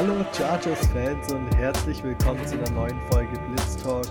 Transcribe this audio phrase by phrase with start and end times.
[0.00, 4.06] Hallo Chargers-Fans und herzlich willkommen zu einer neuen Folge Blitz Talk.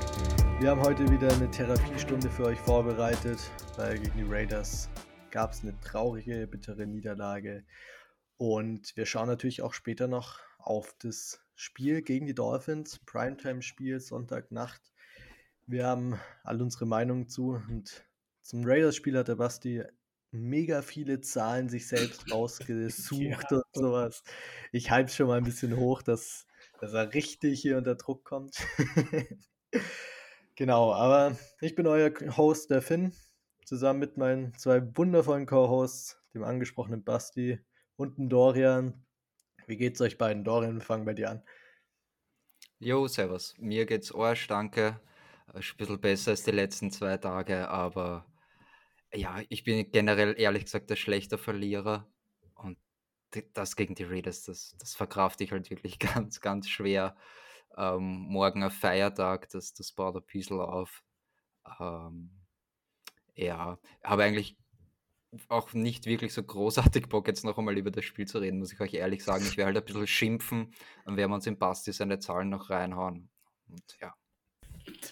[0.60, 3.40] Wir haben heute wieder eine Therapiestunde für euch vorbereitet,
[3.76, 4.88] weil gegen die Raiders
[5.32, 7.66] gab es eine traurige, bittere Niederlage.
[8.38, 14.94] Und wir schauen natürlich auch später noch auf das Spiel gegen die Dolphins, Primetime-Spiel, Sonntagnacht.
[15.66, 18.06] Wir haben all unsere Meinungen zu und
[18.44, 19.84] zum Raiders-Spiel hat der Basti
[20.32, 23.58] mega viele Zahlen sich selbst rausgesucht ja.
[23.58, 24.24] und sowas.
[24.72, 26.46] Ich halte schon mal ein bisschen hoch, dass,
[26.80, 28.58] dass er richtig hier unter Druck kommt.
[30.56, 33.14] genau, aber ich bin euer Host, der Finn,
[33.66, 37.60] zusammen mit meinen zwei wundervollen Co-Hosts, dem angesprochenen Basti
[37.96, 39.06] und dem Dorian.
[39.68, 40.44] Wie geht's euch beiden?
[40.44, 41.44] Dorian, wir fangen bei dir an.
[42.80, 43.56] Jo, servus.
[43.58, 45.00] Mir geht's Arsch, danke.
[45.54, 48.26] Ein bisschen besser als die letzten zwei Tage, aber
[49.14, 52.08] ja, ich bin generell ehrlich gesagt der schlechte Verlierer
[52.56, 52.78] und
[53.54, 57.16] das gegen die Raiders, das, das verkrafte ich halt wirklich ganz, ganz schwer.
[57.78, 61.04] Ähm, morgen ein Feiertag, das, das baut ein bisschen auf.
[61.80, 62.32] Ähm,
[63.36, 64.58] ja, habe eigentlich
[65.48, 68.74] auch nicht wirklich so großartig Bock, jetzt noch einmal über das Spiel zu reden, muss
[68.74, 69.46] ich euch ehrlich sagen.
[69.46, 70.74] Ich werde halt ein bisschen schimpfen,
[71.06, 73.30] dann werden uns im Basti seine Zahlen noch reinhauen.
[73.68, 74.16] Und ja.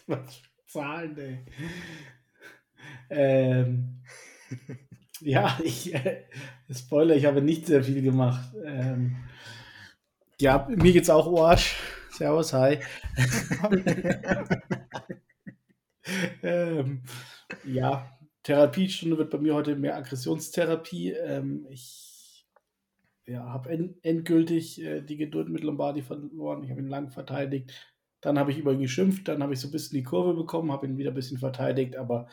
[0.65, 1.45] Zahlen, ey.
[3.09, 4.01] Ähm,
[5.21, 6.23] ja, ich, äh,
[6.71, 8.53] Spoiler, ich habe nicht sehr viel gemacht.
[8.65, 9.17] Ähm,
[10.39, 11.75] ja, mir geht's auch Arsch.
[12.11, 12.79] Servus, hi.
[16.43, 17.03] ähm,
[17.65, 21.11] ja, Therapiestunde wird bei mir heute mehr Aggressionstherapie.
[21.11, 22.07] Ähm, ich
[23.27, 26.63] ja, habe en endgültig äh, die Geduld mit Lombardi verloren.
[26.63, 27.73] Ich habe ihn lang verteidigt.
[28.21, 29.27] Dann habe ich über ihn geschimpft.
[29.27, 31.97] Dann habe ich so ein bisschen die Kurve bekommen, habe ihn wieder ein bisschen verteidigt.
[31.97, 32.27] Aber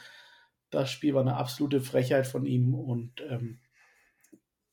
[0.74, 3.60] das Spiel war eine absolute Frechheit von ihm und ähm,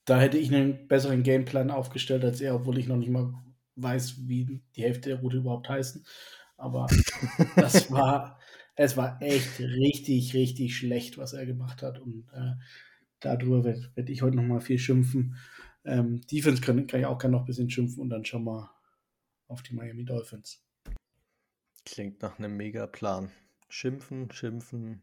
[0.06, 3.34] da hätte ich einen besseren Gameplan aufgestellt als er, obwohl ich noch nicht mal
[3.76, 6.06] weiß, wie die Hälfte der Route überhaupt heißen.
[6.58, 6.88] Aber
[7.56, 8.40] das war,
[8.76, 12.00] es war echt richtig, richtig schlecht, was er gemacht hat.
[12.00, 12.54] Und äh,
[13.20, 15.38] darüber werde werd ich heute noch mal viel schimpfen.
[15.86, 18.72] Ähm, Defense kann, kann ich auch gerne noch ein bisschen schimpfen und dann schauen wir
[19.48, 20.64] auf die Miami Dolphins.
[21.86, 23.32] Klingt nach einem Mega-Plan.
[23.70, 25.02] Schimpfen, schimpfen,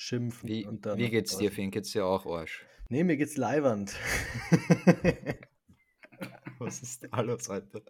[0.00, 0.48] schimpfen.
[0.48, 1.70] Wie, und dann wie geht's dir, Finn?
[1.70, 2.66] Geht's dir auch Arsch?
[2.88, 3.94] Nee, mir geht's leiwand.
[6.58, 7.84] Was ist alles heute?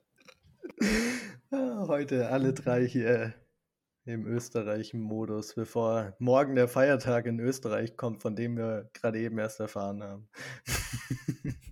[1.51, 3.35] Heute alle drei hier
[4.05, 9.61] im Österreich-Modus, bevor morgen der Feiertag in Österreich kommt, von dem wir gerade eben erst
[9.61, 10.29] erfahren haben.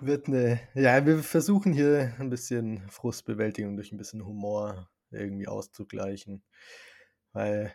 [0.00, 6.42] Wird eine, ja, wir versuchen hier ein bisschen Frustbewältigung durch ein bisschen Humor irgendwie auszugleichen,
[7.32, 7.72] weil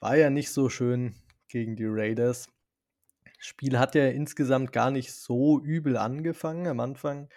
[0.00, 1.14] war ja nicht so schön
[1.48, 2.48] gegen die Raiders.
[3.38, 6.66] Spiel hat ja insgesamt gar nicht so übel angefangen.
[6.66, 7.28] Am Anfang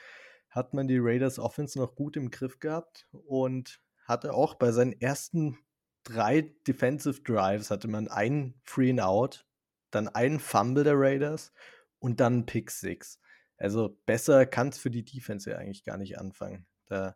[0.50, 5.00] hat man die Raiders Offense noch gut im Griff gehabt und hatte auch bei seinen
[5.00, 5.58] ersten
[6.04, 9.46] drei Defensive Drives hatte man einen Free and Out,
[9.92, 11.54] dann einen Fumble der Raiders
[12.00, 13.20] und dann Pick Six.
[13.58, 16.66] Also besser kann es für die Defense ja eigentlich gar nicht anfangen.
[16.88, 17.16] Da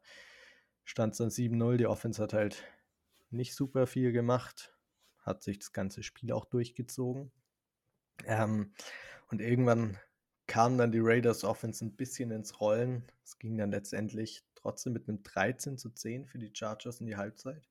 [0.84, 1.78] stand es dann 7-0.
[1.78, 2.64] Die Offense hat halt
[3.32, 4.75] nicht super viel gemacht
[5.26, 7.32] hat sich das ganze Spiel auch durchgezogen.
[8.26, 8.74] Ähm,
[9.30, 9.98] und irgendwann
[10.48, 13.04] kam dann die Raiders Offense ein bisschen ins Rollen.
[13.24, 17.18] Es ging dann letztendlich trotzdem mit einem 13 zu 10 für die Chargers in die
[17.18, 17.68] Halbzeit.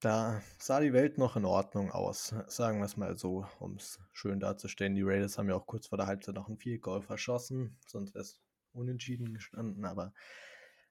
[0.00, 4.00] Da sah die Welt noch in Ordnung aus, sagen wir es mal so, um es
[4.12, 4.94] schön darzustellen.
[4.94, 8.14] Die Raiders haben ja auch kurz vor der Halbzeit noch ein Field Goal verschossen, sonst
[8.14, 8.38] wäre es
[8.72, 10.12] unentschieden gestanden, aber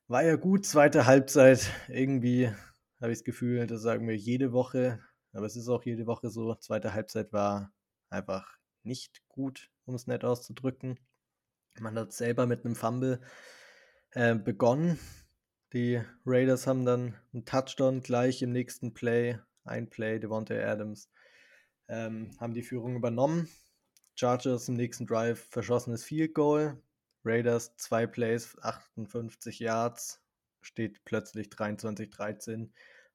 [0.07, 2.51] war ja gut, zweite Halbzeit irgendwie
[3.03, 4.99] habe ich das Gefühl, das sagen wir jede Woche,
[5.33, 6.55] aber es ist auch jede Woche so.
[6.55, 7.73] Zweite Halbzeit war
[8.09, 10.97] einfach nicht gut, um es nett auszudrücken.
[11.81, 13.19] Man hat selber mit einem Fumble
[14.11, 14.97] äh, begonnen.
[15.73, 21.09] Die Raiders haben dann einen Touchdown gleich im nächsten Play, ein Play, Devontae Adams,
[21.89, 23.49] ähm, haben die Führung übernommen.
[24.15, 26.81] Chargers im nächsten Drive verschossenes Field Goal.
[27.25, 30.21] Raiders zwei Plays, 58 Yards,
[30.61, 32.69] steht plötzlich 23-13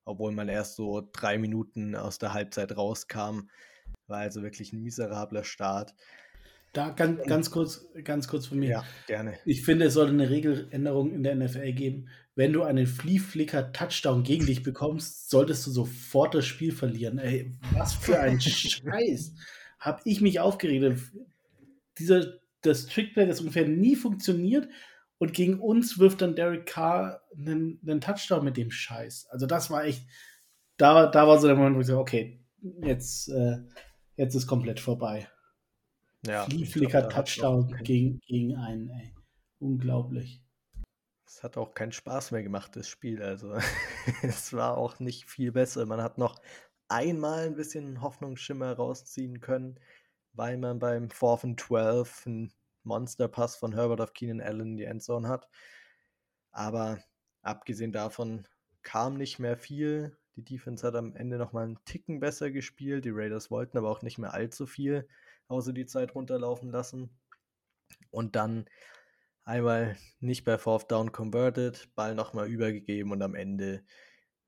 [0.08, 3.49] obwohl man erst so drei Minuten aus der Halbzeit rauskam.
[4.06, 5.94] War also wirklich ein miserabler Start.
[6.72, 8.70] Da ganz, ganz kurz, ganz kurz von mir.
[8.70, 9.38] Ja, gerne.
[9.44, 12.08] Ich finde, es sollte eine Regeländerung in der NFL geben.
[12.34, 17.19] Wenn du einen Flea-Flicker-Touchdown gegen dich bekommst, solltest du sofort das Spiel verlieren.
[17.19, 19.34] Ey, was für ein Scheiß.
[19.78, 21.00] Hab ich mich aufgeregt.
[21.99, 24.69] Dieser, das Trickplay, das ungefähr nie funktioniert
[25.19, 29.26] und gegen uns wirft dann Derek Carr einen, einen Touchdown mit dem Scheiß.
[29.31, 30.06] Also das war echt,
[30.76, 32.44] da, da war so der Moment, wo ich so, okay,
[32.82, 33.59] jetzt, äh,
[34.17, 35.29] jetzt ist komplett vorbei.
[36.26, 39.15] Ja, Flicker Touchdown gegen, gegen einen, ey.
[39.59, 40.43] unglaublich.
[41.26, 43.23] Es hat auch keinen Spaß mehr gemacht, das Spiel.
[43.23, 43.55] Also
[44.23, 45.85] es war auch nicht viel besser.
[45.87, 46.41] Man hat noch
[46.88, 49.79] einmal ein bisschen Hoffnungsschimmer rausziehen können,
[50.32, 52.53] weil man beim 4 and 12 einen
[52.88, 55.49] Monsterpass von Herbert auf Keenan Allen in die Endzone hat.
[56.50, 56.99] Aber
[57.43, 58.49] abgesehen davon
[58.82, 60.17] kam nicht mehr viel.
[60.37, 63.05] Die Defense hat am Ende noch mal einen Ticken besser gespielt.
[63.05, 65.08] Die Raiders wollten aber auch nicht mehr allzu viel,
[65.49, 67.11] außer die Zeit runterlaufen lassen.
[68.11, 68.67] Und dann
[69.44, 73.82] einmal nicht bei Fourth Down converted, Ball nochmal übergegeben und am Ende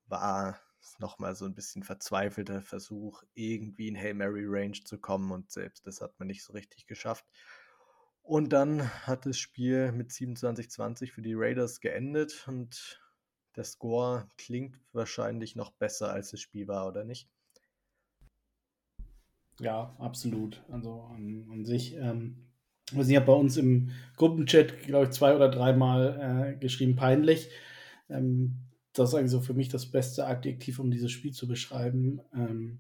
[0.07, 5.31] war es nochmal so ein bisschen verzweifelter Versuch, irgendwie in Hail Mary Range zu kommen
[5.31, 7.25] und selbst das hat man nicht so richtig geschafft.
[8.31, 13.03] Und dann hat das Spiel mit 27-20 für die Raiders geendet und
[13.57, 17.29] der Score klingt wahrscheinlich noch besser, als das Spiel war, oder nicht?
[19.59, 20.63] Ja, absolut.
[20.71, 21.97] Also an, an sich.
[21.97, 22.47] Ähm,
[22.93, 27.51] ich habe bei uns im Gruppenchat, glaube ich, zwei oder dreimal äh, geschrieben, peinlich.
[28.09, 28.61] Ähm,
[28.93, 32.21] das ist eigentlich so für mich das beste Adjektiv, um dieses Spiel zu beschreiben.
[32.33, 32.79] Ähm,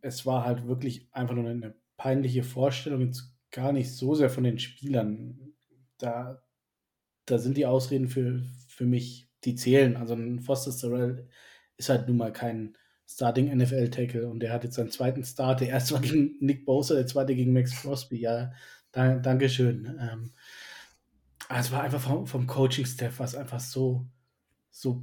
[0.00, 4.44] es war halt wirklich einfach nur eine peinliche Vorstellung, jetzt gar nicht so sehr von
[4.44, 5.54] den Spielern.
[5.98, 6.42] Da,
[7.26, 9.96] da sind die Ausreden für, für mich, die zählen.
[9.96, 11.28] Also ein Foster Sorrell
[11.76, 15.60] ist halt nun mal kein Starting NFL Tackle und der hat jetzt seinen zweiten Start.
[15.60, 18.20] Der erste war gegen Nick Bosa, der zweite gegen Max Crosby.
[18.20, 18.52] Ja,
[18.92, 19.96] da, Dankeschön.
[19.98, 20.32] Ähm,
[21.48, 24.06] es war einfach vom, vom Coaching-Staff was einfach so,
[24.70, 25.02] so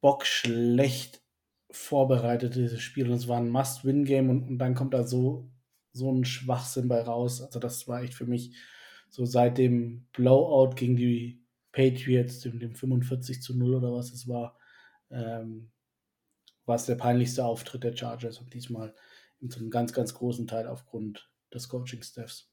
[0.00, 1.22] bockschlecht
[1.70, 3.10] vorbereitet, dieses Spiel.
[3.10, 5.50] Und es war ein Must-Win-Game und, und dann kommt da so
[5.94, 7.40] so ein Schwachsinn bei raus.
[7.40, 8.54] Also das war echt für mich
[9.08, 11.42] so seit dem Blowout gegen die
[11.72, 14.58] Patriots, dem, dem 45 zu 0 oder was es war,
[15.10, 15.70] ähm,
[16.66, 18.94] war es der peinlichste Auftritt der Chargers und diesmal
[19.40, 22.50] in so einem ganz, ganz großen Teil aufgrund des Coaching-Staffs.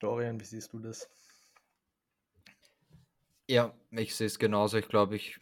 [0.00, 1.08] Dorian, wie siehst du das?
[3.48, 4.78] Ja, ich sehe es genauso.
[4.78, 5.40] Ich glaube, ich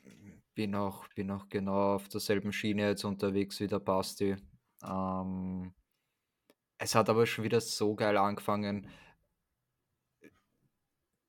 [0.54, 4.36] bin auch, bin auch genau auf derselben Schiene jetzt unterwegs wie der Basti.
[4.82, 5.74] Ähm,
[6.78, 8.88] es hat aber schon wieder so geil angefangen.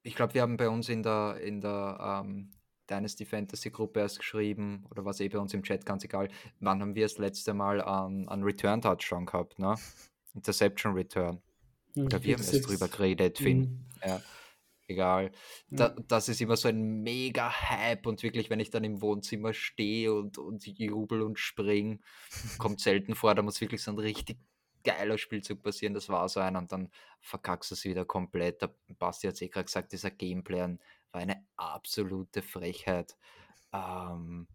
[0.03, 2.51] Ich glaube, wir haben bei uns in der, in der ähm,
[2.89, 6.29] Dynasty Fantasy Gruppe erst geschrieben, oder was eh bei uns im Chat, ganz egal,
[6.59, 9.75] wann haben wir das letzte Mal an, an Return Touchdown gehabt, ne?
[10.33, 11.41] Interception Return.
[11.95, 13.59] Oder wir haben erst drüber geredet, Finn.
[13.59, 13.85] Mhm.
[14.05, 14.21] Ja,
[14.87, 15.31] egal.
[15.69, 19.53] Da, das ist immer so ein mega Hype und wirklich, wenn ich dann im Wohnzimmer
[19.53, 22.01] stehe und, und jubel und spring,
[22.59, 24.37] kommt selten vor, da muss wirklich so ein richtig
[24.87, 26.89] geiler Spielzug passieren, das war so ein und dann
[27.19, 28.61] verkackst du es wieder komplett.
[28.61, 30.77] Der Basti hat es eh gerade gesagt, dieser Gameplay
[31.11, 33.17] war eine absolute Frechheit.
[33.73, 34.47] Ähm,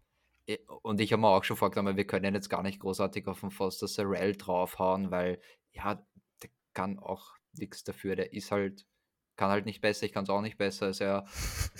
[0.81, 3.51] und ich habe mir auch schon vorgenommen, wir können jetzt gar nicht großartig auf den
[3.51, 5.39] Foster Sorrell draufhauen, weil
[5.71, 6.03] ja,
[6.41, 8.15] der kann auch nichts dafür.
[8.15, 8.87] Der ist halt,
[9.35, 11.25] kann halt nicht besser, ich kann es auch nicht besser, ist ja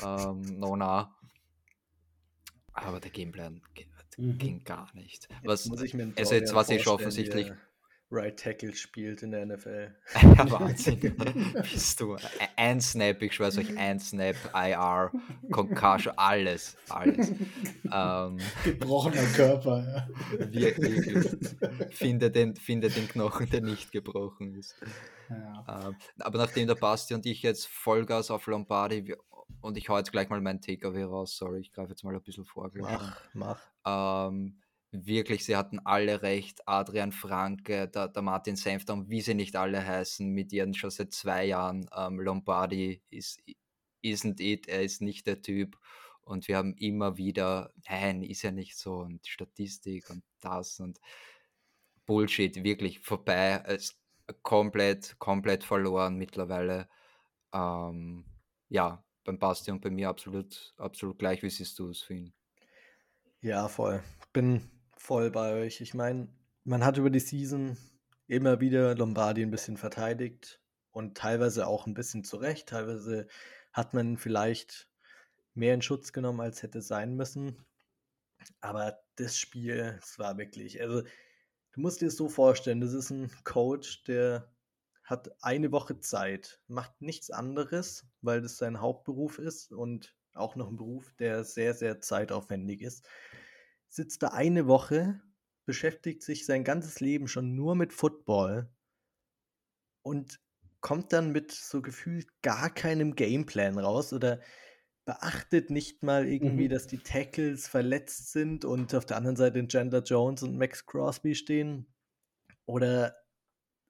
[0.03, 1.17] ähm, no-nah.
[2.71, 3.61] Aber der Gameplan
[4.17, 4.37] mhm.
[4.37, 5.27] ging gar nicht.
[5.43, 7.47] Was, ich mir also jetzt, was ich schon offensichtlich.
[7.47, 7.57] Der
[8.13, 9.91] Right Tackle spielt in der NFL.
[10.21, 10.99] Ja, Wahnsinn.
[11.61, 12.15] Bist du.
[12.55, 15.11] Ein Snap, ich schwör's euch, ein Snap, IR,
[15.51, 17.31] Concussion, alles, alles.
[17.91, 20.47] Ähm, Gebrochener Körper, ja.
[20.51, 21.95] Wirklich.
[21.95, 24.75] Finde den, finde den Knochen, der nicht gebrochen ist.
[25.29, 25.87] Ja.
[25.87, 29.15] Ähm, aber nachdem der Basti und ich jetzt Vollgas auf Lombardi
[29.61, 32.21] und ich hau jetzt gleich mal meinen Takeaway raus, sorry, ich greife jetzt mal ein
[32.21, 32.69] bisschen vor.
[32.73, 33.59] Mach, mach.
[33.85, 34.59] Ähm,
[34.93, 36.67] wirklich, sie hatten alle recht.
[36.67, 40.91] Adrian Franke, der, der Martin Senfter und wie sie nicht alle heißen, mit ihren schon
[40.91, 41.89] seit zwei Jahren.
[41.95, 43.41] Ähm, Lombardi ist,
[44.03, 45.77] isn't it, er ist nicht der Typ.
[46.21, 48.99] Und wir haben immer wieder, nein, ist ja nicht so.
[48.99, 50.99] Und Statistik und das und
[52.05, 53.61] Bullshit, wirklich vorbei.
[53.65, 53.99] Es,
[54.41, 56.87] komplett, komplett verloren mittlerweile.
[57.53, 58.25] Ähm,
[58.69, 61.43] ja, beim Basti und bei mir absolut, absolut gleich.
[61.43, 62.33] Wie siehst du es für ihn?
[63.41, 64.01] Ja, voll.
[64.31, 64.69] Bin
[65.03, 65.81] voll bei euch.
[65.81, 66.29] Ich meine,
[66.63, 67.77] man hat über die Season
[68.27, 72.69] immer wieder Lombardi ein bisschen verteidigt und teilweise auch ein bisschen zurecht.
[72.69, 73.27] Teilweise
[73.73, 74.89] hat man vielleicht
[75.55, 77.65] mehr in Schutz genommen, als hätte sein müssen.
[78.61, 83.09] Aber das Spiel, es war wirklich, also du musst dir es so vorstellen, das ist
[83.09, 84.53] ein Coach, der
[85.03, 90.69] hat eine Woche Zeit, macht nichts anderes, weil das sein Hauptberuf ist und auch noch
[90.69, 93.05] ein Beruf, der sehr, sehr zeitaufwendig ist
[93.93, 95.21] sitzt da eine Woche,
[95.65, 98.67] beschäftigt sich sein ganzes Leben schon nur mit Football
[100.01, 100.39] und
[100.81, 104.41] kommt dann mit so gefühlt gar keinem Gameplan raus oder
[105.05, 106.71] beachtet nicht mal irgendwie, mhm.
[106.71, 111.35] dass die Tackles verletzt sind und auf der anderen Seite Chandler Jones und Max Crosby
[111.35, 111.85] stehen
[112.65, 113.15] oder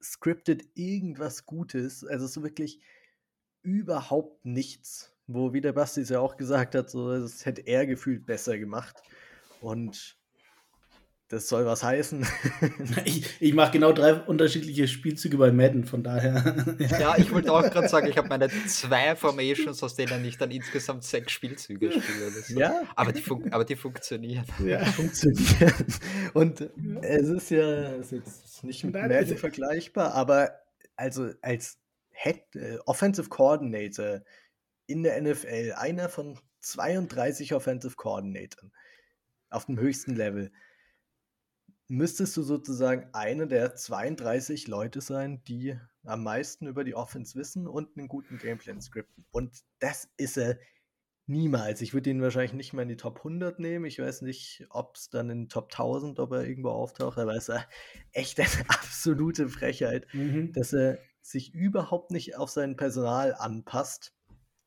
[0.02, 2.82] scriptet irgendwas Gutes, also so wirklich
[3.62, 5.12] überhaupt nichts.
[5.26, 8.58] Wo, wie der Basti es ja auch gesagt hat, so, das hätte er gefühlt besser
[8.58, 9.02] gemacht.
[9.64, 10.18] Und
[11.28, 12.26] das soll was heißen.
[13.06, 16.76] ich, ich mache genau drei unterschiedliche Spielzüge bei Madden, von daher.
[17.00, 20.50] ja, ich wollte auch gerade sagen, ich habe meine zwei Formations, aus denen ich dann
[20.50, 22.30] insgesamt sechs Spielzüge spiele.
[22.30, 22.60] So.
[22.60, 22.82] Ja.
[22.94, 24.44] Aber die, aber die funktionieren.
[24.64, 25.72] Ja, funktionieren.
[26.34, 26.68] Und ja.
[27.00, 30.50] es ist ja es ist nicht mit Madden vergleichbar, aber
[30.94, 31.78] also als
[32.10, 34.20] Head, äh, Offensive Coordinator
[34.86, 38.72] in der NFL, einer von 32 Offensive Coordinatoren
[39.54, 40.50] auf dem höchsten Level
[41.88, 47.66] müsstest du sozusagen einer der 32 Leute sein, die am meisten über die Offense wissen
[47.66, 49.24] und einen guten Gameplan skripten.
[49.30, 50.58] Und das ist er
[51.26, 51.80] niemals.
[51.80, 53.84] Ich würde ihn wahrscheinlich nicht mal in die Top 100 nehmen.
[53.86, 57.34] Ich weiß nicht, ob es dann in den Top 1000, ob er irgendwo auftaucht, aber
[57.34, 57.66] es ist
[58.12, 60.52] echt eine absolute Frechheit, mhm.
[60.52, 64.14] dass er sich überhaupt nicht auf sein Personal anpasst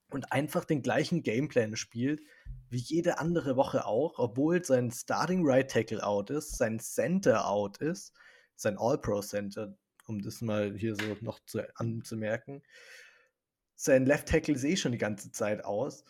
[0.10, 2.22] und einfach den gleichen Gameplan spielt,
[2.70, 7.78] wie jede andere Woche auch, obwohl sein Starting Right Tackle out ist, sein Center out
[7.78, 8.14] ist,
[8.56, 12.64] sein All-Pro Center, um das mal hier so noch zu, anzumerken.
[13.76, 16.04] Sein Left Tackle sehe ich schon die ganze Zeit aus.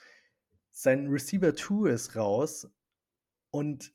[0.72, 2.70] Sein Receiver 2 ist raus
[3.52, 3.94] und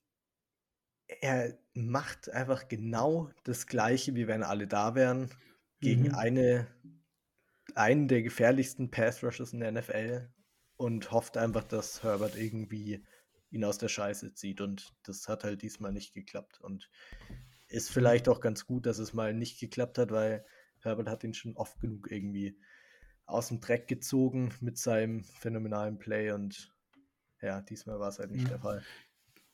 [1.21, 5.31] er macht einfach genau das Gleiche, wie wenn alle da wären,
[5.81, 6.15] gegen mhm.
[6.15, 6.67] eine,
[7.77, 10.29] einen der gefährlichsten Pass Rushes in der NFL
[10.77, 13.05] und hofft einfach, dass Herbert irgendwie
[13.51, 14.61] ihn aus der Scheiße zieht.
[14.61, 16.61] Und das hat halt diesmal nicht geklappt.
[16.61, 16.91] Und
[17.69, 20.45] ist vielleicht auch ganz gut, dass es mal nicht geklappt hat, weil
[20.81, 22.59] Herbert hat ihn schon oft genug irgendwie
[23.27, 26.33] aus dem Dreck gezogen mit seinem phänomenalen Play.
[26.33, 26.75] Und
[27.41, 28.51] ja, diesmal war es halt nicht ja.
[28.51, 28.83] der Fall.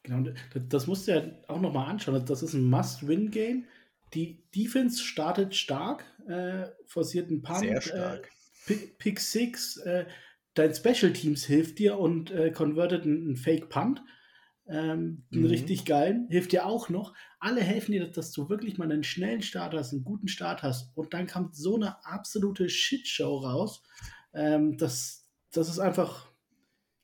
[0.02, 2.24] Genau, das musst du ja auch nochmal anschauen.
[2.24, 3.66] Das ist ein Must-Win-Game.
[4.14, 7.60] Die Defense startet stark, äh, forciert einen Punt.
[7.60, 8.30] Sehr stark.
[8.68, 10.06] Äh, Pick 6, äh,
[10.54, 14.02] dein Special Teams hilft dir und äh, convertet einen, Fake Punt.
[14.66, 15.46] Ähm, einen mhm.
[15.46, 17.14] richtig geilen, hilft dir auch noch.
[17.38, 20.94] Alle helfen dir, dass du wirklich mal einen schnellen Start hast, einen guten Start hast.
[20.94, 23.82] Und dann kommt so eine absolute Shitshow raus.
[24.34, 26.30] Ähm, das, das ist einfach,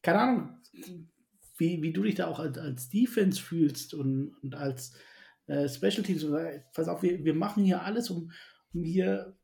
[0.03, 0.59] keine Ahnung,
[1.57, 4.95] wie, wie du dich da auch als, als Defense fühlst und, und als
[5.47, 6.27] äh, Special Teams.
[6.73, 8.33] Pass auf, wir, wir machen hier alles, um,
[8.73, 9.37] um hier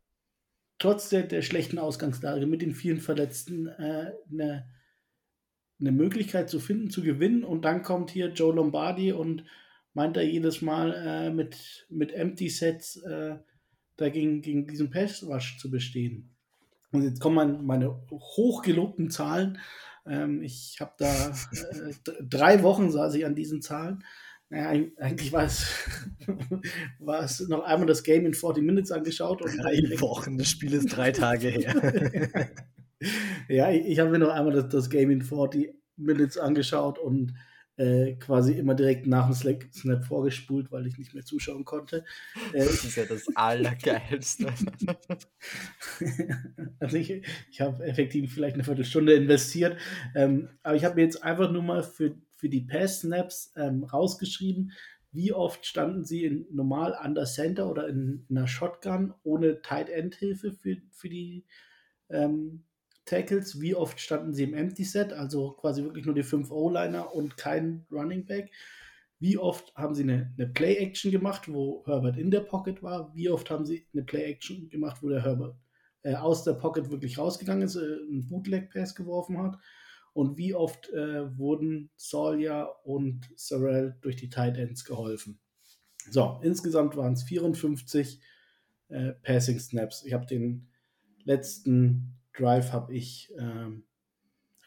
[0.79, 4.67] trotz der, der schlechten Ausgangslage mit den vielen Verletzten äh, eine,
[5.79, 7.45] eine Möglichkeit zu finden, zu gewinnen.
[7.45, 9.45] Und dann kommt hier Joe Lombardi und
[9.93, 13.37] meint er jedes Mal äh, mit, mit Empty Sets äh,
[13.97, 16.35] dagegen gegen diesen Pass Rush zu bestehen.
[16.93, 19.59] Und jetzt kommen meine, meine hochgelobten Zahlen.
[20.07, 24.05] Ähm, ich habe da äh, drei Wochen saß ich an diesen Zahlen.
[24.51, 25.69] Naja, eigentlich war es,
[26.99, 29.43] war es noch einmal das Game in 40 Minutes angeschaut.
[29.43, 32.51] Und drei Wochen, das Spiel ist drei Tage her.
[33.49, 37.33] ja, ich, ich habe mir noch einmal das, das, Game in 40 Minutes angeschaut und
[37.77, 42.05] äh, quasi immer direkt nach dem Snap vorgespult, weil ich nicht mehr zuschauen konnte.
[42.53, 44.49] Äh, das ist ja das Allergeilste.
[46.81, 49.79] also ich, ich habe effektiv vielleicht eine Viertelstunde investiert,
[50.17, 54.73] ähm, aber ich habe mir jetzt einfach nur mal für für die Pass-Snaps ähm, rausgeschrieben,
[55.13, 59.91] wie oft standen sie in, normal under Center oder in, in einer Shotgun ohne Tight
[59.91, 61.45] End Hilfe für, für die
[62.09, 62.65] ähm,
[63.05, 67.15] Tackles, wie oft standen sie im Empty Set, also quasi wirklich nur die 5 O-Liner
[67.15, 68.51] und kein Running Back.
[69.19, 73.15] Wie oft haben sie eine, eine Play-Action gemacht, wo Herbert in der Pocket war?
[73.15, 75.57] Wie oft haben sie eine Play-Action gemacht, wo der Herbert
[76.03, 79.59] äh, aus der Pocket wirklich rausgegangen ist, äh, einen Bootleg-Pass geworfen hat?
[80.13, 85.39] Und wie oft äh, wurden Sawyer und Sorrell durch die Tight Ends geholfen.
[86.11, 88.21] So, insgesamt waren es 54
[88.89, 90.05] äh, Passing Snaps.
[90.05, 90.69] Ich habe den
[91.25, 93.85] letzten Drive habe ich ähm,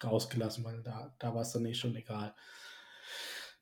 [0.04, 2.36] rausgelassen, weil da, da war es dann eh schon egal.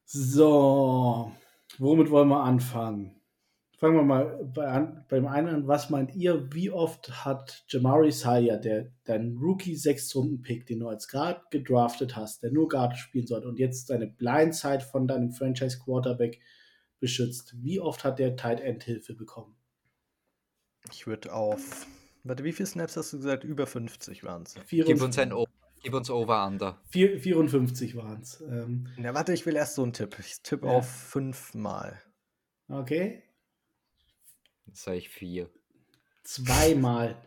[0.05, 1.31] So,
[1.77, 3.20] womit wollen wir anfangen?
[3.81, 5.67] Fangen wir mal bei an, beim einen an.
[5.67, 10.81] Was meint ihr, wie oft hat Jamari Saya, der dein Rookie sechs Runden Pick, den
[10.81, 15.07] du als Guard gedraftet hast, der nur Guard spielen sollte und jetzt deine Blindside von
[15.07, 16.39] deinem Franchise Quarterback
[16.99, 19.55] beschützt, wie oft hat der Tight End Hilfe bekommen?
[20.91, 21.87] Ich würde auf,
[22.23, 23.43] warte, wie viele Snaps hast du gesagt?
[23.43, 24.53] Über 50 waren es.
[24.69, 25.47] Gib uns ein o
[25.81, 26.79] Gib uns Over-Under.
[26.91, 28.41] 54 waren es.
[28.41, 30.17] Ähm, Na, warte, ich will erst so einen Tipp.
[30.19, 30.73] Ich tippe ja.
[30.73, 31.99] auf fünfmal.
[32.67, 33.23] Okay.
[34.71, 35.49] Jetzt sage ich vier.
[36.23, 37.21] Zweimal.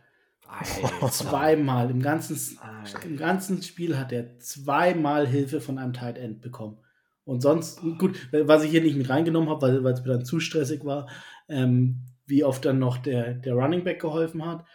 [0.47, 1.11] Alter.
[1.11, 1.91] Zweimal.
[1.91, 2.59] Im ganzen,
[3.03, 6.79] Im ganzen Spiel hat er zweimal Hilfe von einem Tight End bekommen.
[7.23, 10.39] Und sonst, gut, was ich hier nicht mit reingenommen habe, weil es mir dann zu
[10.39, 11.07] stressig war,
[11.47, 14.65] ähm, wie oft dann noch der, der Running Back geholfen hat.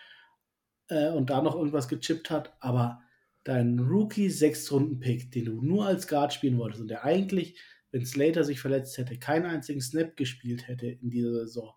[0.91, 3.03] äh, und da noch irgendwas gechippt hat, aber
[3.45, 7.59] dein Rookie-Sechs-Runden-Pick, den du nur als Guard spielen wolltest und der eigentlich,
[7.91, 11.73] wenn Slater sich verletzt hätte, keinen einzigen Snap gespielt hätte in dieser Saison,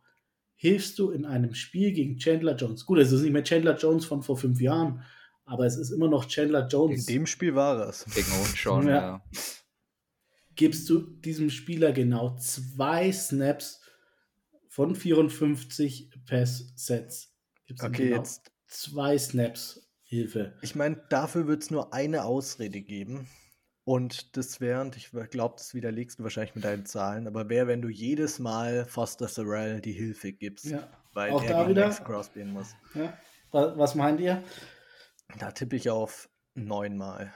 [0.63, 2.85] hilfst du in einem Spiel gegen Chandler Jones.
[2.85, 5.03] Gut, es ist nicht mehr Chandler Jones von vor fünf Jahren,
[5.43, 7.05] aber es ist immer noch Chandler Jones.
[7.05, 8.05] In dem Spiel war es.
[8.05, 8.93] Gegen uns schon, Ja.
[8.93, 9.23] ja.
[10.55, 13.81] Gibst du diesem Spieler genau zwei Snaps
[14.69, 17.35] von 54 Pass-Sets.
[17.67, 20.57] Gibst Okay, genau jetzt, zwei Snaps Hilfe.
[20.61, 23.27] ich meine, dafür wird es nur eine Ausrede geben.
[23.85, 27.67] Und das wäre, und ich glaube, das widerlegst du wahrscheinlich mit deinen Zahlen, aber wäre,
[27.67, 30.87] wenn du jedes Mal Foster Sorrell die Hilfe gibst, Ja.
[31.13, 31.79] weil Auch er gegen?
[31.79, 32.73] Max Crosby muss.
[32.93, 33.17] Ja.
[33.51, 34.41] Wa- Was meint ihr?
[35.37, 37.33] Da tippe ich auf neunmal.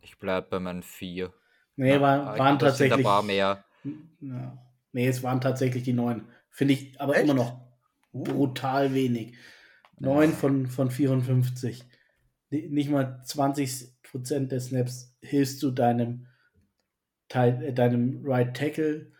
[0.00, 1.32] Ich bleibe bei meinen vier.
[1.76, 3.04] Nee, war, Ah, waren tatsächlich.
[3.04, 3.64] paar mehr.
[4.20, 4.58] Ja.
[4.92, 6.26] Nee, es waren tatsächlich die neun.
[6.50, 7.24] Finde ich aber Echt?
[7.24, 7.60] immer noch
[8.12, 9.36] brutal wenig.
[9.98, 11.84] Neun von, von 54.
[12.50, 16.26] Ni- Nicht mal 20% der Snaps hilfst du deinem,
[17.28, 19.12] Teil, äh, deinem Right Tackle,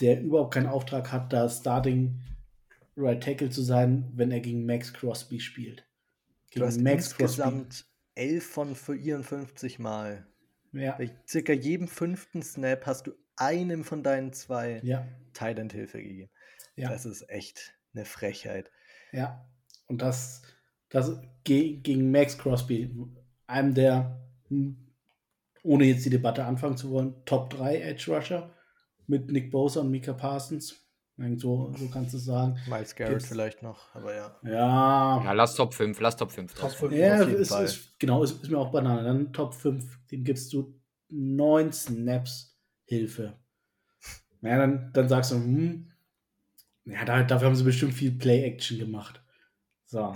[0.00, 2.20] der überhaupt keinen Auftrag hat, da Starting
[2.96, 5.86] Right Tackle zu sein, wenn er gegen Max Crosby spielt.
[6.54, 7.22] Du hast Gegen Max Crosby.
[7.22, 10.26] insgesamt 11 von 54 Mal.
[10.72, 15.06] Ja, Bei circa jedem fünften Snap hast du einem von deinen zwei ja,
[15.40, 16.30] End Hilfe gegeben.
[16.76, 16.90] ja.
[16.90, 18.70] Das ist echt eine Frechheit.
[19.12, 19.48] Ja,
[19.86, 20.42] und das,
[20.90, 22.94] das ge gegen Max Crosby,
[23.50, 24.76] einem der, hm,
[25.62, 28.50] ohne jetzt die Debatte anfangen zu wollen, Top 3 Edge Rusher
[29.06, 30.76] mit Nick Bosa und Mika Parsons.
[31.36, 32.58] So, so kannst du sagen.
[32.66, 34.38] Miles Garrett Gibt's- vielleicht noch, aber ja.
[34.42, 36.74] Ja, Ja, lass Top 5, lass Top 5 drauf.
[36.74, 39.02] fünf ja auf jeden ist, ist, genau, ist, ist mir auch Banane.
[39.04, 40.80] Dann Top 5, dem gibst du
[41.10, 43.34] 9 Snaps Hilfe.
[44.40, 45.92] Ja, dann, dann sagst du, hm,
[46.86, 49.22] ja, da, dafür haben sie bestimmt viel Play-Action gemacht.
[49.84, 50.14] So.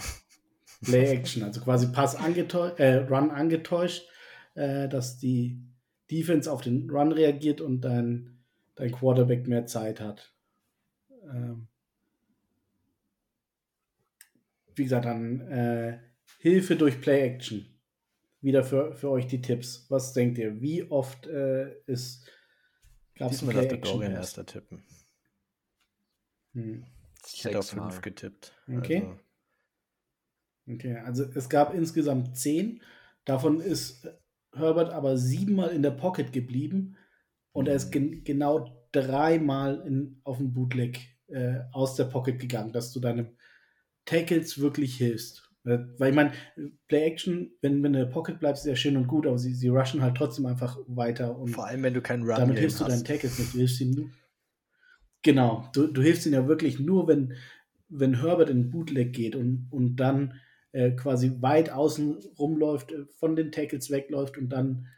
[0.84, 4.08] Play-Action, also quasi Pass angetäuscht, äh, Run angetäuscht,
[4.54, 5.60] äh, dass die
[6.10, 8.38] Defense auf den Run reagiert und dein,
[8.74, 10.32] dein Quarterback mehr Zeit hat.
[11.24, 11.68] Ähm,
[14.74, 15.98] wie gesagt, dann äh,
[16.38, 17.66] Hilfe durch Play-Action.
[18.40, 19.86] Wieder für, für euch die Tipps.
[19.88, 20.60] Was denkt ihr?
[20.60, 22.28] Wie oft äh, ist
[23.14, 23.80] gab es der Play-Action?
[23.80, 24.38] Dorian erst?
[24.38, 24.82] erster tippen.
[26.52, 26.84] Hm.
[27.32, 27.90] Ich hätte auf Sechsmal.
[27.90, 28.52] 5 getippt.
[28.68, 28.96] Okay.
[28.96, 29.20] Also,
[30.68, 32.80] Okay, also es gab insgesamt zehn.
[33.24, 34.08] Davon ist
[34.54, 36.96] Herbert aber siebenmal in der Pocket geblieben
[37.52, 42.72] und er ist gen genau dreimal in, auf dem Bootleg äh, aus der Pocket gegangen,
[42.72, 43.36] dass du deinem
[44.04, 45.50] Tackles wirklich hilfst.
[45.64, 46.32] Weil ich meine,
[46.88, 49.54] Play-Action, wenn, wenn du in der Pocket bleibst, ist ja schön und gut, aber sie,
[49.54, 52.80] sie rushen halt trotzdem einfach weiter und vor allem, wenn du keinen Run damit hilfst
[52.80, 53.02] du deinen.
[53.02, 53.54] Tackles nicht.
[53.54, 54.10] Du hilfst ihnen nur.
[55.22, 57.32] Genau, du, du hilfst ihnen ja wirklich nur, wenn,
[57.88, 60.34] wenn Herbert in den Bootleg geht und, und dann
[60.74, 64.88] äh, quasi weit außen rumläuft, äh, von den Tackles wegläuft und dann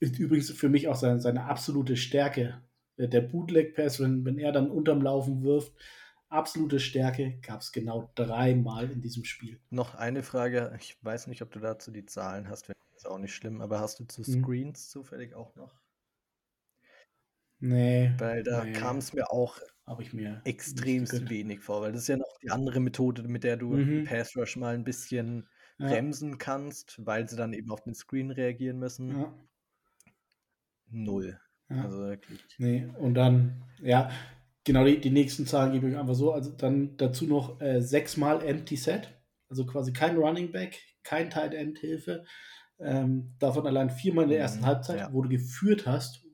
[0.00, 2.62] ist übrigens für mich auch seine, seine absolute Stärke.
[2.98, 5.72] äh, Der Bootleg-Pass, wenn, wenn er dann unterm Laufen wirft,
[6.28, 9.60] absolute Stärke gab es genau dreimal in diesem Spiel.
[9.70, 10.74] Noch eine Frage.
[10.78, 12.70] Ich weiß nicht, ob du dazu die Zahlen hast.
[12.94, 14.42] Ist auch nicht schlimm, aber hast du zu Hm.
[14.42, 15.80] Screens zufällig auch noch?
[17.60, 18.72] Nee, Weil da Nee.
[18.72, 19.58] kam es mir auch
[19.88, 21.30] habe ich mir extremst gegönnt.
[21.30, 24.04] wenig vor, weil das ist ja noch die andere Methode, mit der du Mhm.
[24.04, 25.48] Pass Rush mal ein bisschen
[25.78, 29.16] Ja, bremsen kannst, weil sie dann eben auf den Screen reagieren müssen.
[29.16, 29.34] ja,
[30.90, 31.40] Null.
[31.70, 31.82] ja.
[31.82, 32.44] Also wirklich.
[32.58, 34.10] Nee, und dann, ja,
[34.64, 36.32] genau, die, die nächsten Zahlen gebe ich einfach so.
[36.32, 39.10] Also dann dazu noch äh, sechsmal Empty Set,
[39.48, 42.24] also quasi kein Running Back, kein Tight End Hilfe.
[42.80, 46.24] Ähm, davon allein viermal in der ersten Mhm, Halbzeit, wo du geführt hast.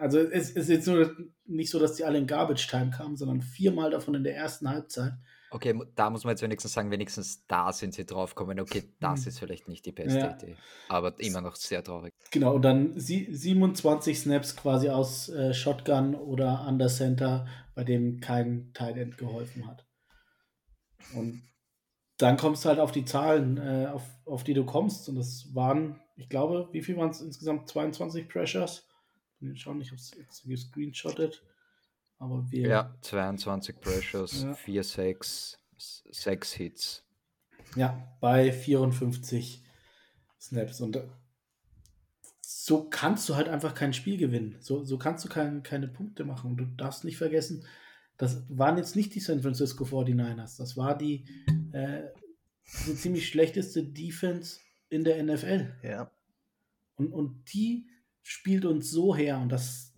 [0.00, 3.42] Also es ist jetzt nur nicht so, dass die alle in Garbage Time kamen, sondern
[3.42, 5.12] viermal davon in der ersten Halbzeit.
[5.52, 8.60] Okay, da muss man jetzt wenigstens sagen, wenigstens da sind sie draufgekommen.
[8.60, 9.28] Okay, das Hm.
[9.28, 10.30] ist vielleicht nicht die beste Ja.
[10.36, 10.56] Idee.
[10.88, 12.12] Aber immer noch sehr traurig.
[12.30, 18.20] Genau, und dann sie, 27 Snaps quasi aus äh, Shotgun oder Under Center, bei dem
[18.20, 19.84] kein Tight End geholfen hat.
[21.14, 21.42] Und
[22.18, 25.08] dann kommst du halt auf die Zahlen, äh, auf, auf die du kommst.
[25.08, 27.68] Und das waren, ich glaube, wie viel waren es insgesamt?
[27.68, 28.86] 22 Pressures?
[29.40, 31.42] Ich schauen, ich habe es jetzt gescreenshottet.
[32.18, 32.68] Aber wir.
[32.68, 34.54] Ja, 22 Pressures, Ja.
[34.54, 35.58] 4 6,
[36.10, 37.04] 6 Hits.
[37.76, 39.64] Ja, bei 54
[40.38, 40.80] Snaps.
[40.80, 41.08] Und äh,
[42.42, 44.56] so kannst du halt einfach kein Spiel gewinnen.
[44.60, 46.50] So, so kannst du kein, keine Punkte machen.
[46.50, 47.64] Und du darfst nicht vergessen,
[48.18, 50.58] das waren jetzt nicht die San Francisco 49ers.
[50.58, 51.24] Das war die
[51.72, 52.02] äh,
[52.64, 55.74] so ziemlich schlechteste Defense in der NFL.
[55.82, 56.10] Ja.
[56.96, 57.88] Und, und die
[58.22, 59.38] spielt uns so her.
[59.38, 59.94] Und das,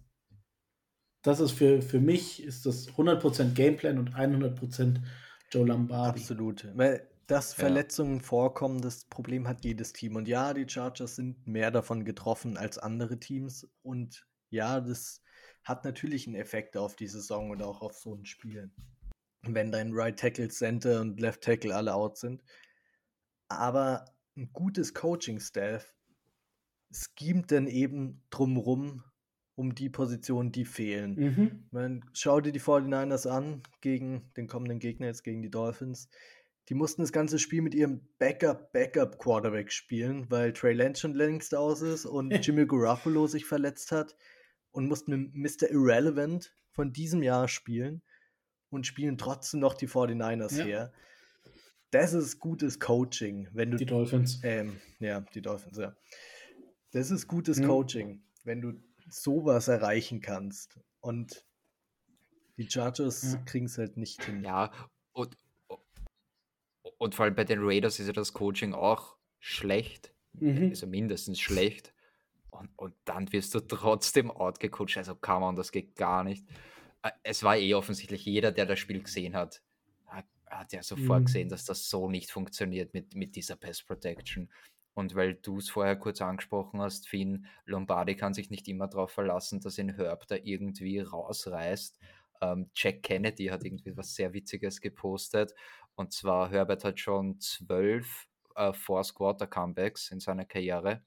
[1.23, 5.01] das ist für, für mich ist das 100% Gameplan und 100%
[5.51, 6.21] Joe Lombardi.
[6.21, 6.69] Absolut.
[6.77, 8.23] Weil dass Verletzungen ja.
[8.23, 10.17] vorkommen, das Problem hat jedes Team.
[10.17, 13.67] Und ja, die Chargers sind mehr davon getroffen als andere Teams.
[13.83, 15.23] Und ja, das
[15.65, 18.71] hat natürlich einen Effekt auf die Saison und auch auf so ein Spiel.
[19.43, 22.43] Wenn dein Right Tackle, Center und Left Tackle alle out sind.
[23.49, 24.05] Aber
[24.37, 25.95] ein gutes Coaching-Staff
[26.93, 29.03] schemt dann eben drumrum
[29.55, 31.15] um die Positionen, die fehlen.
[31.15, 31.65] Mhm.
[31.71, 36.09] Man, schau dir die 49ers an gegen den kommenden Gegner, jetzt gegen die Dolphins.
[36.69, 41.83] Die mussten das ganze Spiel mit ihrem Backup-Backup-Quarterback spielen, weil Trey Lance schon längst aus
[41.83, 44.17] ist und Jimmy Garoppolo sich verletzt hat
[44.71, 45.71] und mussten mit Mr.
[45.71, 48.03] Irrelevant von diesem Jahr spielen
[48.71, 50.65] und spielen trotzdem noch die 49ers ja.
[50.65, 50.93] her.
[51.91, 53.77] Das ist gutes Coaching, wenn du.
[53.77, 54.41] Die Dolphins.
[54.43, 55.95] Ähm, ja, die Dolphins, ja.
[56.93, 57.67] Das ist gutes mhm.
[57.67, 58.75] Coaching, wenn du
[59.09, 60.79] sowas erreichen kannst.
[61.01, 61.45] Und
[62.57, 63.43] die Chargers ja.
[63.45, 64.45] kriegen es halt nicht hin.
[64.45, 64.71] Ja,
[65.13, 65.37] und,
[66.99, 70.15] und vor allem bei den Raiders ist ja das Coaching auch schlecht.
[70.35, 70.69] Mhm.
[70.71, 71.93] Also mindestens schlecht.
[72.51, 74.99] Und, und dann wirst du trotzdem outgecoacht.
[74.99, 76.47] Also kann man, das geht gar nicht.
[77.03, 79.63] Äh, es war eh offensichtlich, jeder, der das Spiel gesehen hat,
[80.53, 81.25] hat ja sofort mhm.
[81.25, 84.51] gesehen, dass das so nicht funktioniert mit, mit dieser Pass Protection.
[84.95, 89.11] Und weil du es vorher kurz angesprochen hast, Finn, Lombardi kann sich nicht immer darauf
[89.11, 91.99] verlassen, dass ihn Herb da irgendwie rausreißt.
[92.43, 95.55] Ähm, Jack Kennedy hat irgendwie was sehr Witziges gepostet.
[95.95, 98.27] Und zwar, Herbert hat schon zwölf
[98.57, 101.03] äh, Force Quarter Comebacks in seiner Karriere.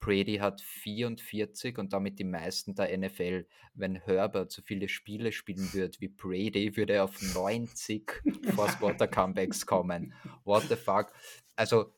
[0.00, 3.46] Brady hat 44 und damit die meisten der NFL.
[3.74, 8.22] Wenn Herbert so viele Spiele spielen würde wie Brady, würde er auf 90
[8.54, 10.14] Force Quarter Comebacks kommen.
[10.44, 11.12] What the fuck?
[11.56, 11.92] Also,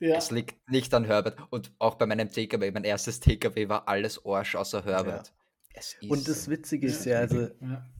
[0.00, 0.16] ja.
[0.16, 1.38] es liegt nicht an Herbert.
[1.50, 5.32] Und auch bei meinem TKW, mein erstes TKW war alles Arsch außer Herbert.
[6.00, 6.08] Ja.
[6.08, 7.48] Und das Witzige ist ja, also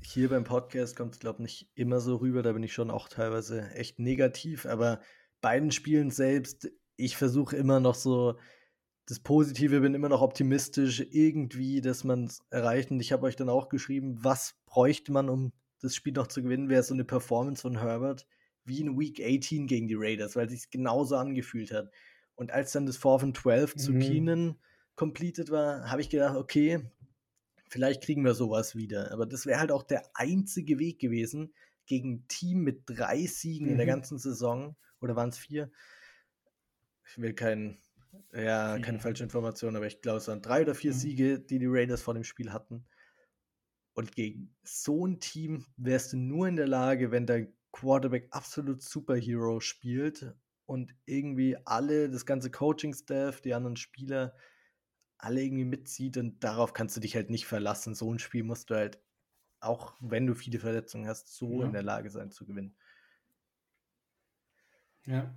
[0.00, 2.90] hier beim Podcast kommt es, glaube ich, nicht immer so rüber, da bin ich schon
[2.90, 5.00] auch teilweise echt negativ, aber
[5.42, 8.38] beiden Spielen selbst ich versuche immer noch so
[9.06, 12.90] das Positive, bin immer noch optimistisch irgendwie, dass man es erreicht.
[12.90, 16.42] Und ich habe euch dann auch geschrieben, was bräuchte man, um das Spiel noch zu
[16.42, 18.26] gewinnen, wäre so eine Performance von Herbert
[18.66, 21.90] wie in Week 18 gegen die Raiders, weil es sich genauso angefühlt hat.
[22.34, 23.78] Und als dann das 4 von 12 mhm.
[23.78, 24.58] zu Keenan
[24.94, 26.80] completed war, habe ich gedacht, okay,
[27.68, 29.12] vielleicht kriegen wir sowas wieder.
[29.12, 31.54] Aber das wäre halt auch der einzige Weg gewesen
[31.86, 33.72] gegen ein Team mit drei Siegen mhm.
[33.72, 33.90] in der mhm.
[33.90, 34.76] ganzen Saison.
[35.00, 35.70] Oder waren es vier?
[37.08, 37.78] ich will kein,
[38.32, 40.98] ja, keine falsche Information, aber ich glaube, es waren drei oder vier mhm.
[40.98, 42.84] Siege, die die Raiders vor dem Spiel hatten.
[43.94, 48.82] Und gegen so ein Team wärst du nur in der Lage, wenn dein Quarterback absolut
[48.82, 50.34] Superhero spielt
[50.64, 54.34] und irgendwie alle, das ganze Coaching-Staff, die anderen Spieler,
[55.18, 57.94] alle irgendwie mitzieht und darauf kannst du dich halt nicht verlassen.
[57.94, 58.98] So ein Spiel musst du halt,
[59.60, 61.66] auch wenn du viele Verletzungen hast, so ja.
[61.66, 62.74] in der Lage sein zu gewinnen.
[65.04, 65.34] Ja,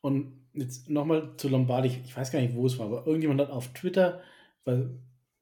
[0.00, 3.50] und jetzt nochmal zu Lombardi, ich weiß gar nicht, wo es war, aber irgendjemand hat
[3.50, 4.22] auf Twitter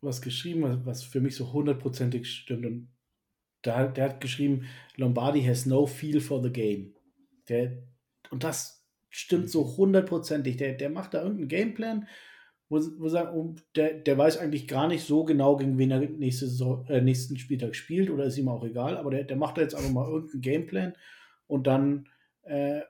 [0.00, 2.66] was geschrieben, was für mich so hundertprozentig stimmt.
[2.66, 2.88] Und
[3.62, 6.94] da, der hat geschrieben, Lombardi has no feel for the game.
[7.48, 7.82] Der,
[8.30, 10.56] und das stimmt so hundertprozentig.
[10.56, 12.08] Der, der macht da irgendeinen Gameplan,
[12.68, 16.46] wo, wo sagen, der, der weiß eigentlich gar nicht so genau, gegen wen er nächste
[16.46, 19.62] Saison, äh, nächsten Spieltag spielt, oder ist ihm auch egal, aber der, der macht da
[19.62, 20.94] jetzt einfach mal irgendeinen Gameplan
[21.46, 22.08] und dann
[22.42, 22.82] äh,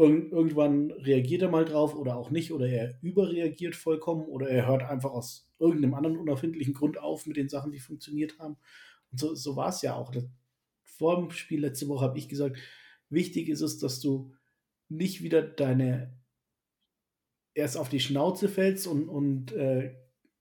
[0.00, 4.66] Irgend, irgendwann reagiert er mal drauf oder auch nicht oder er überreagiert vollkommen oder er
[4.66, 8.56] hört einfach aus irgendeinem anderen unerfindlichen Grund auf mit den Sachen, die funktioniert haben.
[9.12, 10.12] So, so war es ja auch.
[10.84, 12.58] Vor dem Spiel letzte Woche habe ich gesagt,
[13.08, 14.32] wichtig ist es, dass du
[14.88, 16.18] nicht wieder deine
[17.54, 19.94] erst auf die Schnauze fällst und, und äh,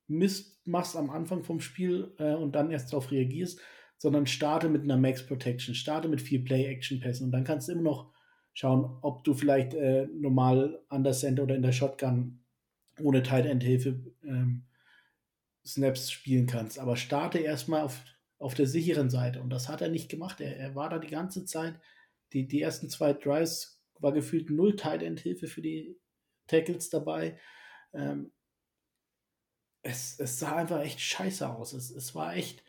[0.08, 3.60] Mist machst am Anfang vom Spiel äh, und dann erst darauf reagierst,
[3.98, 7.82] sondern starte mit einer Max Protection, starte mit viel Play-Action-Pässen und dann kannst du immer
[7.82, 8.12] noch
[8.54, 12.44] schauen, ob du vielleicht äh, normal an der Center oder in der Shotgun
[13.02, 14.66] ohne Tight End Hilfe ähm,
[15.66, 16.80] Snaps spielen kannst.
[16.80, 18.04] Aber starte erstmal auf,
[18.40, 19.42] auf der sicheren Seite.
[19.42, 20.42] Und das hat er nicht gemacht.
[20.42, 21.80] Er, er war da die ganze Zeit.
[22.34, 26.00] Die, die ersten zwei Drives war gefühlt null Tight End Hilfe für die
[26.48, 27.40] Tackles dabei.
[27.94, 28.32] Ähm,
[29.82, 31.74] es, es sah einfach echt scheiße aus.
[31.74, 32.64] Es, es war echt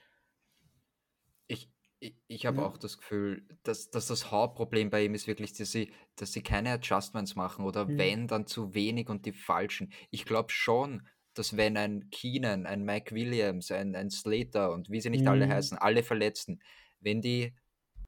[2.01, 2.67] ich, ich habe ja.
[2.67, 6.43] auch das Gefühl, dass, dass das Hauptproblem bei ihm ist wirklich, dass sie, dass sie
[6.43, 7.99] keine Adjustments machen oder mhm.
[7.99, 9.93] wenn, dann zu wenig und die falschen.
[10.11, 11.07] Ich glaube schon,
[11.41, 15.29] dass wenn ein Keenan, ein Mike Williams, ein, ein Slater und wie sie nicht mhm.
[15.29, 16.61] alle heißen, alle Verletzten,
[17.01, 17.55] wenn die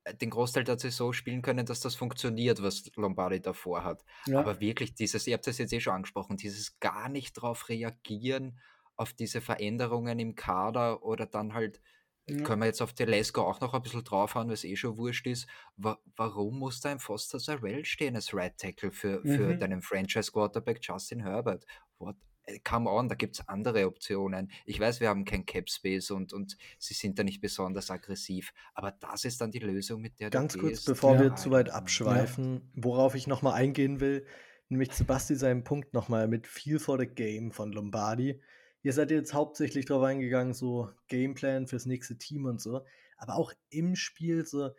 [0.05, 4.05] äh, den Großteil der Saison spielen können, dass das funktioniert, was Lombardi davor hat.
[4.27, 4.41] Ja.
[4.41, 8.61] Aber wirklich dieses, ihr habt das jetzt eh schon angesprochen, dieses gar nicht drauf reagieren,
[8.97, 11.81] auf diese Veränderungen im Kader oder dann halt
[12.29, 12.43] ja.
[12.43, 15.49] können wir jetzt auf Telesco auch noch ein bisschen draufhauen, was eh schon wurscht ist.
[15.77, 19.59] Wa warum muss da ein Foster Sarell stehen als Right Tackle für, für mhm.
[19.59, 21.65] deinen Franchise-Quarterback Justin Herbert?
[21.99, 22.17] What?
[22.45, 24.51] Äh, come on, da gibt es andere Optionen.
[24.67, 28.53] Ich weiß, wir haben kein Cap Space und, und sie sind da nicht besonders aggressiv,
[28.75, 30.87] aber das ist dann die Lösung, mit der Ganz du kurz, gehst.
[30.87, 31.23] bevor ja.
[31.23, 32.85] wir zu weit abschweifen, ja.
[32.85, 34.27] worauf ich nochmal eingehen will,
[34.69, 38.41] nämlich zu Basti seinen Punkt nochmal mit Feel for the Game von Lombardi.
[38.83, 42.85] Ihr seid jetzt hauptsächlich darauf eingegangen, so Gameplan fürs nächste Team und so,
[43.17, 44.71] aber auch im Spiel so,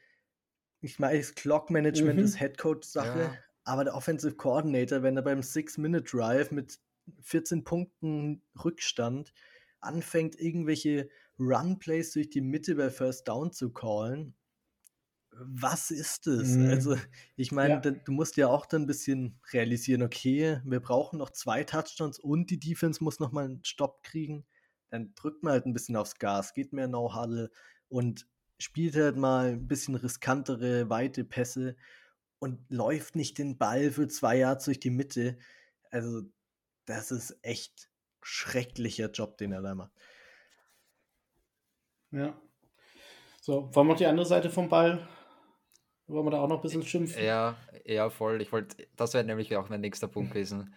[0.82, 2.26] ich meine, Clock Management mhm.
[2.26, 3.38] ist Headcoach-Sache, ja.
[3.63, 6.80] aber der Offensive Coordinator, wenn er beim Six-Minute-Drive mit
[7.22, 9.34] 14 Punkten Rückstand
[9.80, 14.36] anfängt, irgendwelche Run-Plays durch die Mitte bei First Down zu callen,
[15.36, 16.50] was ist das?
[16.50, 16.70] Mhm.
[16.70, 16.98] Also,
[17.36, 17.92] ich meine, ja.
[17.92, 22.50] du musst ja auch dann ein bisschen realisieren, okay, wir brauchen noch zwei Touchdowns und
[22.50, 24.46] die Defense muss nochmal einen Stopp kriegen.
[24.89, 27.50] Dann drückt man halt ein bisschen aufs Gas, geht mehr No-Huddle
[27.88, 28.28] und
[28.60, 31.76] spielt halt mal ein bisschen riskantere, weite Pässe
[32.39, 35.38] und läuft nicht den Ball für zwei Jahre durch die Mitte.
[35.89, 36.22] Also,
[36.86, 37.89] das ist echt
[38.22, 39.91] schrecklicher Job, den er da macht.
[42.12, 42.39] Ja.
[43.41, 45.08] So, wollen wir die andere Seite vom Ball?
[46.08, 47.24] Wollen wir da auch noch ein bisschen schimpfen?
[47.24, 48.41] Ja, ja, voll.
[48.41, 50.74] Ich wollte, das wäre nämlich auch mein nächster Punkt gewesen.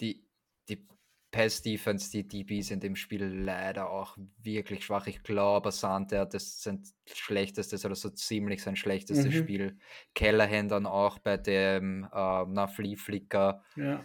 [0.00, 0.26] Die,
[0.68, 0.86] die
[1.30, 5.06] Pass-Defense, die DBs in dem Spiel leider auch wirklich schwach.
[5.06, 9.38] Ich glaube, Sante hat das sein schlechtestes oder so ziemlich sein schlechtestes mhm.
[9.38, 9.78] Spiel.
[10.14, 13.62] Callahan dann auch bei dem äh, na, Flea Flicker.
[13.76, 14.04] Ja.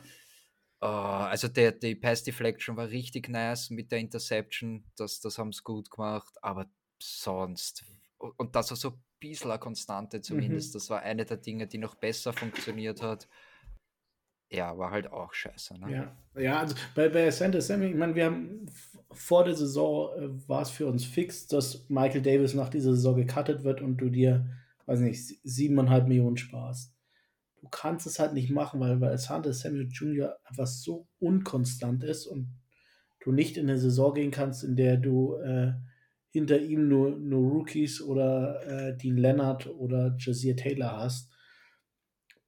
[0.84, 0.88] Uh,
[1.30, 5.62] also der, die Pass Deflection war richtig nice mit der Interception, das, das haben sie
[5.63, 6.65] gut gemacht, aber
[7.00, 7.86] sonst,
[8.17, 10.74] und das war so ein bisschen eine Konstante zumindest, mhm.
[10.74, 13.28] das war eine der Dinge, die noch besser funktioniert hat.
[14.50, 15.80] Ja, war halt auch scheiße.
[15.80, 15.94] Ne?
[15.94, 16.41] Ja.
[16.41, 18.65] ja, also bei, bei Santa Sammy, ich meine, wir haben
[19.12, 23.15] vor der Saison äh, war es für uns fix, dass Michael Davis nach dieser Saison
[23.15, 24.50] gecuttet wird und du dir,
[24.88, 26.91] weiß nicht, siebeneinhalb Millionen sparst
[27.62, 30.38] du kannst es halt nicht machen, weil, weil Asante Samuel Jr.
[30.43, 32.50] einfach so unkonstant ist und
[33.21, 35.74] du nicht in eine Saison gehen kannst, in der du äh,
[36.32, 41.30] hinter ihm nur, nur Rookies oder äh, Dean Leonard oder Jazir Taylor hast.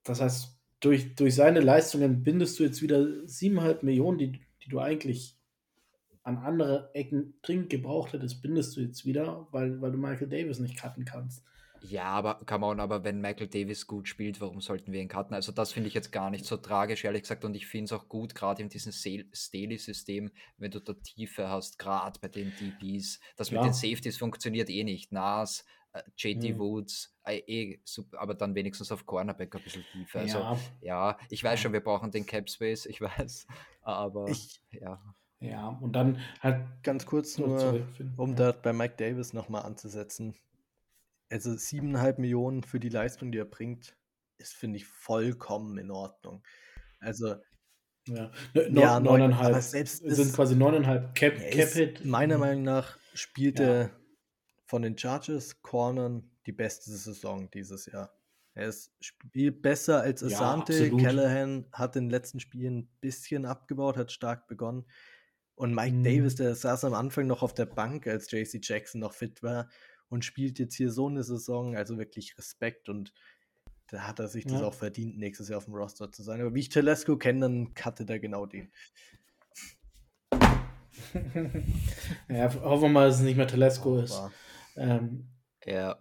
[0.04, 4.32] Das heißt, durch, durch seine Leistungen bindest du jetzt wieder siebeneinhalb Millionen, die,
[4.64, 5.38] die du eigentlich
[6.24, 10.60] an andere Ecken dringend gebraucht hättest, bindest du jetzt wieder, weil, weil du Michael Davis
[10.60, 11.44] nicht cutten kannst.
[11.86, 15.34] Ja, aber come on, aber wenn Michael Davis gut spielt, warum sollten wir ihn cutten?
[15.34, 17.44] Also das finde ich jetzt gar nicht so tragisch, ehrlich gesagt.
[17.44, 21.78] Und ich finde es auch gut, gerade in diesem Staley-System, wenn du da Tiefe hast,
[21.78, 23.20] gerade bei den DBs.
[23.36, 23.60] Das ja.
[23.60, 25.12] mit den Safeties funktioniert eh nicht.
[25.12, 26.60] Nas, äh, JT mhm.
[26.60, 30.22] Woods, äh, eh, super, aber dann wenigstens auf Cornerback ein bisschen tiefer.
[30.22, 33.46] Also ja, ja ich weiß schon, wir brauchen den Cap Space, ich weiß,
[33.82, 35.02] aber ich, ja.
[35.42, 38.36] Ja, und dann halt ganz kurz nur, um ja.
[38.36, 40.34] da bei Mike Davis nochmal anzusetzen
[41.34, 43.98] also siebeneinhalb Millionen für die Leistung, die er bringt,
[44.38, 46.44] ist, finde ich, vollkommen in Ordnung.
[47.00, 47.36] Also,
[48.08, 49.60] ja, ne, ja neuneinhalb.
[49.64, 52.06] selbst sind quasi neuneinhalb Cap, Cap Hit.
[52.06, 52.42] Meiner mhm.
[52.42, 53.66] Meinung nach spielt ja.
[53.66, 53.90] er
[54.68, 58.14] von den Chargers Cornern die beste Saison dieses Jahr.
[58.54, 60.86] Er ist spielt besser als Asante.
[60.86, 64.86] Ja, Callahan hat in den letzten Spielen ein bisschen abgebaut, hat stark begonnen.
[65.56, 66.04] Und Mike mhm.
[66.04, 69.68] Davis, der saß am Anfang noch auf der Bank, als JC Jackson noch fit war
[70.14, 73.14] und spielt jetzt hier so eine Saison, also wirklich Respekt und
[73.88, 76.40] da hat er sich das auch verdient, nächstes Jahr auf dem Roster zu sein.
[76.40, 78.72] Aber wie ich Telesco kenne, dann cuttet er genau den.
[82.30, 84.22] ja, hoffen wir mal, dass es nicht mehr Telesco ist.
[84.76, 85.30] Ähm,
[85.66, 85.98] ja.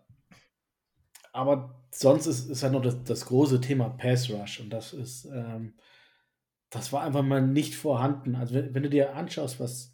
[1.33, 5.25] Aber sonst ist, ist halt noch das, das große Thema Pass Rush und das ist,
[5.25, 5.75] ähm,
[6.69, 8.37] das war einfach mal nicht vorhanden.
[8.37, 9.92] Also wenn, wenn du dir anschaust, was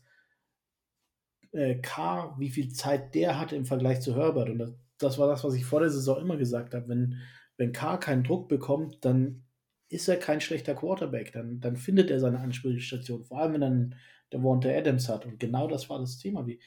[1.58, 4.48] äh, K, wie viel Zeit der hatte im Vergleich zu Herbert.
[4.48, 6.88] Und das, das war das, was ich vor der Saison immer gesagt habe.
[6.88, 7.16] Wenn,
[7.56, 9.44] wenn K keinen Druck bekommt, dann
[9.88, 11.32] ist er kein schlechter Quarterback.
[11.32, 13.24] Dann, dann findet er seine Anspielstation.
[13.24, 13.94] Vor allem, wenn dann
[14.32, 15.26] der Walter Adams hat.
[15.26, 16.46] Und genau das war das Thema.
[16.46, 16.58] Wir,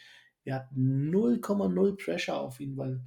[0.43, 3.01] wir hatten 0,0 Pressure auf ihn, weil,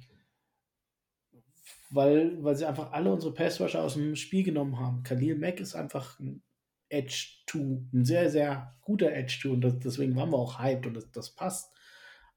[1.89, 5.03] weil, weil sie einfach alle unsere Passrusher aus dem Spiel genommen haben.
[5.03, 6.41] Khalil Mack ist einfach ein
[6.89, 7.59] Edge 2,
[7.93, 11.11] ein sehr, sehr guter Edge 2 und das, deswegen waren wir auch hyped und das,
[11.11, 11.74] das passt.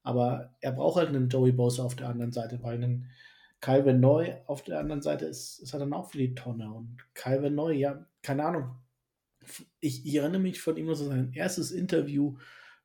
[0.03, 3.09] Aber er braucht halt einen Joey Bosa auf der anderen Seite, weil ein
[3.61, 6.71] Calvin Neu auf der anderen Seite ist, ist er dann auch für die Tonne.
[6.71, 8.75] Und Calvin Neu, ja, keine Ahnung.
[9.79, 12.37] Ich, ich erinnere mich von ihm, so sein erstes Interview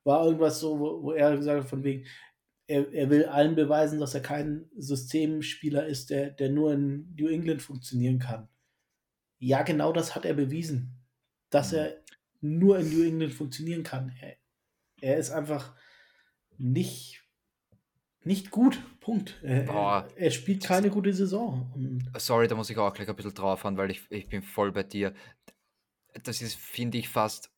[0.03, 2.07] war irgendwas so, wo, wo er gesagt hat, von wegen,
[2.67, 7.29] er, er, will allen beweisen, dass er kein Systemspieler ist, der, der nur in New
[7.29, 8.49] England funktionieren kann.
[9.39, 11.05] Ja, genau das hat er bewiesen
[11.55, 11.79] dass mhm.
[11.79, 11.97] er
[12.41, 14.13] nur in New England funktionieren kann.
[14.21, 14.37] Er,
[15.01, 15.75] er ist einfach
[16.59, 17.25] nicht,
[18.23, 18.83] nicht gut.
[19.01, 19.39] Punkt.
[19.43, 21.71] Er, er, er spielt keine gute Saison.
[22.17, 24.73] Sorry, da muss ich auch gleich ein bisschen drauf an, weil ich, ich bin voll
[24.73, 25.15] bei dir.
[26.23, 27.51] Das ist, finde ich, fast,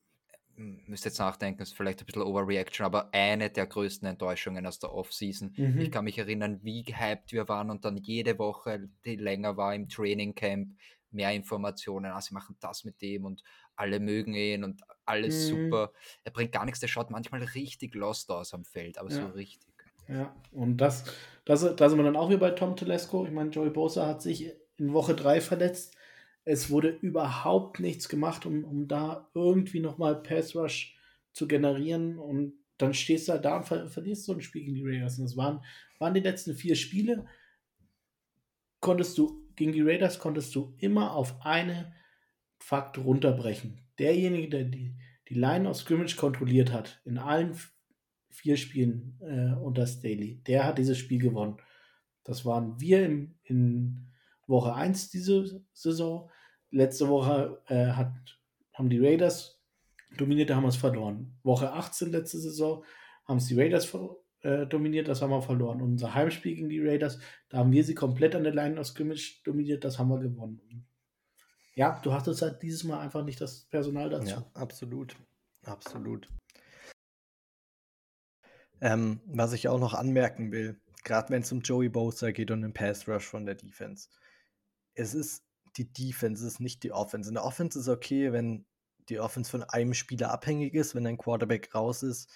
[0.57, 4.93] müsste jetzt nachdenken, ist vielleicht ein bisschen Overreaction, aber eine der größten Enttäuschungen aus der
[4.93, 5.53] Offseason.
[5.57, 5.79] Mhm.
[5.79, 9.75] Ich kann mich erinnern, wie gehypt wir waren und dann jede Woche, die länger war
[9.75, 10.77] im Trainingcamp,
[11.11, 12.13] mehr Informationen.
[12.13, 13.43] Ah, sie machen das mit dem und
[13.77, 15.63] alle mögen ihn und alles Mhm.
[15.65, 15.93] super.
[16.25, 19.27] Er bringt gar nichts, der schaut manchmal richtig lost aus am Feld, aber so Ja.
[19.29, 19.73] richtig.
[20.09, 21.05] Ja, und das,
[21.45, 23.25] das, da sind wir dann auch wieder bei Tom Telesco.
[23.27, 25.97] Ich meine, Joey Bosa hat sich in Woche 3 verletzt.
[26.45, 30.97] Es wurde überhaupt nichts gemacht, um, um da irgendwie nochmal Pass Rush
[31.33, 32.19] zu generieren.
[32.19, 35.19] Und dann stehst du halt da und ver verlierst so ein Spiel gegen die Raiders.
[35.19, 35.65] Und das waren,
[35.99, 37.27] waren die letzten vier Spiele.
[38.81, 41.95] Konntest du, gegen die Raiders konntest du immer auf eine
[42.61, 43.81] Fakt runterbrechen.
[43.99, 44.95] Derjenige, der die,
[45.29, 47.57] die Line of Scrimmage kontrolliert hat, in allen
[48.31, 51.57] vier Spielen äh, unter Staley, der hat dieses Spiel gewonnen.
[52.25, 54.09] Das waren wir im, in
[54.47, 56.31] Woche 1 diese Saison.
[56.71, 58.13] Letzte Woche äh, hat,
[58.75, 59.63] haben die Raiders
[60.17, 61.39] dominiert, da haben wir es verloren.
[61.43, 62.85] Woche 18 letzte Saison
[63.27, 63.93] haben es die Raiders
[64.43, 65.81] äh, dominiert, das haben wir verloren.
[65.81, 69.41] Unser Heimspiel gegen die Raiders, da haben wir sie komplett an der Line of Scrimmage
[69.45, 70.86] dominiert, das haben wir gewonnen.
[71.77, 74.31] Ja, du hattest halt dieses Mal einfach nicht das Personal dazu.
[74.31, 75.15] Ja, absolut.
[75.65, 76.29] Absolut.
[78.81, 82.63] Ähm, was ich auch noch anmerken will, gerade wenn es um Joey Bosa geht und
[82.63, 84.09] den Pass Rush von der Defense.
[84.95, 85.45] Es ist
[85.77, 87.29] die Defense, es ist nicht die Offense.
[87.29, 88.65] In der Offense ist okay, wenn
[89.09, 92.31] die Offense von einem Spieler abhängig ist, wenn ein Quarterback raus ist,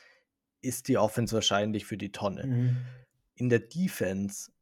[0.61, 2.47] ist die Offense wahrscheinlich für die Tonne.
[2.47, 2.77] Mhm.
[3.35, 4.53] In der Defense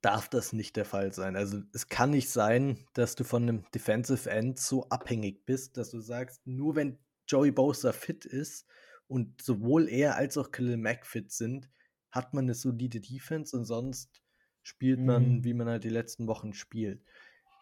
[0.00, 1.36] darf das nicht der Fall sein.
[1.36, 5.90] Also es kann nicht sein, dass du von einem Defensive End so abhängig bist, dass
[5.90, 8.66] du sagst, nur wenn Joey Bosa fit ist
[9.06, 11.68] und sowohl er als auch Khalil Mack fit sind,
[12.10, 14.22] hat man eine solide Defense und sonst
[14.62, 15.44] spielt man, Mhm.
[15.44, 17.02] wie man halt die letzten Wochen spielt.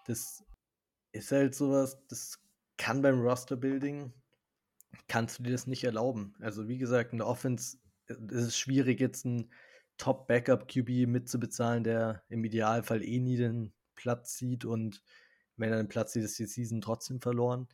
[0.06, 0.44] Das
[1.12, 2.40] ist halt sowas, das
[2.76, 4.12] kann beim Roster-Building,
[5.08, 6.34] kannst du dir das nicht erlauben.
[6.40, 9.50] Also wie gesagt, in der Offense äh, ist es schwierig, jetzt einen
[9.98, 15.02] Top-Backup-QB mitzubezahlen, der im Idealfall eh nie den Platz sieht und
[15.56, 17.66] wenn er den Platz sieht, ist die Season trotzdem verloren.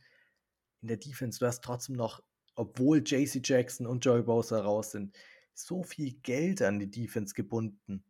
[0.81, 2.21] In der Defense, du hast trotzdem noch,
[2.55, 5.15] obwohl JC Jackson und Joey Bosa raus sind,
[5.53, 8.03] so viel Geld an die Defense gebunden.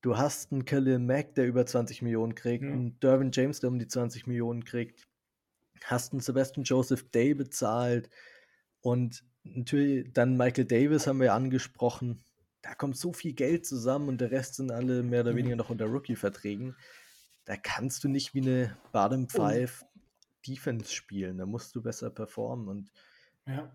[0.00, 2.70] Du hast einen Khalil Mack, der über 20 Millionen kriegt, Ja.
[2.72, 5.06] einen Dervin James, der um die 20 Millionen kriegt,
[5.84, 8.08] hast einen Sebastian Joseph Day bezahlt
[8.80, 12.24] und natürlich dann Michael Davis haben wir angesprochen.
[12.62, 15.36] Da kommt so viel Geld zusammen und der Rest sind alle mehr oder Mhm.
[15.36, 16.76] weniger noch unter Rookie-Verträgen.
[17.46, 19.84] Da kannst du nicht wie eine Bottom Five
[20.46, 21.38] Defense spielen.
[21.38, 22.90] Da musst du besser performen und
[23.46, 23.74] Ja.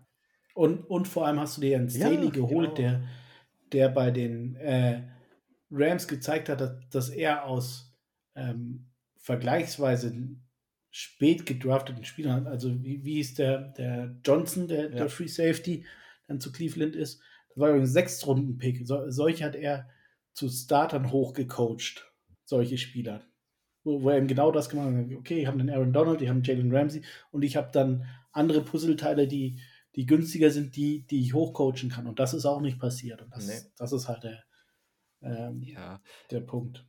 [0.54, 2.90] Und, und vor allem hast du dir einen Ja, Staley geholt, genau.
[2.90, 3.08] der,
[3.72, 5.02] der bei den äh,
[5.70, 7.92] Rams gezeigt hat, dass, dass er aus
[8.34, 8.86] ähm,
[9.18, 10.14] vergleichsweise
[10.90, 14.88] spät gedrafteten Spielern, also wie, wie ist der, der Johnson, der, Ja.
[14.96, 15.84] der Free Safety,
[16.26, 17.20] dann zu Cleveland ist,
[17.56, 18.86] das war ein Sechstrunden-Pick.
[18.86, 19.88] So, solche hat er
[20.34, 22.12] zu Startern hochgecoacht,
[22.44, 23.22] solche Spieler.
[23.84, 25.16] Wo, wo er eben genau das gemacht hat.
[25.16, 28.04] Okay, ich habe einen Aaron Donald, ich habe einen Jalen Ramsey und ich habe dann
[28.32, 29.60] andere Puzzleteile, die,
[29.94, 32.06] die günstiger sind, die, die ich hochcoachen kann.
[32.06, 33.22] Und das ist auch nicht passiert.
[33.22, 33.70] Und das, Nee.
[33.78, 34.44] das ist halt der,
[35.22, 36.86] ähm, Ja, der Punkt.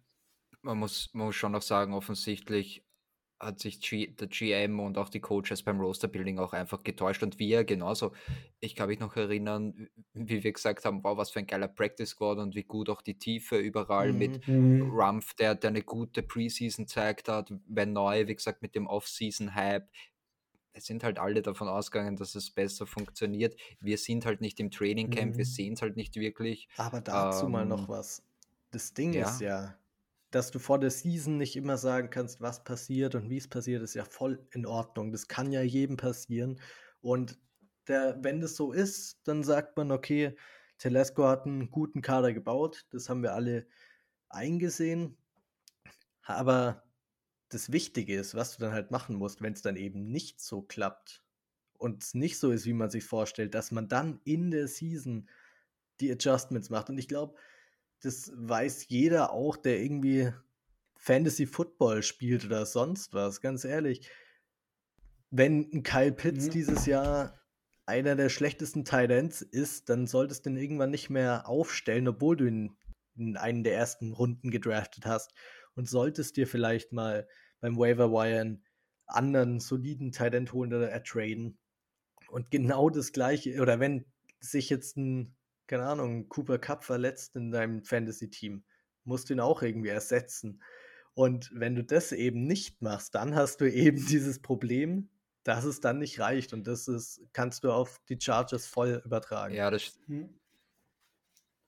[0.62, 2.84] man muss, man muss schon noch sagen, offensichtlich
[3.40, 7.38] hat sich G, der GM und auch die Coaches beim Roster-Building auch einfach getäuscht und
[7.40, 8.14] wir genauso.
[8.60, 12.10] Ich kann mich noch erinnern, wie wir gesagt haben, wow, was für ein geiler Practice
[12.10, 14.78] Squad und wie gut auch die Tiefe überall mit Mhm.
[14.80, 14.92] Mhm.
[14.92, 19.88] Rumpf, der, der eine gute Preseason zeigt hat, wenn neu, wie gesagt, mit dem Off-Season-Hype.
[20.74, 23.60] Es sind halt alle davon ausgegangen, dass es besser funktioniert.
[23.80, 25.50] Wir sind halt nicht im Training Camp, wir Mhm.
[25.50, 26.68] sehen es halt nicht wirklich.
[26.78, 28.24] Aber dazu mal noch Ähm, was.
[28.72, 29.28] Das Ding ja.
[29.30, 29.76] ist ja,
[30.32, 33.82] dass du vor der Season nicht immer sagen kannst, was passiert und wie es passiert,
[33.82, 35.12] ist ja voll in Ordnung.
[35.12, 36.60] Das kann ja jedem passieren.
[37.02, 37.40] Und
[37.88, 40.36] der, wenn das so ist, dann sagt man, okay,
[40.78, 42.86] Telesco hat einen guten Kader gebaut.
[42.92, 43.68] Das haben wir alle
[44.30, 45.18] eingesehen.
[46.24, 46.84] Aber
[47.50, 50.62] das Wichtige ist, was du dann halt machen musst, wenn es dann eben nicht so
[50.62, 51.24] klappt
[51.78, 55.30] und es nicht so ist, wie man sich vorstellt, dass man dann in der Season
[56.02, 56.90] die Adjustments macht.
[56.90, 57.36] Und ich glaube,
[58.02, 60.32] das weiß jeder auch, der irgendwie
[60.96, 63.42] Fantasy Football spielt oder sonst was.
[63.42, 64.10] Ganz ehrlich,
[65.30, 66.52] wenn ein Kyle Pitts Mhm.
[66.52, 67.40] dieses Jahr
[67.86, 72.36] einer der schlechtesten Tight Ends ist, dann solltest du ihn irgendwann nicht mehr aufstellen, obwohl
[72.36, 72.76] du ihn
[73.16, 75.34] in einen der ersten Runden gedraftet hast
[75.76, 77.28] und solltest dir vielleicht mal
[77.62, 78.64] beim Waiver Wire einen
[79.06, 81.58] anderen soliden Tight End holen oder ertraden.
[82.30, 84.06] Und genau das gleiche, oder wenn
[84.40, 85.37] sich jetzt ein
[85.68, 88.64] keine Ahnung, Cooper Cup verletzt in deinem Fantasy-Team.
[89.04, 90.62] Musst ihn auch irgendwie ersetzen.
[91.14, 95.10] Und wenn du das eben nicht machst, dann hast du eben dieses Problem,
[95.44, 96.54] dass es dann nicht reicht.
[96.54, 99.56] Und das ist, kannst du auf die Chargers voll übertragen.
[99.56, 100.40] Ja, das, Hm.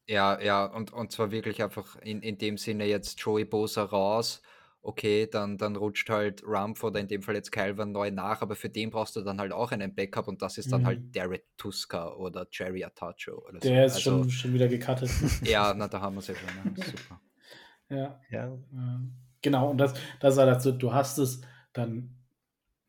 [0.07, 4.41] ja, ja, und, und zwar wirklich einfach in, in dem Sinne jetzt Joey Bosa raus.
[4.81, 8.55] Okay, dann, dann rutscht halt Rumpf oder in dem Fall jetzt Calvin neu nach, aber
[8.55, 11.11] für den brauchst du dann halt auch einen Backup und das ist dann halt Mhm.
[11.11, 13.67] Derek Tuska oder Jerry Atacho oder so.
[13.67, 15.09] Der ist also, schon, schon wieder gecuttet.
[15.43, 16.73] Ja, na, da haben wir es ja schon.
[16.73, 16.81] Ne?
[16.85, 17.21] Super.
[17.89, 18.21] ja.
[18.29, 21.41] Ja, Ähm, Genau, und das, das war dazu, du hast es
[21.73, 22.15] dann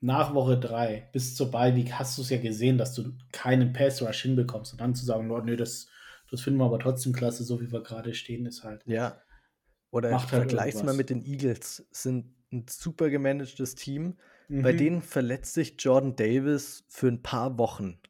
[0.00, 3.72] nach Woche 3 bis zur Bye Week hast du es ja gesehen, dass du keinen
[3.72, 5.88] Pass Rush hinbekommst und dann zu sagen, oh, nö, das,
[6.30, 8.82] das finden wir aber trotzdem klasse, so wie wir gerade stehen, ist halt.
[8.86, 9.20] ja.
[9.90, 11.86] Oder Macht halt vergleich's mal mit den Eagles.
[11.90, 14.18] Sind ein super gemanagtes Team.
[14.48, 14.76] Bei Mhm.
[14.76, 18.00] denen verletzt sich Jordan Davis für ein paar Wochen,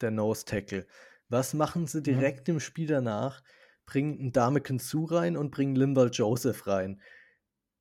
[0.00, 0.86] der Nose Tackle.
[1.28, 3.42] Was machen sie direkt im Spiel danach?
[3.86, 7.00] Bringen einen Dame Su rein und bringen Limbal Joseph rein.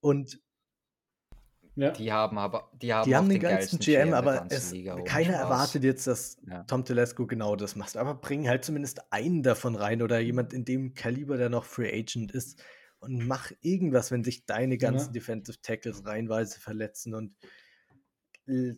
[0.02, 0.42] Und
[1.76, 1.92] ja.
[1.92, 5.36] Die haben aber, die haben, die haben den geilsten GM, aber ganzen es, Liga, keiner
[5.36, 5.42] Spaß.
[5.42, 6.64] erwartet jetzt, dass Ja.
[6.64, 7.96] Tom Telesco genau das macht.
[7.96, 11.90] Aber bring halt zumindest einen davon rein oder jemand in dem Kaliber, der noch Free
[11.98, 12.62] Agent ist.
[13.00, 15.14] Und mach irgendwas, wenn sich deine ganzen Ja.
[15.14, 17.14] Defensive Tackles reihenweise verletzen.
[17.14, 17.36] Und
[18.46, 18.78] du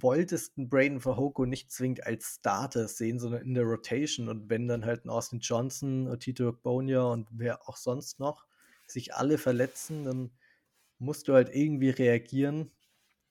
[0.00, 4.28] wolltest einen Braden Verhoco nicht zwingend als Starter sehen, sondern in der Rotation.
[4.28, 8.46] Und wenn dann halt ein Austin Johnson, Otito Bonia und wer auch sonst noch
[8.86, 10.30] sich alle verletzen, dann
[10.98, 12.70] musst du halt irgendwie reagieren.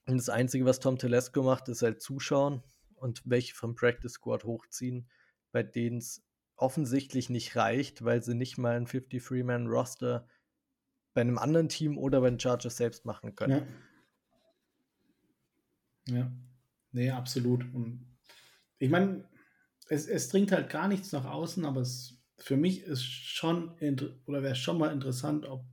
[0.06, 2.64] Und das Einzige, was Tom Telesco macht, ist halt zuschauen
[2.96, 5.10] und welche vom Practice Squad hochziehen,
[5.52, 6.24] bei denen es
[6.62, 10.28] offensichtlich nicht reicht, weil sie nicht mal ein 53-Man-Roster
[11.14, 13.68] bei einem anderen Team oder bei den Chargers selbst machen können.
[16.08, 16.18] Ja.
[16.18, 16.32] Ja.
[16.92, 17.64] Nee, absolut.
[17.74, 18.06] Und
[18.78, 19.28] ich meine,
[19.90, 23.74] es, es dringt halt gar nichts nach außen, aber es für mich ist schon
[24.26, 25.66] oder wäre schon mal interessant, ob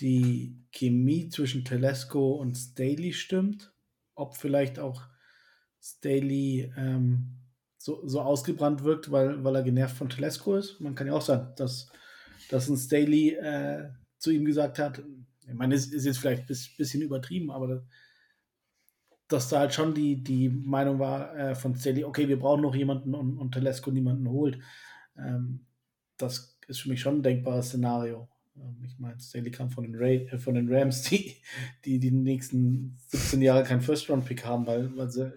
[0.00, 3.72] die Chemie zwischen Telesco und Staley stimmt,
[4.14, 5.02] ob vielleicht auch
[5.80, 7.43] Staley ähm,
[7.84, 10.80] so, so ausgebrannt wirkt, weil, weil er genervt von Telesco ist.
[10.80, 11.92] Man kann ja auch sagen, dass,
[12.48, 15.02] dass ein Staley äh, zu ihm gesagt hat,
[15.46, 17.82] ich meine, es ist jetzt vielleicht ein bis- bisschen übertrieben, aber das,
[19.28, 22.74] dass da halt schon die, die Meinung war äh, von Staley, okay, wir brauchen noch
[22.74, 24.58] jemanden und, und Telesco niemanden holt.
[25.18, 25.66] Ähm,
[26.16, 28.30] das ist für mich schon ein denkbares Szenario.
[28.56, 31.36] Ähm, ich meine, Staley kam von den, Ray, äh, von den Rams, die,
[31.84, 35.30] die die nächsten 17 Jahre keinen First-Round-Pick haben, weil, weil sie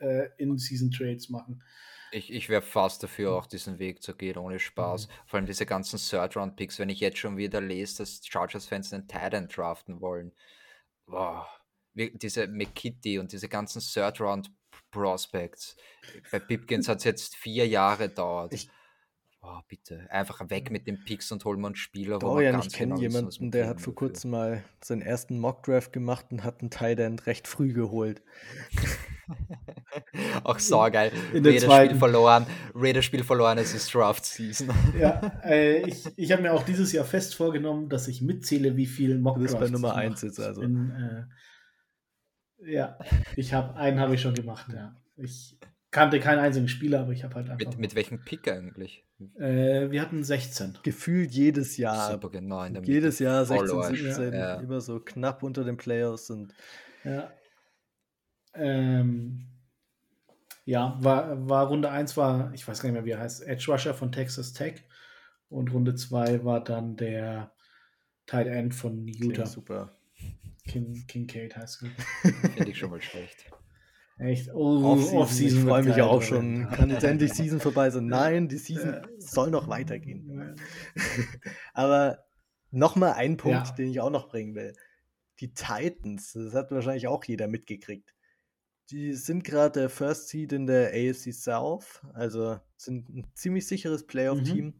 [0.00, 1.62] äh, In-Season-Trades machen.
[2.10, 5.08] Ich, ich wäre fast dafür, auch diesen Weg zu gehen, ohne Spaß.
[5.26, 9.48] Vor allem diese ganzen Third-Round-Picks, wenn ich jetzt schon wieder lese, dass Chargers-Fans einen Titan
[9.48, 10.32] draften wollen.
[11.06, 11.46] Wow.
[11.92, 15.76] Wie- Diese McKitty und diese ganzen Third-Round-Prospects.
[16.32, 18.54] Bei Pipkins hat es jetzt vier Jahre dauert.
[18.54, 18.70] Ich-
[19.42, 22.66] oh, bitte, einfach weg mit den Picks und holen wir einen Spieler, wo Dorian, ganz
[22.68, 26.42] ich kenne genau wissen, jemanden, der hat vor kurzem mal seinen ersten Mock-Draft gemacht und
[26.42, 28.22] hat einen Tight End recht früh geholt.
[30.44, 31.10] Auch saugeil.
[31.32, 31.98] in der Raiders-Spiel zweiten.
[31.98, 32.46] verloren.
[32.74, 34.70] Raiders-Spiel verloren, es ist Draft-Season.
[34.98, 38.86] Ja, äh, ich, ich habe mir auch dieses Jahr fest vorgenommen, dass ich mitzähle, wie
[38.86, 40.26] viel Mock Du bist bei Drafts Nummer ich eins mache.
[40.26, 40.60] jetzt also.
[40.60, 41.26] Bin,
[42.60, 42.98] äh, ja,
[43.36, 44.66] ich habe einen habe ich schon gemacht.
[44.74, 45.56] Ja, ich
[45.90, 47.66] kannte keinen einzigen Spieler, aber ich habe halt einfach.
[47.66, 49.04] Mit, mit welchem Pick eigentlich?
[49.38, 50.78] äh, wir hatten 16.
[50.82, 52.12] Gefühlt jedes Jahr.
[52.12, 53.24] Super genau in der Jedes Mitte.
[53.30, 54.02] Jahr Voll 16, Arsch.
[54.16, 54.54] 17, Ja.
[54.60, 56.52] immer so knapp unter den Playoffs und
[57.04, 57.32] Ja.
[58.54, 59.46] Ähm,
[60.68, 63.72] ja, war, war Runde 1 war, ich weiß gar nicht mehr, wie er heißt, Edge
[63.72, 64.84] Rusher von Texas Tech.
[65.48, 67.52] Und Runde 2 war dann der
[68.26, 69.46] Tight End von klingt Utah.
[69.46, 69.96] super.
[70.66, 72.32] King, Kincaid heißt er.
[72.54, 73.50] Finde ich schon mal schlecht.
[74.18, 74.50] Echt?
[74.52, 76.26] Oh, Off-Season, Off-Season ich freue mich auch oder?
[76.26, 76.68] schon.
[76.68, 78.06] Kann jetzt endlich Season vorbei sein?
[78.06, 80.54] Nein, die Season Äh, soll noch weitergehen.
[81.72, 82.18] Aber
[82.70, 83.74] nochmal ein Punkt, Ja.
[83.74, 84.74] den ich auch noch bringen will.
[85.40, 88.12] Die Titans, das hat wahrscheinlich auch jeder mitgekriegt.
[88.90, 94.06] Die sind gerade der First Seed in der AFC South, also sind ein ziemlich sicheres
[94.06, 94.74] Playoff-Team.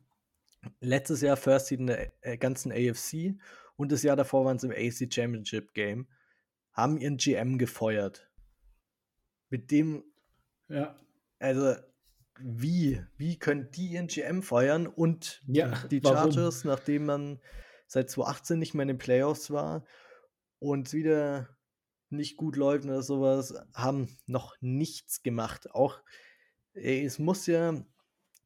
[0.81, 3.39] Letztes Jahr First Seed in der äh, ganzen AFC
[3.77, 6.09] und das Jahr davor waren sie im AFC Championship Game.
[6.73, 8.31] Haben ihren GM gefeuert.
[9.51, 10.05] Mit dem
[10.69, 10.99] Ja,
[11.39, 11.77] also,
[12.41, 13.03] wie?
[13.17, 16.33] Wie können die ihren GM feuern und Ja, die warum?
[16.33, 17.41] Chargers, nachdem man
[17.87, 19.85] seit 2018 nicht mehr in den Playoffs war
[20.59, 21.49] und wieder
[22.11, 25.71] nicht gut läuft oder sowas, haben noch nichts gemacht.
[25.73, 26.01] Auch
[26.75, 27.75] ey, es muss ja,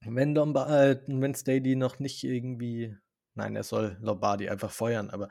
[0.01, 2.97] wenn, Lomba äh, wenn Staley noch nicht irgendwie,
[3.35, 5.29] nein, er soll Lombardi einfach feuern, aber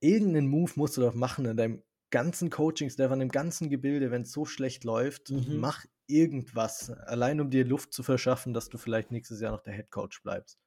[0.00, 4.10] irgendeinen Move musst du doch machen in deinem ganzen Coachings, der von dem ganzen Gebilde,
[4.10, 5.58] wenn es so schlecht läuft, mhm.
[5.58, 9.74] mach irgendwas, allein um dir Luft zu verschaffen, dass du vielleicht nächstes Jahr noch der
[9.74, 10.58] Head Coach bleibst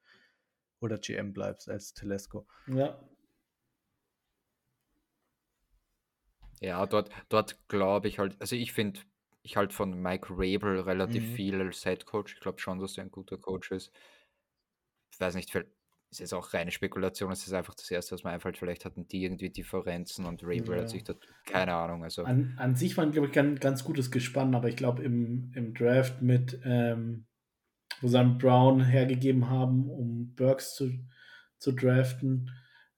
[0.80, 2.46] oder GM bleibst als Telesco.
[2.68, 3.00] Ja.
[6.62, 9.00] Ja, dort, dort glaube ich halt, also ich finde,
[9.42, 11.34] ich halt von Mike Rabel relativ mhm.
[11.34, 12.34] viel als Head Coach.
[12.34, 13.92] Ich glaube schon, dass er ein guter Coach ist.
[15.10, 15.52] Ich weiß nicht,
[16.12, 18.58] ist jetzt auch reine Spekulation, es ist einfach das Erste, was mir einfällt.
[18.58, 20.82] Vielleicht hatten die irgendwie Differenzen und Rabel ja.
[20.82, 21.14] hat sich da,
[21.46, 22.04] keine Ahnung.
[22.04, 22.22] Also.
[22.24, 25.74] An, an sich waren, glaube ich, ganz, ganz gutes Gespann, aber ich glaube, im, im
[25.74, 27.26] Draft mit, ähm,
[28.00, 30.92] wo sie dann Brown hergegeben haben, um Burks zu,
[31.58, 32.50] zu draften,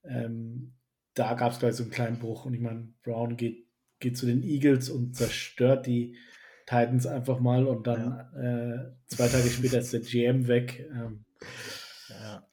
[0.02, 0.74] ähm,
[1.14, 2.44] da gab es gleich so einen kleinen Bruch.
[2.44, 3.66] Und ich meine, Brown geht,
[4.00, 6.16] geht zu den Eagles und zerstört die
[6.66, 8.74] Titans einfach mal und dann ja.
[8.74, 10.88] äh, zwei Tage später ist der GM weg.
[10.92, 11.24] Ähm,
[12.08, 12.44] ja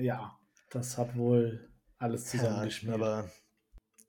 [0.00, 0.38] ja,
[0.70, 1.68] das hat wohl
[1.98, 2.90] alles zusammengespielt.
[2.90, 3.30] Ja, aber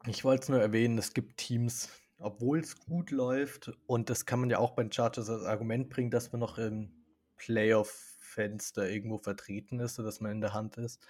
[0.08, 4.40] ich wollte es nur erwähnen, es gibt Teams, obwohl es gut läuft, und das kann
[4.40, 6.92] man ja auch bei den Chargers als Argument bringen, dass man noch im
[7.38, 11.06] Playoff-Fenster irgendwo vertreten ist, sodass man in der Hand ist,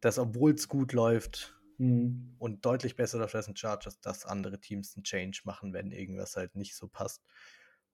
[0.00, 2.34] dass obwohl es gut läuft mhm.
[2.38, 6.36] und deutlich besser läuft als den Chargers, dass andere Teams einen Change machen, wenn irgendwas
[6.36, 7.22] halt nicht so passt.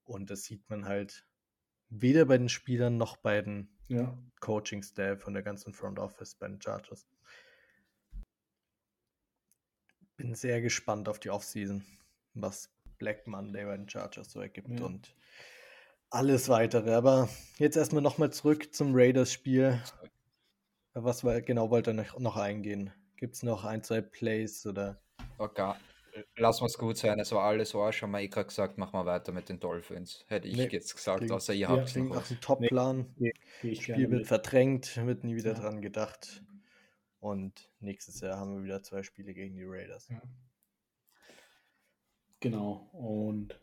[0.05, 1.27] Und das sieht man halt
[1.89, 4.17] weder bei den Spielern noch bei den ja.
[4.41, 7.07] Coaching-Staff von der ganzen Front Office bei den Chargers.
[10.17, 11.85] Bin sehr gespannt auf die Offseason,
[12.35, 14.85] was Black Monday bei den Chargers so ergibt ja.
[14.85, 15.15] und
[16.11, 16.95] alles weitere.
[16.95, 17.29] Aber
[17.59, 19.83] jetzt erstmal nochmal zurück zum Raiders-Spiel.
[20.95, 22.93] Was genau wollt ihr noch eingehen?
[23.25, 25.01] Gibt es noch ein, zwei Plays oder?
[25.39, 25.73] Okay
[26.37, 27.19] lass uns gut sein.
[27.19, 30.25] Es war alles Arsch, haben wir eh gerade gesagt, machen wir weiter mit den Dolphins.
[30.29, 33.15] Hätte ich nee, jetzt gesagt, klingt, außer ihr habt ja, noch nach einem Top-Plan.
[33.17, 35.61] Nee, nee, Spiel wird verdrängt, wird nie wieder ja.
[35.61, 36.43] dran gedacht.
[37.21, 40.09] Und nächstes Jahr haben wir wieder zwei Spiele gegen die Raiders.
[40.09, 40.21] Ja.
[42.41, 42.91] Genau.
[42.93, 43.59] Und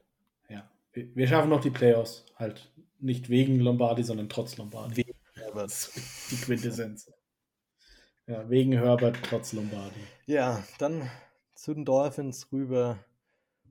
[0.49, 2.26] ja, wir schaffen noch die Playoffs.
[2.36, 4.97] Halt nicht wegen Lombardi, sondern trotz Lombardi.
[4.97, 5.12] Wegen.
[6.32, 7.12] Die Quintessenz.
[8.32, 10.00] Ja, wegen Herbert trotz Lombardi.
[10.26, 11.12] Ja, dann
[11.54, 13.04] zu den Dolphins rüber.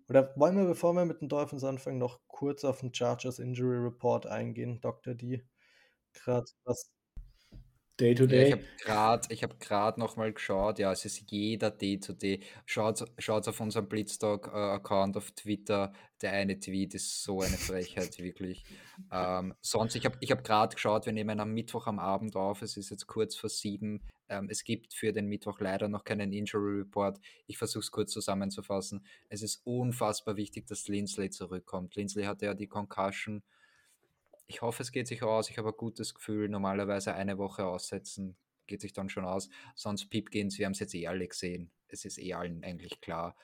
[0.07, 3.79] Oder wollen wir, bevor wir mit den Dolphins anfangen, noch kurz auf den Chargers Injury
[3.79, 5.15] Report eingehen, Dr.
[5.15, 5.43] D?
[6.13, 6.93] Gerade was
[7.99, 8.63] Day to Day.
[8.87, 12.41] Ja, ich habe gerade hab nochmal geschaut, ja, es ist jeder Day to Day.
[12.67, 18.63] Schaut, schaut auf unserem Blitztalk-Account auf Twitter, der eine Tweet ist so eine Frechheit, wirklich.
[19.11, 22.61] Ähm, sonst, ich habe ich hab gerade geschaut, wir nehmen am Mittwoch am Abend auf,
[22.61, 24.03] es ist jetzt kurz vor sieben.
[24.31, 27.21] Ähm, es gibt für den Mittwoch leider noch keinen Injury Report.
[27.47, 29.05] Ich versuche es kurz zusammenzufassen.
[29.29, 31.97] Es ist unfassbar wichtig, dass Linsley zurückkommt.
[31.97, 33.43] Linsley hatte ja die Concussion
[34.51, 35.49] ich hoffe, es geht sich aus.
[35.49, 36.49] Ich habe ein gutes Gefühl.
[36.49, 39.49] Normalerweise eine Woche aussetzen geht sich dann schon aus.
[39.75, 41.71] Sonst Pipkins, wir haben es jetzt eh alle gesehen.
[41.89, 43.37] Es ist eh allen eigentlich klar,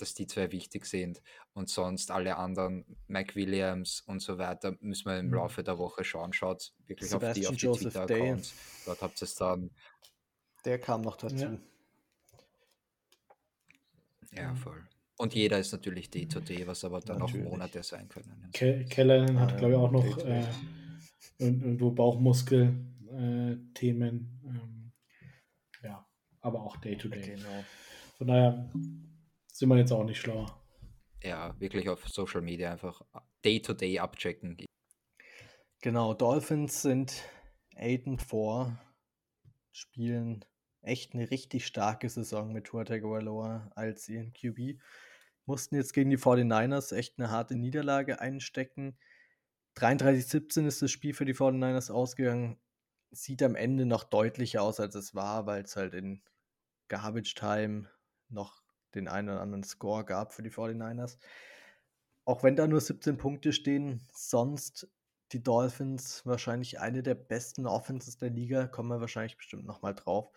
[0.00, 1.20] dass die zwei wichtig sind.
[1.52, 5.34] Und sonst alle anderen, Mike Williams und so weiter, müssen wir im mhm.
[5.34, 6.32] Laufe der Woche schauen.
[6.32, 8.54] Schaut wirklich Sebastian auf die, auf die Twitter-Accounts.
[8.86, 9.70] Dort habt ihr es dann.
[10.64, 11.36] Der kam noch dazu.
[11.36, 11.58] Ja,
[14.32, 14.88] ja voll.
[15.18, 17.46] Und jeder ist natürlich D2D, was aber dann natürlich.
[17.46, 18.50] auch Monate sein können.
[18.52, 20.46] Ke Keller hat, glaube ich, auch noch äh,
[21.38, 24.40] irgendwo Bauchmuskel-Themen.
[24.44, 24.92] Äh, ähm,
[25.82, 26.06] ja,
[26.40, 27.20] aber auch Day-to-Day.
[27.20, 27.34] -Day.
[27.34, 27.64] Genau.
[28.16, 28.70] Von daher
[29.58, 30.60] sind wir jetzt auch nicht schlauer.
[31.22, 33.02] Ja, wirklich auf Social Media einfach
[33.44, 34.56] Day-to-Day -Day abchecken.
[35.80, 37.22] Genau, Dolphins sind
[37.76, 38.78] 8 and 4,
[39.72, 40.44] spielen
[40.82, 44.80] echt eine richtig starke Saison mit Tua Tagovailoa als ihren QB
[45.48, 48.96] mussten jetzt gegen die 49ers echt eine harte Niederlage einstecken.
[49.76, 52.60] 33-17 ist das Spiel für die 49ers ausgegangen.
[53.10, 56.22] Sieht am Ende noch deutlicher aus, als es war, weil es halt in
[56.88, 57.88] Garbage Time
[58.28, 58.57] noch
[58.94, 61.18] den einen oder anderen Score gab für die 49ers.
[62.24, 64.88] Auch wenn da nur 17 Punkte stehen, sonst
[65.32, 70.30] die Dolphins wahrscheinlich eine der besten Offenses der Liga, kommen wir wahrscheinlich bestimmt nochmal drauf,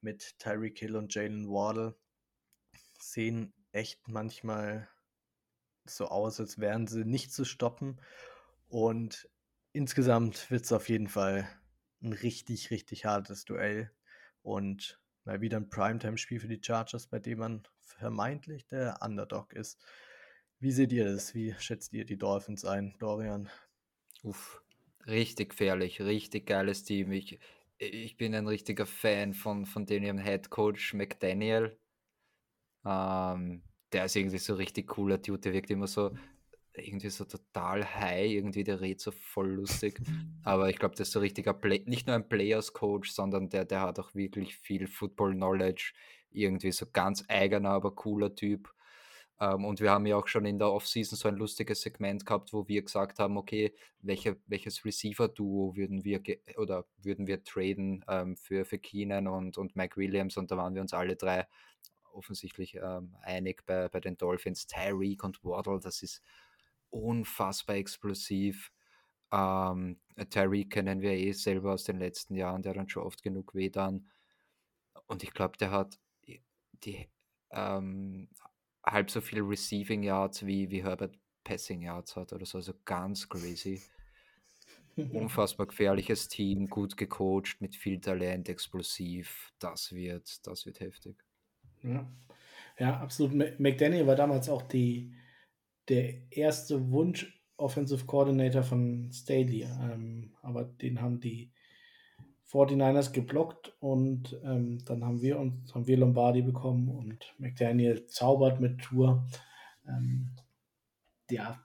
[0.00, 1.94] mit Tyreek Hill und Jalen Wardle.
[2.98, 4.88] Sehen echt manchmal
[5.86, 8.00] so aus, als wären sie nicht zu stoppen.
[8.68, 9.28] Und
[9.72, 11.48] insgesamt wird es auf jeden Fall
[12.02, 13.90] ein richtig, richtig hartes Duell.
[14.42, 19.82] Und mal wieder ein Primetime-Spiel für die Chargers, bei dem man vermeintlich der Underdog ist.
[20.58, 21.34] Wie seht ihr das?
[21.34, 23.50] Wie schätzt ihr die Dolphins ein, Dorian?
[24.22, 24.62] Uff,
[25.06, 27.12] richtig gefährlich, richtig geiles Team.
[27.12, 27.38] Ich,
[27.78, 31.78] ich bin ein richtiger Fan von, von dem Head Coach McDaniel.
[32.84, 33.62] Ähm,
[33.92, 36.12] der ist irgendwie so richtig cooler Dude, der wirkt immer so
[36.76, 40.00] irgendwie so total high, irgendwie der redet so voll lustig.
[40.42, 43.64] Aber ich glaube, der ist so richtiger Play nicht nur ein Players Coach, sondern der,
[43.64, 45.92] der hat auch wirklich viel Football Knowledge.
[46.34, 48.72] Irgendwie so ganz eigener, aber cooler Typ.
[49.40, 52.52] Ähm, und wir haben ja auch schon in der Offseason so ein lustiges Segment gehabt,
[52.52, 56.22] wo wir gesagt haben, okay, welche, welches Receiver-Duo würden wir
[56.56, 60.74] oder würden wir traden ähm, für, für Keenan und, und Mike Williams und da waren
[60.74, 61.46] wir uns alle drei
[62.12, 64.66] offensichtlich ähm, einig bei, bei den Dolphins.
[64.66, 66.22] Tyreek und Waddle, das ist
[66.90, 68.72] unfassbar explosiv.
[69.32, 69.98] Ähm,
[70.30, 73.70] Tyreek kennen wir eh selber aus den letzten Jahren, der dann schon oft genug weh
[73.70, 74.08] dann.
[75.06, 75.98] Und ich glaube, der hat
[76.82, 77.08] die
[77.50, 78.28] ähm,
[78.84, 82.58] halb so viel Receiving Yards wie, wie Herbert Passing Yards hat oder so.
[82.58, 83.82] Also ganz crazy.
[84.96, 89.52] Unfassbar gefährliches Team, gut gecoacht, mit viel Talent, explosiv.
[89.58, 91.16] Das wird, das wird heftig.
[91.82, 92.08] Ja,
[92.78, 93.58] ja absolut.
[93.58, 95.14] McDaniel war damals auch die,
[95.88, 99.62] der erste Wunsch Offensive Coordinator von Staley.
[99.62, 101.52] Ähm, aber den haben die
[102.50, 108.60] 49ers geblockt und ähm, dann haben wir uns, haben wir Lombardi bekommen und McDaniel zaubert
[108.60, 109.26] mit Tour.
[109.88, 110.30] Ähm,
[111.30, 111.60] ja,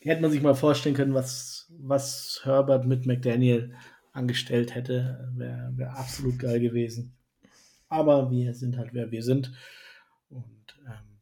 [0.00, 3.74] hätte man sich mal vorstellen können, was, was Herbert mit McDaniel
[4.12, 5.30] angestellt hätte.
[5.36, 7.16] Wäre wär absolut geil gewesen.
[7.88, 9.52] Aber wir sind halt, wer wir sind.
[10.28, 11.20] Und ähm,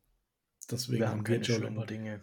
[0.70, 1.94] deswegen wir haben wir Joe Lombardi.
[1.94, 2.22] Dinge.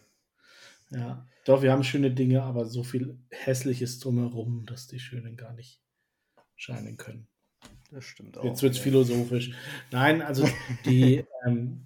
[0.89, 5.53] Ja, doch, wir haben schöne Dinge, aber so viel Hässliches drumherum, dass die Schönen gar
[5.53, 5.81] nicht
[6.57, 7.27] scheinen können.
[7.91, 8.43] Das stimmt auch.
[8.43, 9.51] Jetzt wird es philosophisch.
[9.91, 10.47] Nein, also
[10.85, 11.85] die, ähm,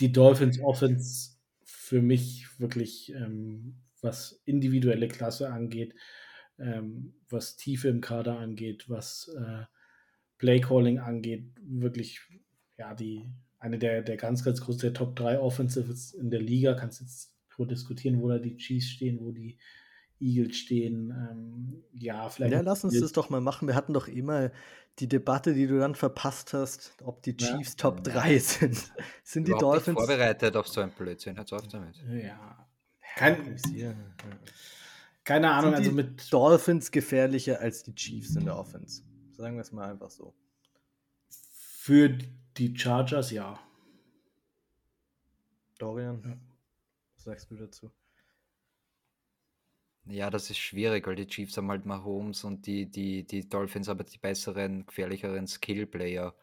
[0.00, 5.94] die Dolphins Offense für mich wirklich, ähm, was individuelle Klasse angeht,
[6.58, 9.64] ähm, was Tiefe im Kader angeht, was äh,
[10.38, 12.20] Playcalling angeht, wirklich,
[12.76, 13.30] ja, die
[13.64, 16.74] eine der, der ganz, ganz großen Top 3 Offensives in der Liga.
[16.74, 19.56] Kannst jetzt diskutieren, wo da die Chiefs stehen, wo die
[20.20, 21.10] Eagles stehen.
[21.10, 22.52] Ähm, ja, vielleicht.
[22.52, 23.68] Ja, lass uns das doch mal machen.
[23.68, 24.50] Wir hatten doch immer
[24.98, 27.76] die Debatte, die du dann verpasst hast, ob die Chiefs ja.
[27.76, 28.92] Top 3 sind.
[29.24, 29.98] sind die Dolphins.
[29.98, 31.36] Nicht vorbereitet auf so ein Blödsinn.
[31.36, 31.96] Hört auf damit.
[32.08, 32.66] Ja.
[33.16, 33.56] Kein,
[35.24, 36.32] keine Ahnung, sind also mit.
[36.32, 39.02] Dolphins gefährlicher als die Chiefs in der Offense.
[39.32, 40.34] Sagen wir es mal einfach so.
[41.28, 42.08] Für
[42.56, 43.58] die Chargers, ja.
[45.78, 46.36] Dorian, ja.
[47.16, 47.90] was sagst du dazu?
[50.06, 53.88] Ja, das ist schwierig, weil die Chiefs haben halt Mahomes und die, die, die Dolphins
[53.88, 56.34] aber die besseren, gefährlicheren Skill-Player.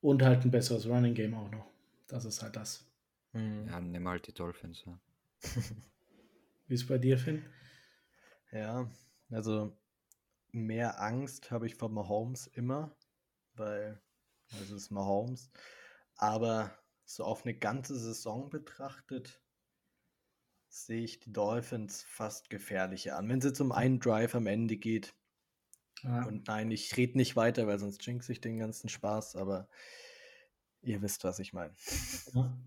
[0.00, 1.66] Und halt ein besseres Running Game auch noch.
[2.06, 2.86] Das ist halt das.
[3.32, 3.66] Mhm.
[3.68, 4.84] Ja, nimm halt die Dolphins.
[4.86, 4.98] Ja.
[6.66, 7.44] Wie ist bei dir, Finn?
[8.50, 8.88] Ja,
[9.30, 9.76] also
[10.52, 12.96] mehr Angst habe ich vor Mahomes immer,
[13.54, 14.00] weil
[14.60, 15.50] es ist Mahomes.
[16.16, 19.43] Aber so auf eine ganze Saison betrachtet,
[20.74, 23.28] sehe ich die Dolphins fast gefährlicher an.
[23.28, 25.14] Wenn es jetzt um einen Drive am Ende geht.
[26.02, 26.24] Ja.
[26.24, 29.68] Und nein, ich rede nicht weiter, weil sonst jinx ich den ganzen Spaß, aber
[30.82, 31.72] ihr wisst, was ich meine.
[32.34, 32.58] Ja.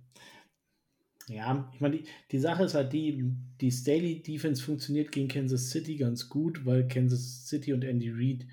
[1.27, 3.29] ja, ich meine, die, die Sache ist halt die,
[3.59, 8.47] die Staley Defense funktioniert gegen Kansas City ganz gut, weil Kansas City und Andy Reid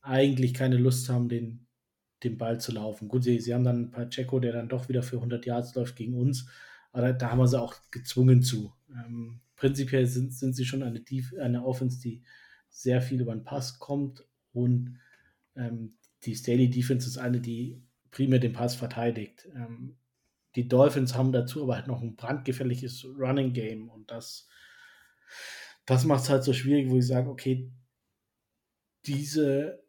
[0.00, 1.66] eigentlich keine Lust haben, den,
[2.22, 3.08] den Ball zu laufen.
[3.08, 6.14] Gut, sie, sie haben dann Pacheco, der dann doch wieder für 100 Yards läuft gegen
[6.14, 6.46] uns,
[6.92, 8.72] aber da haben wir sie auch gezwungen zu.
[8.90, 11.02] Ähm, prinzipiell sind, sind sie schon eine,
[11.40, 12.22] eine Offense, die
[12.68, 14.98] sehr viel über den Pass kommt und
[15.56, 19.48] ähm, die Staley Defense ist eine, die primär den Pass verteidigt.
[19.54, 19.96] Ähm,
[20.56, 24.48] die Dolphins haben dazu aber halt noch ein brandgefährliches Running Game und das,
[25.86, 27.70] das macht es halt so schwierig, wo ich sage, okay,
[29.06, 29.82] diese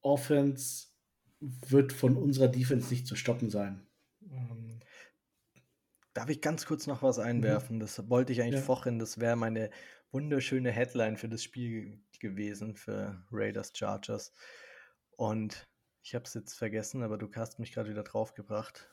[0.00, 0.88] Offense
[1.40, 3.86] wird von unserer Defense nicht zu stoppen sein.
[4.30, 4.77] Ähm,
[6.18, 7.24] Darf ich ganz kurz noch was mhm.
[7.24, 7.76] einwerfen?
[7.76, 7.80] Mhm.
[7.80, 8.66] Das wollte ich eigentlich ja.
[8.66, 8.98] vorhin.
[8.98, 9.70] Das wäre meine
[10.10, 14.32] wunderschöne Headline für das Spiel gewesen, für Raiders Chargers.
[15.16, 15.68] Und
[16.02, 18.90] ich habe es jetzt vergessen, aber du hast mich gerade wieder draufgebracht.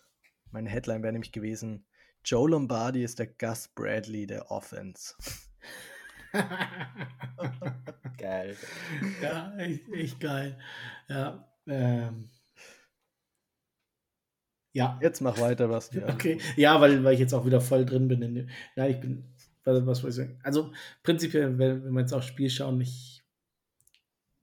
[0.51, 1.87] Meine Headline wäre nämlich gewesen:
[2.23, 5.15] Joe Lombardi ist der Gus Bradley der Offense.
[8.19, 8.55] geil.
[9.21, 10.59] Ja, echt, echt geil.
[11.07, 12.29] Ja, ähm,
[14.75, 14.99] ja.
[15.01, 15.91] Jetzt mach weiter, was.
[15.93, 16.07] Ja.
[16.13, 16.37] Okay.
[16.57, 18.21] Ja, weil, weil ich jetzt auch wieder voll drin bin.
[18.21, 19.23] In, ja, ich bin.
[19.63, 20.39] Was, was soll ich sagen?
[20.43, 23.23] Also, prinzipiell, wenn, wenn wir jetzt aufs Spiel schauen, ich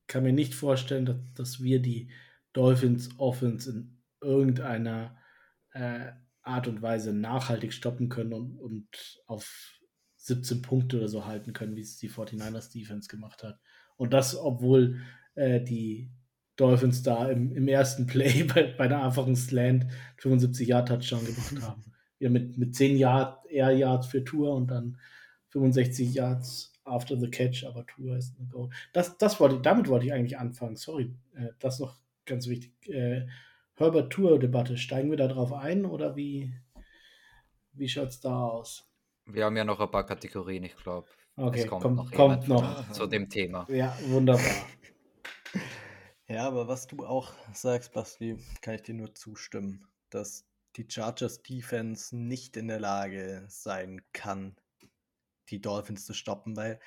[0.06, 2.10] kann mir nicht vorstellen, dass, dass wir die
[2.54, 5.16] Dolphins Offense in irgendeiner
[5.72, 6.12] äh,
[6.42, 9.78] Art und Weise nachhaltig stoppen können und, und auf
[10.16, 13.60] 17 Punkte oder so halten können, wie es die 49ers Defense gemacht hat.
[13.96, 15.00] Und das, obwohl
[15.34, 16.10] äh, die
[16.62, 19.86] Dolphins da im, im ersten Play bei, bei einer einfachen Slant
[20.18, 21.84] 75 Yard Touchdown gemacht haben.
[22.20, 24.96] Ja, mit, mit 10 Yard, Air Yards für Tour und dann
[25.48, 28.70] 65 Yards after the catch, aber Tour ist ein Go.
[28.92, 30.76] Das, das wollte, damit wollte ich eigentlich anfangen.
[30.76, 32.72] Sorry, äh, das noch ganz wichtig.
[32.88, 33.26] Äh,
[33.74, 34.76] Herbert-Tour-Debatte.
[34.76, 36.54] Steigen wir da drauf ein oder wie,
[37.72, 38.88] wie schaut es da aus?
[39.26, 41.08] Wir haben ja noch ein paar Kategorien, ich glaube.
[41.36, 42.92] Okay, es kommt, kommt, noch, kommt noch.
[42.92, 43.66] zu dem Thema.
[43.68, 44.44] Ja, wunderbar.
[46.32, 51.42] Ja, aber was du auch sagst, Basti, kann ich dir nur zustimmen, dass die Chargers
[51.42, 54.56] Defense nicht in der Lage sein kann,
[55.50, 56.80] die Dolphins zu stoppen, weil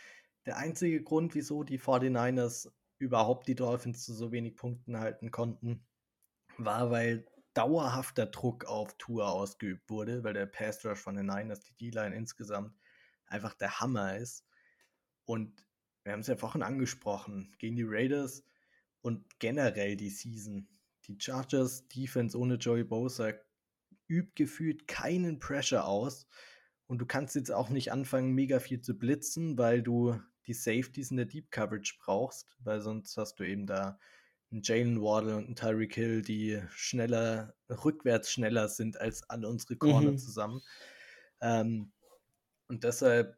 [0.48, 5.86] der einzige Grund, wieso die 49ers überhaupt die Dolphins zu so wenig Punkten halten konnten,
[6.58, 11.62] war, weil dauerhafter Druck auf Tour ausgeübt wurde, weil der Pass Rush von den Niners,
[11.62, 12.76] die D-Line insgesamt,
[13.28, 14.43] einfach der Hammer ist.
[15.24, 15.68] Und
[16.04, 18.43] wir haben es ja vorhin angesprochen, gegen die Raiders
[19.06, 20.68] und generell die Season.
[21.06, 23.34] Die Chargers Defense ohne Joey Bosa
[24.08, 26.26] übt gefühlt keinen Pressure aus.
[26.88, 31.12] Und du kannst jetzt auch nicht anfangen, mega viel zu blitzen, weil du die Safeties
[31.12, 33.99] in der Deep Coverage brauchst, weil sonst hast du eben da
[34.51, 39.76] einen Jalen Waddle und einen Tyreek Hill, die schneller, rückwärts schneller sind als alle unsere
[39.76, 40.18] Corner Mhm.
[40.18, 40.62] zusammen.
[41.41, 41.91] Ähm,
[42.68, 43.38] und deshalb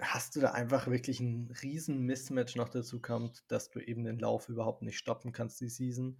[0.00, 4.18] hast du da einfach wirklich einen riesen Mismatch noch dazu kommt, dass du eben den
[4.18, 6.18] Lauf überhaupt nicht stoppen kannst, die Season.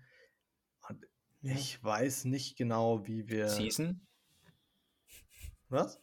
[0.88, 1.06] Und
[1.40, 1.54] Ja.
[1.54, 3.48] ich weiß nicht genau, wie wir.
[3.48, 4.06] Season?
[5.68, 6.00] Was?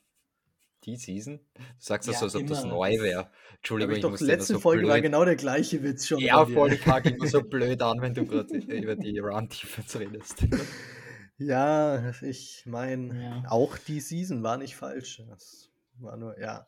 [0.85, 1.39] Die Season?
[1.55, 3.29] Du sagst das Ja, so, als ob das neu wäre.
[3.57, 5.03] Entschuldigung, ich ich immer letzte so Folge war blöd.
[5.03, 6.19] genau der gleiche Witz schon.
[6.19, 10.45] Ja, voll, ich hake immer so blöd an, wenn du gerade über die Run-Defense redest.
[11.37, 13.43] Ja, ich meine, Ja.
[13.49, 15.21] auch die Season war nicht falsch.
[15.27, 16.67] Das war nur, ja.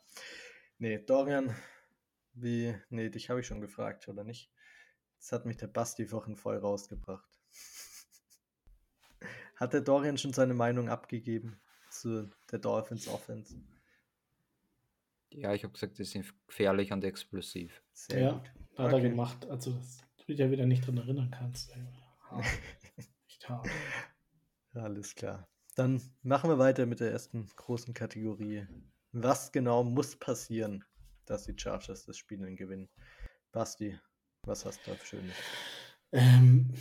[0.81, 1.53] Nee, Dorian,
[2.33, 4.51] wie, nee, dich habe ich schon gefragt, oder nicht?
[5.13, 7.29] Jetzt hat mich der Basti vorhin voll rausgebracht.
[9.57, 11.61] Hat der Dorian schon seine Meinung abgegeben
[11.91, 13.61] zu der Dolphins Offense?
[15.29, 17.83] Ja, ich habe gesagt, die sind gefährlich und explosiv.
[17.93, 18.51] Sehr Ja, gut.
[18.79, 19.09] hat er Okay.
[19.09, 19.45] gemacht.
[19.51, 21.71] Also, dass du dich ja wieder nicht dran erinnern kannst.
[23.27, 23.69] Echt hart.
[24.73, 25.47] Alles klar.
[25.75, 28.65] Dann machen wir weiter mit der ersten großen Kategorie.
[29.13, 30.85] Was genau muss passieren,
[31.25, 32.89] dass die Chargers das Spiel gewinnen?
[33.51, 33.99] Basti,
[34.43, 35.35] was hast du da Schönes?
[36.13, 36.73] Ähm,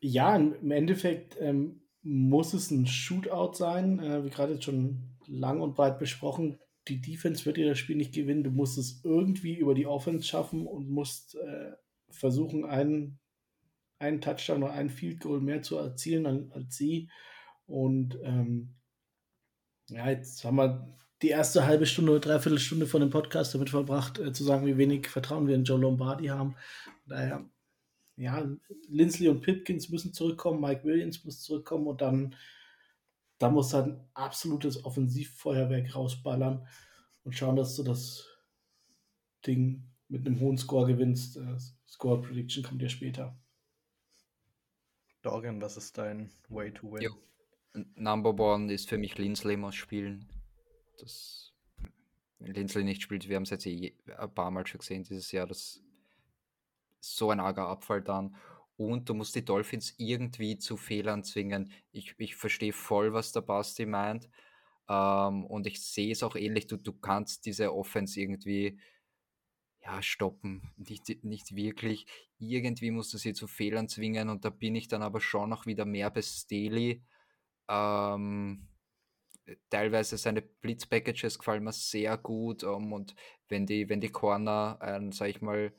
[0.00, 5.60] ja, im Endeffekt ähm, muss es ein Shootout sein, äh, wie gerade jetzt schon lang
[5.60, 6.58] und breit besprochen.
[6.88, 8.42] Die Defense wird dir das Spiel nicht gewinnen.
[8.42, 11.72] Du musst es irgendwie über die Offense schaffen und musst äh,
[12.10, 13.20] versuchen, einen,
[14.00, 17.08] einen Touchdown oder einen Field Goal mehr zu erzielen als, als sie.
[17.66, 18.74] Und ähm,
[19.88, 23.70] ja, jetzt haben wir die erste halbe Stunde oder dreiviertel Stunde von dem Podcast damit
[23.70, 26.56] verbracht, äh, zu sagen, wie wenig Vertrauen wir in Joe Lombardi haben.
[27.06, 27.48] Daher
[28.16, 28.46] ja,
[28.88, 32.34] Lindsley und Pipkins müssen zurückkommen, Mike Williams muss zurückkommen und dann,
[33.38, 36.66] da muss halt ein absolutes Offensivfeuerwerk rausballern
[37.24, 38.28] und schauen, dass du das
[39.46, 41.36] Ding mit einem hohen Score gewinnst.
[41.36, 41.56] Äh,
[41.88, 43.36] Score Prediction kommt ja später.
[45.22, 47.02] Dorian, was ist dein Way to win?
[47.02, 47.12] Jo.
[47.94, 50.28] Number One ist für mich Lindsley muss spielen.
[50.98, 51.52] Das,
[52.38, 55.32] wenn Lindsley nicht spielt, wir haben es jetzt eh ein paar Mal schon gesehen dieses
[55.32, 55.82] Jahr, das
[57.00, 58.36] ist so ein arger Abfall dann.
[58.76, 61.72] Und du musst die Dolphins irgendwie zu Fehlern zwingen.
[61.92, 64.28] Ich, ich verstehe voll, was der Basti meint.
[64.88, 66.66] Ähm, und ich sehe es auch ähnlich.
[66.66, 68.80] Du, du kannst diese Offense irgendwie
[69.82, 70.72] ja, stoppen.
[70.76, 72.06] Nicht, nicht wirklich.
[72.38, 74.28] Irgendwie musst du sie zu Fehlern zwingen.
[74.28, 77.02] Und da bin ich dann aber schon noch wieder mehr bei Staley.
[77.68, 78.68] Ähm,
[79.70, 82.64] teilweise seine Blitz-Packages gefallen mir sehr gut.
[82.64, 83.14] Um, und
[83.48, 85.72] wenn die, wenn die Corner ein, sag ich mal,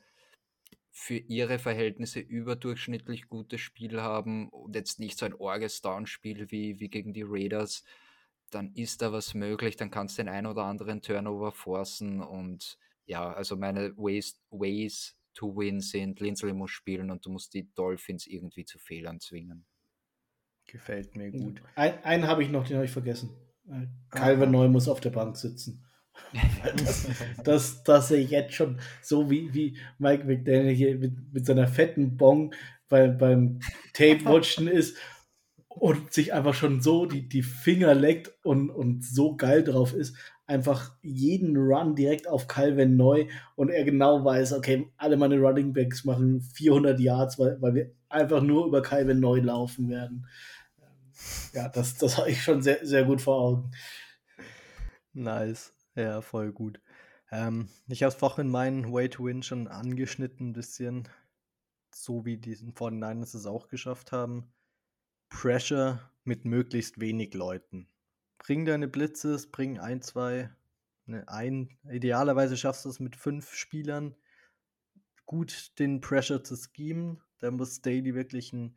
[0.90, 6.78] für ihre Verhältnisse überdurchschnittlich gutes Spiel haben und jetzt nicht so ein orges Down-Spiel wie,
[6.78, 7.82] wie gegen die Raiders,
[8.50, 12.78] dann ist da was möglich, dann kannst du den ein oder anderen Turnover forcen und
[13.06, 17.68] ja, also meine Ways, Ways to win sind, Lindsley muss spielen und du musst die
[17.74, 19.66] Dolphins irgendwie zu Fehlern zwingen.
[20.66, 21.60] Gefällt mir gut.
[21.74, 23.30] Ein, einen habe ich noch, den habe ich vergessen.
[24.10, 25.84] Calvin Neu muss auf der Bank sitzen.
[26.76, 27.08] das,
[27.42, 32.16] das, das er jetzt schon so wie, wie Mike McDaniel hier mit, mit seiner fetten
[32.16, 32.54] Bong
[32.88, 33.60] bei, beim
[33.94, 34.96] Tape-Watchen ist
[35.68, 40.16] und sich einfach schon so die, die Finger leckt und, und so geil drauf ist,
[40.46, 45.72] einfach jeden Run direkt auf Calvin Neu und er genau weiß, okay, alle meine Running
[45.72, 50.26] Backs machen 400 Yards, weil, weil wir einfach nur über Calvin Neu laufen werden.
[51.52, 53.70] Ja, das, das habe ich schon sehr, sehr gut vor Augen.
[55.12, 55.72] Nice.
[55.94, 56.80] Ja, voll gut.
[57.30, 61.08] Ähm, ich habe es vorhin meinen Way to Win schon angeschnitten, ein bisschen.
[61.94, 64.52] So wie die 49ers es auch geschafft haben.
[65.28, 67.88] Pressure mit möglichst wenig Leuten.
[68.38, 70.50] Bring deine Blitzes, bring ein, zwei,
[71.06, 71.76] ne, ein.
[71.88, 74.16] Idealerweise schaffst du es mit fünf Spielern,
[75.26, 77.22] gut den Pressure zu schemen.
[77.38, 78.76] Da muss Daly wirklich ein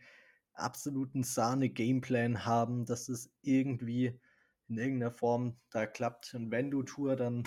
[0.59, 4.19] absoluten Sahne-Gameplan haben, dass es irgendwie
[4.67, 6.33] in irgendeiner Form da klappt.
[6.33, 7.43] Und wenn du Tour dann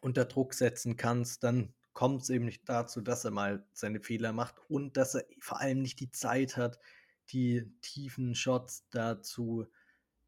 [0.00, 4.32] unter Druck setzen kannst, dann kommt es eben nicht dazu, dass er mal seine Fehler
[4.32, 6.78] macht und dass er vor allem nicht die Zeit hat,
[7.30, 9.66] die tiefen Shots dazu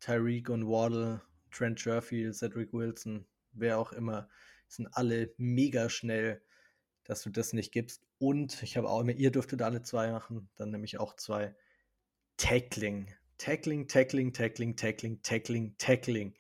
[0.01, 4.29] Tyreek und Waddle, Trent Sherfield, Cedric Wilson, wer auch immer,
[4.69, 6.43] sind alle mega schnell,
[7.05, 8.07] dass du das nicht gibst.
[8.19, 11.55] Und ich habe auch immer, ihr dürftet alle zwei machen, dann nehme ich auch zwei.
[12.39, 13.07] Tackling.
[13.37, 16.35] Tackling, Tackling, Tackling, Tackling, Tackling, Tackling.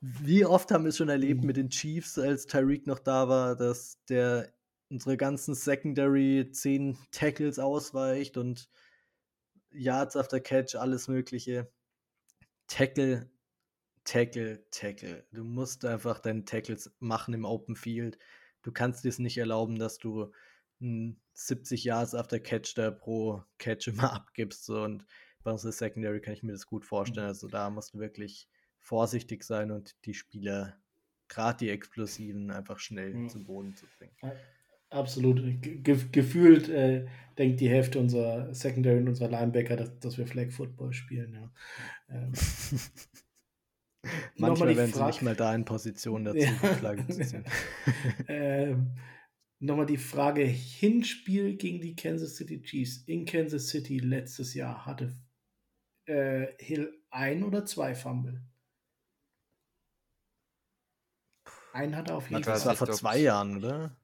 [0.00, 3.56] Wie oft haben wir es schon erlebt mit den Chiefs, als Tyreek noch da war,
[3.56, 4.52] dass der
[4.90, 8.68] unsere ganzen Secondary zehn Tackles ausweicht und
[9.70, 11.70] Yards after Catch, alles Mögliche.
[12.68, 13.30] Tackle,
[14.04, 15.26] Tackle, Tackle.
[15.32, 18.18] Du musst einfach deine Tackles machen im Open Field.
[18.62, 20.32] Du kannst dir es nicht erlauben, dass du
[21.38, 24.64] 70 Yards after Catch da pro Catch immer abgibst.
[24.64, 24.82] So.
[24.82, 25.06] Und
[25.44, 27.26] bei unserer Secondary kann ich mir das gut vorstellen.
[27.26, 27.30] Mhm.
[27.30, 28.48] Also da musst du wirklich
[28.80, 30.76] vorsichtig sein und die Spieler,
[31.28, 33.28] gerade die Explosiven, einfach schnell mhm.
[33.28, 34.16] zum Boden zu bringen.
[34.90, 35.40] Absolut.
[35.62, 40.50] Ge gefühlt äh, denkt die Hälfte unserer Secondary und unserer Linebacker, dass, dass wir Flag
[40.50, 41.34] Football spielen.
[41.34, 41.52] Ja.
[42.08, 42.32] Ähm.
[44.36, 46.46] Manchmal werden sie nicht mal da in Position dazu,
[46.78, 47.44] Flagge zu ziehen.
[48.28, 48.92] ähm,
[49.60, 55.16] Nochmal die Frage: Hinspiel gegen die Kansas City Chiefs in Kansas City letztes Jahr hatte
[56.06, 58.42] äh, Hill ein oder zwei Fumble?
[61.72, 62.54] Einen hat er auf jeden Fall.
[62.54, 63.96] Das war vor zwei Jahren, oder?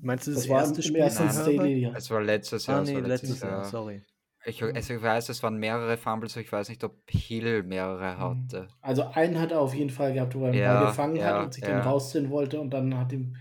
[0.00, 0.96] Meinst du das, das erste war Spiel?
[0.96, 1.96] Ersten.
[1.96, 2.80] Es war letztes Jahr.
[2.80, 4.02] Ah, nee, letztes Jahr, Jahr, sorry.
[4.44, 8.18] Ich, also ich weiß, es waren mehrere Fumbles, ich weiß nicht, ob Hill mehrere mhm.
[8.18, 8.68] hatte.
[8.80, 11.44] Also einen hat er auf jeden Fall gehabt, wo er ja, mal gefangen ja, hat
[11.44, 11.70] und sich ja.
[11.70, 13.36] den rausziehen wollte und dann hat ihm.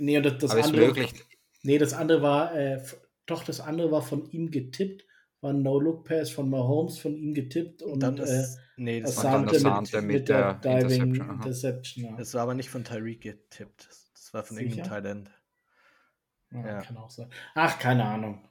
[0.00, 0.86] Nee, und das, das Aber andere.
[0.86, 1.14] Möglich.
[1.62, 2.82] Nee, das andere war, äh,
[3.26, 5.04] doch, das andere war von ihm getippt,
[5.40, 9.38] war ein No-Look-Pass von Mahomes von ihm getippt und, dann das, äh, nee, das war
[9.40, 11.34] mit, mit, mit, der, der Diving Interception.
[11.36, 12.16] Interception ja.
[12.16, 13.88] Das war aber nicht von Tyreek getippt.
[14.14, 15.30] Das war von irgendeinem Thailand.
[16.52, 16.80] Ja, ja.
[16.80, 17.30] Kann auch sein.
[17.54, 18.48] Ach, keine Ahnung.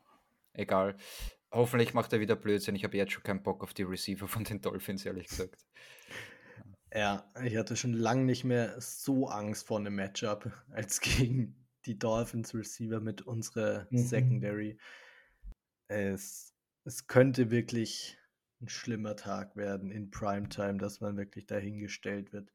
[0.53, 0.95] Egal.
[1.51, 2.75] Hoffentlich macht er wieder Blödsinn.
[2.75, 5.65] Ich habe jetzt schon keinen Bock auf die Receiver von den Dolphins, ehrlich gesagt.
[6.93, 11.97] Ja, ich hatte schon lange nicht mehr so Angst vor einem Matchup als gegen die
[11.97, 13.97] Dolphins Receiver mit unserer mhm.
[13.97, 14.77] Secondary.
[15.87, 16.53] Es,
[16.85, 18.17] es könnte wirklich
[18.61, 22.51] ein schlimmer Tag werden in Primetime, dass man wirklich dahingestellt wird.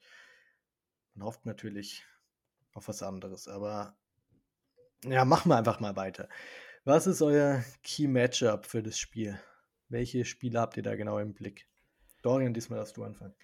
[1.14, 2.04] Man hofft natürlich
[2.74, 3.96] auf was anderes, aber
[5.04, 6.28] ja, machen wir einfach mal weiter.
[6.84, 9.40] Was ist euer Key Matchup für das Spiel?
[9.88, 11.66] Welche Spiele habt ihr da genau im Blick?
[12.22, 13.34] Dorian, diesmal darfst du anfangen.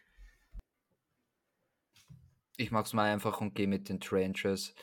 [2.60, 4.74] Ich mach's mal einfach und gehe mit den Trenches.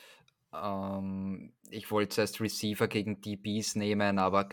[0.52, 4.48] Ähm, ich wollte zuerst Receiver gegen DBs nehmen, aber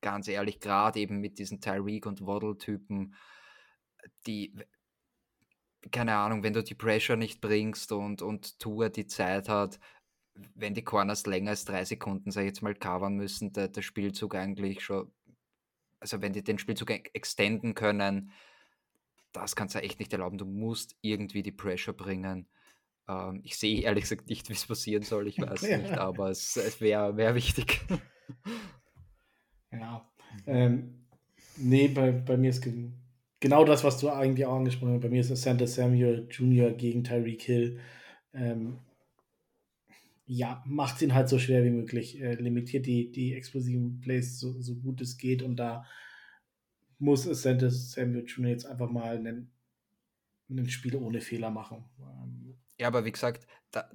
[0.00, 3.14] ganz ehrlich, gerade eben mit diesen Tyreek und Waddle-Typen,
[4.26, 4.56] die,
[5.92, 9.78] keine Ahnung, wenn du die Pressure nicht bringst und, und Tour die Zeit hat,
[10.56, 13.82] wenn die Corners länger als drei Sekunden, sage ich jetzt mal, covern müssen, der, der
[13.82, 15.12] Spielzug eigentlich schon,
[16.00, 18.32] also wenn die den Spielzug extenden können,
[19.32, 20.38] das kannst du echt nicht erlauben.
[20.38, 22.46] Du musst irgendwie die Pressure bringen.
[23.08, 25.78] Ähm, ich sehe ehrlich gesagt nicht, wie es passieren soll, ich weiß ja.
[25.78, 27.80] nicht, aber es, es wäre wär wichtig.
[29.70, 30.08] Ja.
[30.46, 31.06] Ähm,
[31.56, 32.66] nee, bei, bei mir ist
[33.40, 35.02] genau das, was du eigentlich auch angesprochen hast.
[35.02, 36.72] Bei mir ist es Santa Samuel Jr.
[36.72, 37.80] gegen Tyreek Hill.
[38.32, 38.78] Ähm,
[40.26, 42.20] ja, macht ihn halt so schwer wie möglich.
[42.20, 45.84] Äh, limitiert die, die explosiven Plays so, so gut es geht und da
[47.02, 48.50] muss es Samuel Jr.
[48.50, 49.50] jetzt einfach mal ein,
[50.48, 51.84] ein Spiel ohne Fehler machen.
[51.98, 53.90] Ähm, ja, aber wie gesagt, da,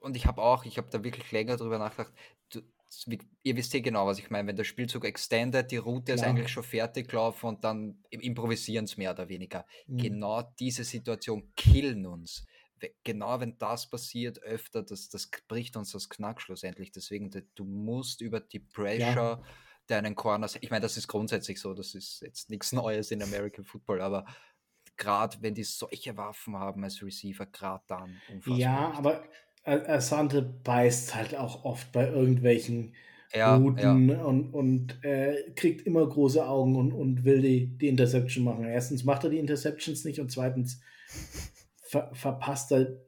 [0.00, 2.14] und ich habe auch, ich habe da wirklich länger drüber nachgedacht,
[2.50, 2.60] du,
[3.42, 6.16] ihr wisst eh genau, was ich meine, wenn der Spielzug extended, die Route Klar.
[6.16, 9.66] ist eigentlich schon fertig gelaufen und dann improvisieren es mehr oder weniger.
[9.86, 9.98] Mhm.
[9.98, 12.46] Genau diese Situation killen uns
[13.04, 16.92] genau wenn das passiert öfter, das, das bricht uns das Knack schlussendlich.
[16.92, 19.42] Deswegen, du musst über die Pressure ja.
[19.90, 23.64] Deinen Corners, ich meine, das ist grundsätzlich so, das ist jetzt nichts Neues in American
[23.64, 24.24] Football, aber
[24.96, 28.20] gerade wenn die solche Waffen haben als Receiver, gerade dann.
[28.46, 28.98] Ja, wichtig.
[28.98, 29.24] aber
[29.64, 32.94] Asante beißt halt auch oft bei irgendwelchen
[33.34, 34.22] ja, Routen ja.
[34.24, 38.64] und, und äh, kriegt immer große Augen und, und will die, die Interception machen.
[38.64, 40.80] Erstens macht er die Interceptions nicht und zweitens
[41.82, 42.98] ver verpasst er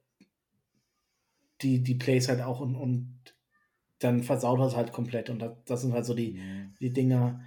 [1.63, 3.20] die, die Plays halt auch und, und
[4.01, 5.31] dann versaut er es halt komplett.
[5.31, 6.75] Und das, das sind halt so die, mhm.
[6.81, 7.41] die Dinger,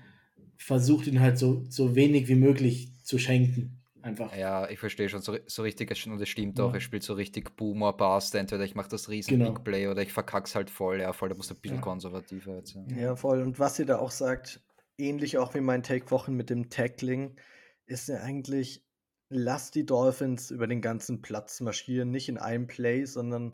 [0.57, 3.79] versucht ihn halt so, so wenig wie möglich zu schenken.
[4.01, 4.35] Einfach.
[4.35, 6.65] Ja, ich verstehe schon, so, so richtig, und es stimmt ja.
[6.65, 9.53] auch, er spielt so richtig Boomer, Bast, entweder ich mache das riesen genau.
[9.53, 11.81] Big Play oder ich verkack's halt voll, ja, voll, da muss ein bisschen ja.
[11.81, 12.75] konservativer jetzt.
[12.75, 12.97] Ja.
[12.97, 13.15] ja.
[13.15, 14.61] voll, und was ihr da auch sagt,
[14.97, 17.37] ähnlich auch wie mein Take Wochen mit dem Tackling,
[17.85, 18.85] ist ja eigentlich,
[19.29, 23.53] lass die Dolphins über den ganzen Platz marschieren, nicht in einem Play, sondern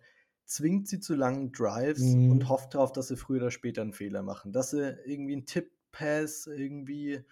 [0.49, 2.31] zwingt sie zu langen Drives mhm.
[2.31, 4.51] und hofft darauf, dass sie früher oder später einen Fehler machen.
[4.51, 7.23] Dass sie irgendwie einen Tip-Pass irgendwie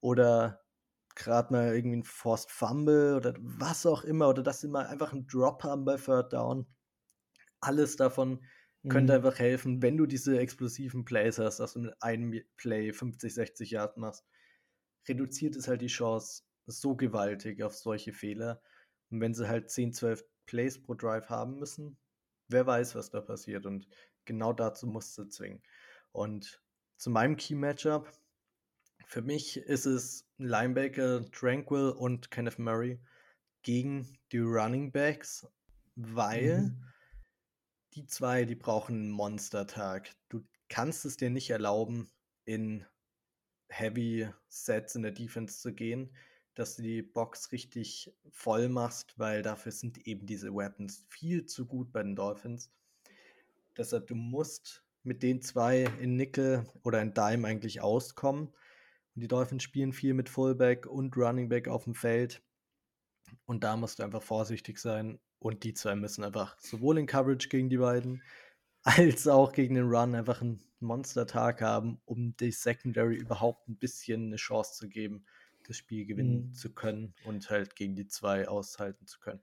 [0.00, 0.60] oder
[1.14, 5.12] gerade mal irgendwie ein Forced Fumble oder was auch immer oder dass sie mal einfach
[5.12, 6.66] einen Drop haben bei Third Down.
[7.60, 8.44] Alles davon
[8.82, 8.88] mhm.
[8.88, 13.32] könnte einfach helfen, wenn du diese explosiven Plays hast, dass du mit einem Play 50,
[13.32, 14.24] 60 Yards machst.
[15.08, 18.60] Reduziert es halt die Chance so gewaltig auf solche Fehler.
[19.10, 21.98] Und wenn sie halt 10, 12 Plays pro Drive haben müssen,
[22.48, 23.66] wer weiß, was da passiert.
[23.66, 23.86] Und
[24.24, 25.62] genau dazu musst du zwingen.
[26.12, 26.62] Und
[26.96, 28.10] zu meinem Key-Matchup,
[29.06, 33.00] für mich ist es Linebacker Tranquil und Kenneth Murray
[33.62, 35.46] gegen die Running Backs,
[35.94, 36.84] weil mhm.
[37.94, 40.10] die zwei, die brauchen einen Monstertag.
[40.28, 42.10] Du kannst es dir nicht erlauben,
[42.44, 42.84] in
[43.68, 46.14] Heavy Sets in der Defense zu gehen,
[46.54, 51.66] dass du die Box richtig voll machst, weil dafür sind eben diese Weapons viel zu
[51.66, 52.70] gut bei den Dolphins.
[53.76, 58.48] Deshalb, du musst mit den zwei in Nickel oder in Dime eigentlich auskommen.
[59.14, 62.42] Und die Dolphins spielen viel mit Fullback und Running Back auf dem Feld.
[63.46, 65.18] Und da musst du einfach vorsichtig sein.
[65.40, 68.22] Und die zwei müssen einfach sowohl in Coverage gegen die beiden
[68.82, 74.26] als auch gegen den Run einfach einen Monster-Tag haben, um die Secondary überhaupt ein bisschen
[74.26, 75.26] eine Chance zu geben
[75.66, 76.54] das Spiel gewinnen mhm.
[76.54, 79.40] zu können und halt gegen die zwei aushalten zu können.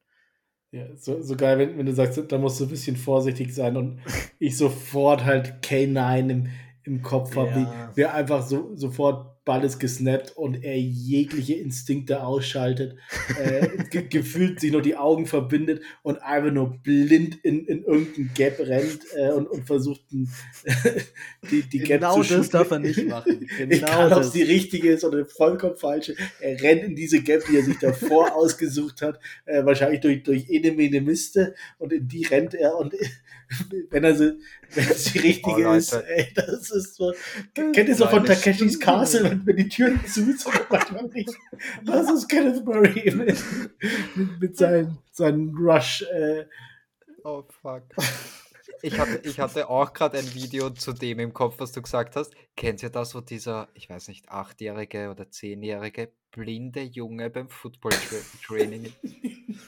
[0.72, 3.76] Ja, so, so geil, wenn, wenn du sagst, da musst du ein bisschen vorsichtig sein
[3.76, 4.00] und
[4.40, 6.50] ich sofort halt K9 im,
[6.84, 7.92] im Kopf habe, ja.
[7.94, 12.96] wie, wie einfach so, sofort Ball ist gesnappt und er jegliche Instinkte ausschaltet,
[13.44, 18.32] äh, ge gefühlt sich nur die Augen verbindet und einfach nur blind in, in irgendein
[18.36, 22.80] Gap rennt äh, und, und versucht die, die Gap genau zu Genau das darf er
[22.80, 23.48] nicht machen.
[23.58, 26.16] Genau Egal, ob es die richtige ist oder vollkommen falsche.
[26.40, 30.50] Er rennt in diese Gap, die er sich davor ausgesucht hat, äh, wahrscheinlich durch, durch
[30.50, 32.94] Enemene Miste und in die rennt er und
[33.90, 34.40] wenn er sie,
[34.74, 37.14] wenn es die richtige oh, ist, ey, das ist so.
[37.54, 41.34] Kennt ihr so von Takeshis Castle, wenn, wenn die Türen zu sind manchmal nicht?
[41.84, 43.38] Das ist Kenneth Murray mit,
[44.16, 46.04] mit, mit seinen, seinen Rush.
[46.04, 46.46] Äh.
[47.24, 47.84] Oh fuck.
[48.84, 52.16] Ich hatte, ich hatte auch gerade ein Video zu dem im Kopf, was du gesagt
[52.16, 52.34] hast.
[52.56, 58.92] Kennt ihr das, wo dieser, ich weiß nicht, achtjährige oder zehnjährige blinde Junge beim Football-Training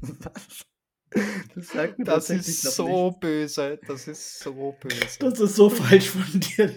[0.00, 0.66] Was?
[1.54, 3.20] Das, sagt mir das ist so nicht.
[3.20, 3.78] böse.
[3.86, 5.18] Das ist so böse.
[5.20, 6.72] Das ist so falsch von dir.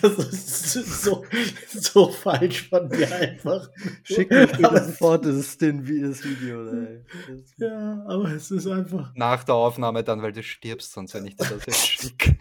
[0.00, 0.72] Das ist
[1.02, 1.24] so,
[1.68, 3.68] so falsch von dir einfach.
[4.02, 6.66] Schick mir sofort das, den, das Video.
[6.66, 7.04] Ey.
[7.58, 9.12] Ja, aber es ist einfach.
[9.14, 12.38] Nach der Aufnahme dann, weil du stirbst, sonst wenn ich dir das jetzt schicke.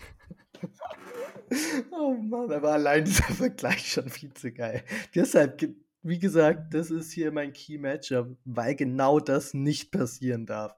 [1.92, 4.84] Oh Mann, aber allein dieser Vergleich schon viel zu geil.
[5.14, 5.62] Deshalb,
[6.02, 10.78] wie gesagt, das ist hier mein Key Matchup, weil genau das nicht passieren darf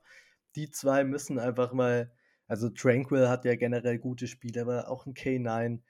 [0.56, 2.12] die zwei müssen einfach mal,
[2.48, 5.82] also Tranquil hat ja generell gute Spiele, aber auch ein K9,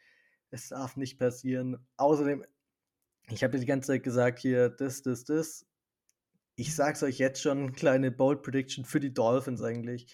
[0.52, 1.86] es darf nicht passieren.
[1.98, 2.46] Außerdem,
[3.30, 5.66] ich habe die ganze Zeit gesagt, hier, das, das, das.
[6.56, 10.14] Ich sag's euch jetzt schon, kleine Bold Prediction für die Dolphins eigentlich.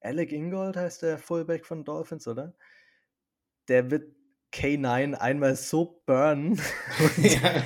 [0.00, 2.54] Alec Ingold heißt der Fullback von Dolphins, oder?
[3.68, 4.17] Der wird
[4.52, 6.60] K9 einmal so burnen.
[7.18, 7.62] Ja.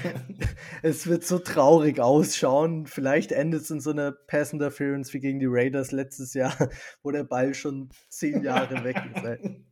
[0.83, 2.87] es wird so traurig ausschauen.
[2.87, 6.57] Vielleicht endet es in so einer Pass Interference wie gegen die Raiders letztes Jahr,
[7.03, 9.57] wo der Ball schon zehn Jahre weg ist.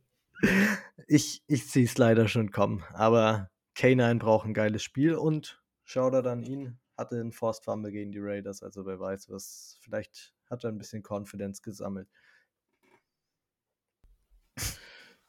[1.07, 2.83] Ich, ich sehe es leider schon kommen.
[2.93, 6.79] Aber K9 braucht ein geiles Spiel und Shoutout an ihn.
[6.97, 9.77] Hatte einen Forced Fumble gegen die Raiders, also wer weiß was.
[9.81, 12.07] Vielleicht hat er ein bisschen Confidence gesammelt.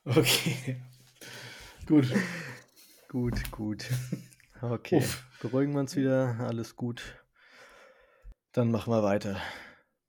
[0.04, 0.80] Okay.
[1.92, 2.10] Gut.
[3.10, 3.90] Gut, gut.
[4.62, 4.96] Okay.
[4.96, 5.26] Uff.
[5.42, 6.36] Beruhigen wir uns wieder.
[6.40, 7.22] Alles gut.
[8.52, 9.36] Dann machen wir weiter.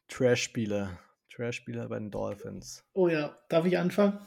[0.08, 0.98] Trash-Spieler.
[1.30, 2.86] Trash-Spieler bei den Dolphins.
[2.94, 4.18] Oh ja, darf ich anfangen?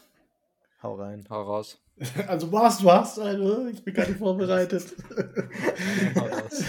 [0.82, 1.26] Hau rein.
[1.30, 1.82] Hau raus.
[2.28, 3.18] Also was, was?
[3.18, 4.94] Also, ich bin gar nicht vorbereitet.
[6.14, 6.62] Hau raus.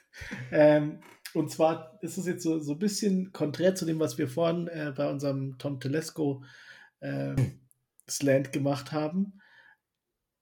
[0.52, 1.00] ähm,
[1.32, 4.68] und zwar ist es jetzt so, so ein bisschen konträr zu dem, was wir vorhin
[4.68, 6.44] äh, bei unserem Tom Telesco
[7.00, 7.34] äh,
[8.06, 9.40] Slant gemacht haben.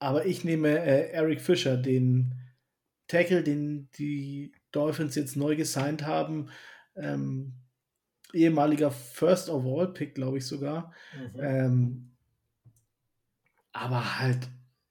[0.03, 2.35] Aber ich nehme äh, Eric Fischer, den
[3.07, 6.49] Tackle, den die Dolphins jetzt neu gesigned haben.
[6.97, 7.53] Ähm,
[8.33, 10.93] ehemaliger First of All Pick, glaube ich sogar.
[11.15, 11.41] Mhm.
[11.41, 12.11] Ähm,
[13.73, 14.49] aber halt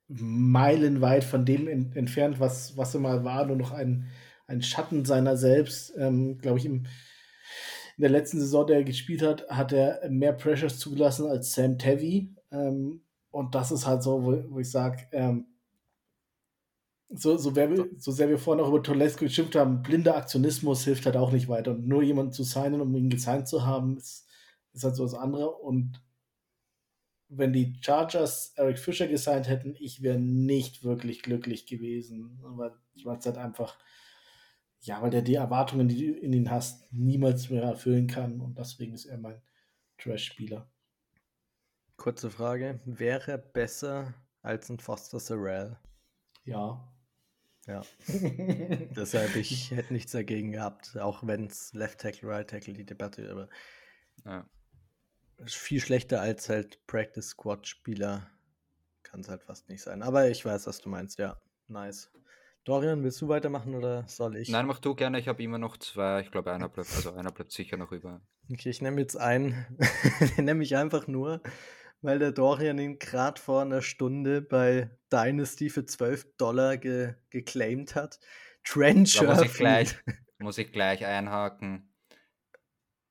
[0.08, 4.08] meilenweit von dem in, entfernt, was, was er mal war, nur noch ein,
[4.48, 5.94] ein Schatten seiner selbst.
[5.98, 6.86] Ähm, glaube ich, im,
[7.98, 11.78] in der letzten Saison, der er gespielt hat, hat er mehr Pressures zugelassen als Sam
[11.78, 12.34] Tevy.
[12.50, 13.02] Ähm,
[13.32, 15.48] und das ist halt so, wo, wo ich sage, ähm,
[17.14, 17.52] so, so,
[17.98, 21.50] so sehr wir vorhin auch über Tolesko geschimpft haben, blinder Aktionismus hilft halt auch nicht
[21.50, 21.72] weiter.
[21.72, 24.28] Und nur jemanden zu signen, um ihn gesigned zu haben, ist,
[24.74, 25.52] ist halt so das andere.
[25.52, 26.02] Und
[27.28, 32.40] wenn die Chargers Eric Fischer gesigned hätten, ich wäre nicht wirklich glücklich gewesen.
[32.44, 33.78] Weil es halt einfach,
[34.82, 38.40] ja, weil der die Erwartungen, die du in ihn hast, niemals mehr erfüllen kann.
[38.40, 39.42] Und deswegen ist er mein
[39.98, 40.71] Trash-Spieler.
[42.02, 45.78] Kurze Frage: Wäre besser als ein Foster Sorrell?
[46.46, 46.92] Ja.
[47.68, 47.84] Ja.
[48.08, 53.30] Deshalb, ich hätte nichts dagegen gehabt, auch wenn es Left Tackle, Right Tackle die Debatte,
[53.30, 53.50] aber
[54.26, 54.50] ja.
[55.46, 58.32] viel schlechter als halt Practice Squad Spieler
[59.04, 60.02] kann es halt fast nicht sein.
[60.02, 61.40] Aber ich weiß, was du meinst, ja.
[61.68, 62.10] Nice.
[62.64, 64.50] Dorian, willst du weitermachen oder soll ich?
[64.50, 65.20] Nein, mach du gerne.
[65.20, 66.22] Ich habe immer noch zwei.
[66.22, 68.22] Ich glaube, einer bleibt, also einer bleibt sicher noch über.
[68.52, 69.68] Okay, ich nehme jetzt einen.
[70.36, 71.44] Den nehme ich einfach nur,
[72.02, 77.96] weil der Dorian ihn gerade vor einer Stunde bei Dynasty für 12 Dollar ge geclaimed
[77.96, 78.20] hat.
[78.64, 79.26] Trencher.
[79.26, 79.96] muss, ich gleich,
[80.40, 81.88] muss ich gleich einhaken.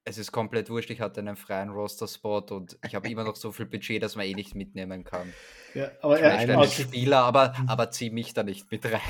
[0.05, 3.53] Es ist komplett wurscht, ich hatte einen freien Roster-Spot und ich habe immer noch so
[3.53, 5.33] viel Budget, dass man eh nicht mitnehmen kann.
[5.75, 9.01] Ja, aber er ist ein Spieler, aber, aber zieh mich da nicht mit rein.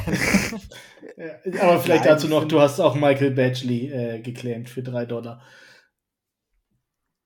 [1.17, 5.07] ja, aber vielleicht Nein, dazu noch, du hast auch Michael Badgley äh, geclaimed für 3
[5.07, 5.41] Dollar.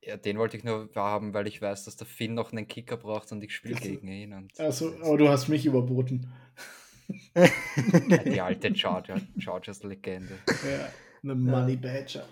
[0.07, 2.96] Ja, den wollte ich nur haben, weil ich weiß, dass der Finn noch einen Kicker
[2.96, 4.34] braucht und ich spiele gegen ihn.
[4.34, 6.30] Und also, aber du hast mich überboten.
[8.24, 10.38] die alte Charger, Chargers-Legende.
[10.48, 10.88] Ja,
[11.22, 12.26] eine Money Badger.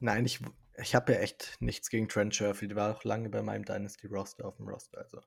[0.00, 0.40] Nein, ich,
[0.78, 2.72] ich habe ja echt nichts gegen Trent Sherfield.
[2.72, 4.98] Die war auch lange bei meinem Dynasty-Roster auf dem Roster.
[4.98, 5.20] Also.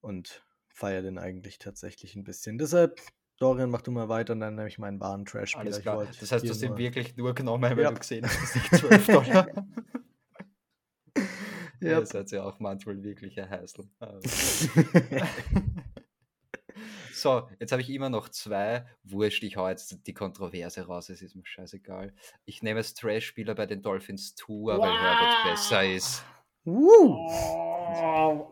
[0.00, 2.58] Und feiere den eigentlich tatsächlich ein bisschen.
[2.58, 3.00] Deshalb
[3.38, 5.56] Dorian, mach du mal weiter und dann nehme ich meinen wahren Trash.
[5.56, 6.06] Alles klar.
[6.20, 7.90] Das heißt, du hast ihn wirklich nur genommen, weil ja.
[7.90, 9.48] du gesehen hast, dass ich 12 Dollar.
[11.80, 12.00] ja.
[12.00, 13.88] Das hat ja auch manchmal wirklich ein Heißel.
[17.12, 18.86] so, jetzt habe ich immer noch zwei.
[19.02, 22.14] Wurscht, ich hau jetzt die Kontroverse raus, es ist mir scheißegal.
[22.44, 24.82] Ich nehme es Trash-Spieler bei den Dolphins Tour, wow.
[24.82, 26.22] weil Herbert besser ist.
[26.64, 27.28] Uh.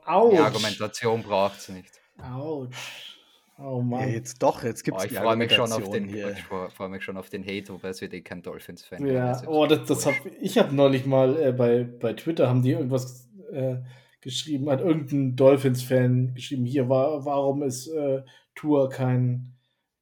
[0.06, 2.00] Oh, die Argumentation braucht es nicht.
[2.18, 3.21] Autsch.
[3.59, 4.00] Oh Mann.
[4.00, 6.30] Ja, jetzt doch, jetzt gibt es oh, Ich freue mich, schon auf den, hier.
[6.30, 9.07] Ich freue freu mich schon auf den Hate, wobei es wird eh kein Dolphins-Fan.
[9.07, 12.70] Ja, oh, das, das hab, ich habe neulich mal äh, bei, bei Twitter haben die
[12.70, 13.76] irgendwas äh,
[14.20, 18.22] geschrieben, hat irgendein Dolphins-Fan geschrieben, hier war, warum ist äh,
[18.55, 19.53] Tour kein,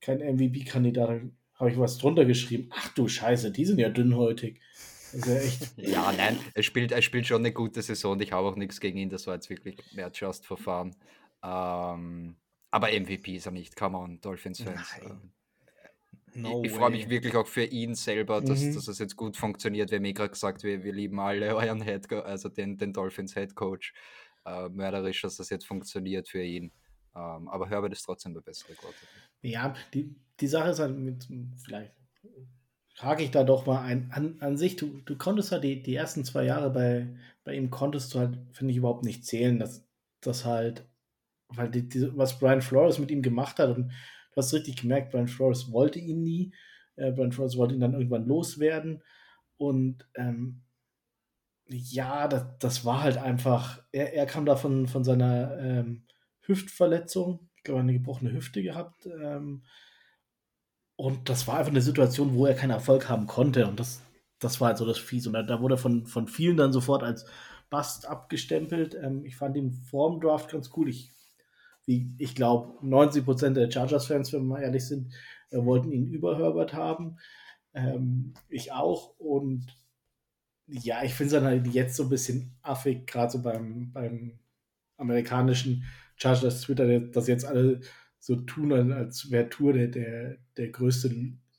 [0.01, 1.22] kein MVP-Kandidat?
[1.55, 2.70] Habe ich was drunter geschrieben.
[2.70, 4.61] Ach du Scheiße, die sind ja dünnhäutig.
[5.12, 5.72] Ja, echt.
[5.76, 8.18] ja, nein, er spielt, er spielt schon eine gute Saison.
[8.20, 9.11] Ich habe auch nichts gegen ihn.
[9.11, 10.94] Das war jetzt wirklich mehr just verfahren.
[11.42, 12.36] Ähm,
[12.70, 15.00] aber MVP ist er nicht, come on, Dolphins-Fans.
[15.02, 15.32] Ähm,
[16.34, 18.74] no ich, ich freue mich wirklich auch für ihn selber, dass, mhm.
[18.74, 19.90] dass es jetzt gut funktioniert.
[19.90, 23.34] Wir haben eh gerade gesagt, wir, wir lieben alle euren Head, also den, den Dolphins
[23.34, 23.92] Head Coach.
[24.46, 26.72] Äh, mörderisch, dass das jetzt funktioniert für ihn.
[27.14, 29.08] Ähm, aber Herbert ist trotzdem der bessere Quarterback.
[29.42, 31.28] Ja, die, die Sache ist halt mit,
[31.62, 31.92] vielleicht
[32.94, 35.94] frage ich da doch mal ein, an, an sich, du, du konntest halt die, die
[35.94, 37.08] ersten zwei Jahre bei,
[37.44, 39.86] bei ihm konntest du halt, finde ich, überhaupt nicht zählen, dass
[40.20, 40.86] das halt
[41.55, 45.11] weil die, die, was Brian Flores mit ihm gemacht hat, und du hast richtig gemerkt,
[45.11, 46.55] Brian Flores wollte ihn nie.
[46.96, 49.03] Äh, Brian Flores wollte ihn dann irgendwann loswerden.
[49.57, 50.62] Und ähm,
[51.66, 56.07] ja, das, das war halt einfach, er, er kam da von, von seiner ähm,
[56.42, 59.07] Hüftverletzung, ich glaube, eine gebrochene Hüfte gehabt.
[59.07, 59.62] Ähm,
[60.96, 63.66] und das war einfach eine Situation, wo er keinen Erfolg haben konnte.
[63.66, 64.03] Und das,
[64.38, 65.26] das war halt so das Fies.
[65.26, 67.26] Und da, da wurde von, von vielen dann sofort als
[67.70, 68.95] Bast abgestempelt.
[68.95, 70.88] Ähm, ich fand ihn vorm Draft ganz cool.
[70.88, 71.12] Ich
[71.91, 75.12] wie ich glaube, 90 Prozent der Chargers-Fans, wenn wir mal ehrlich sind,
[75.50, 77.18] äh, wollten ihn über Herbert haben.
[77.75, 79.18] Ähm, ich auch.
[79.18, 79.67] Und
[80.68, 84.38] ja, ich finde es dann halt jetzt so ein bisschen affig, gerade so beim, beim
[84.99, 85.83] amerikanischen
[86.14, 87.80] Chargers Twitter, dass jetzt alle
[88.21, 91.08] so tun, als wäre Tour der, der, der größte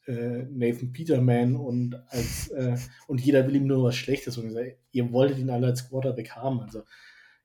[0.08, 2.78] äh, Nathan Peterman und als äh,
[3.08, 6.32] und jeder will ihm nur was Schlechtes und gesagt, ihr wolltet ihn alle als Quarterback
[6.32, 6.62] haben.
[6.62, 6.84] Also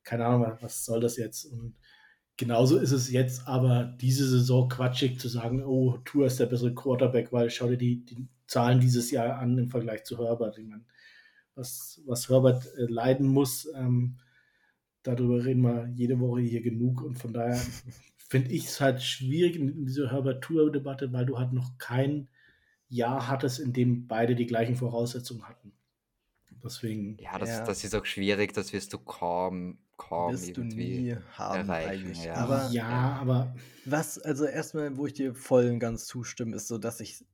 [0.04, 1.46] keine Ahnung, was soll das jetzt?
[1.46, 1.74] Und
[2.36, 6.74] Genauso ist es jetzt aber diese Saison quatschig zu sagen, oh, Tour ist der bessere
[6.74, 10.58] Quarterback, weil schau dir die, die Zahlen dieses Jahr an im Vergleich zu Herbert.
[10.58, 10.84] Ich meine,
[11.54, 14.18] was, was Herbert äh, leiden muss, ähm,
[15.02, 17.56] darüber reden wir jede Woche hier genug und von daher
[18.16, 22.28] finde ich es halt schwierig in dieser Herbert-Tour-Debatte, weil du halt noch kein
[22.88, 25.72] Jahr hattest, in dem beide die gleichen Voraussetzungen hatten.
[26.62, 27.16] Deswegen.
[27.18, 27.64] Ja, das, ja.
[27.64, 32.06] das ist auch schwierig, das wirst du kaum kaum wirst irgendwie du nie haben erreichen.
[32.06, 32.24] Eigentlich.
[32.24, 32.34] Ja.
[32.34, 33.54] Aber, ja, aber
[33.84, 37.24] was, also erstmal, wo ich dir voll und ganz zustimme, ist so, dass ich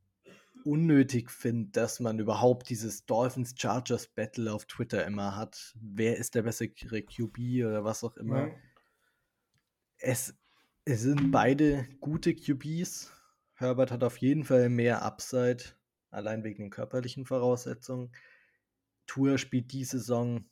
[0.65, 5.75] unnötig finde, dass man überhaupt dieses Dolphins Chargers Battle auf Twitter immer hat.
[5.81, 8.49] Wer ist der bessere QB oder was auch immer.
[8.49, 8.55] Ja.
[9.99, 10.35] Es
[10.85, 13.13] Es sind beide gute QBs.
[13.55, 15.63] Herbert hat auf jeden Fall mehr Upside,
[16.11, 18.11] allein wegen den körperlichen Voraussetzungen.
[19.07, 20.45] Tour spielt die Saison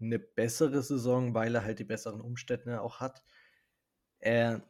[0.00, 3.22] eine bessere Saison, weil er halt die besseren Umstände auch hat.
[4.18, 4.62] Er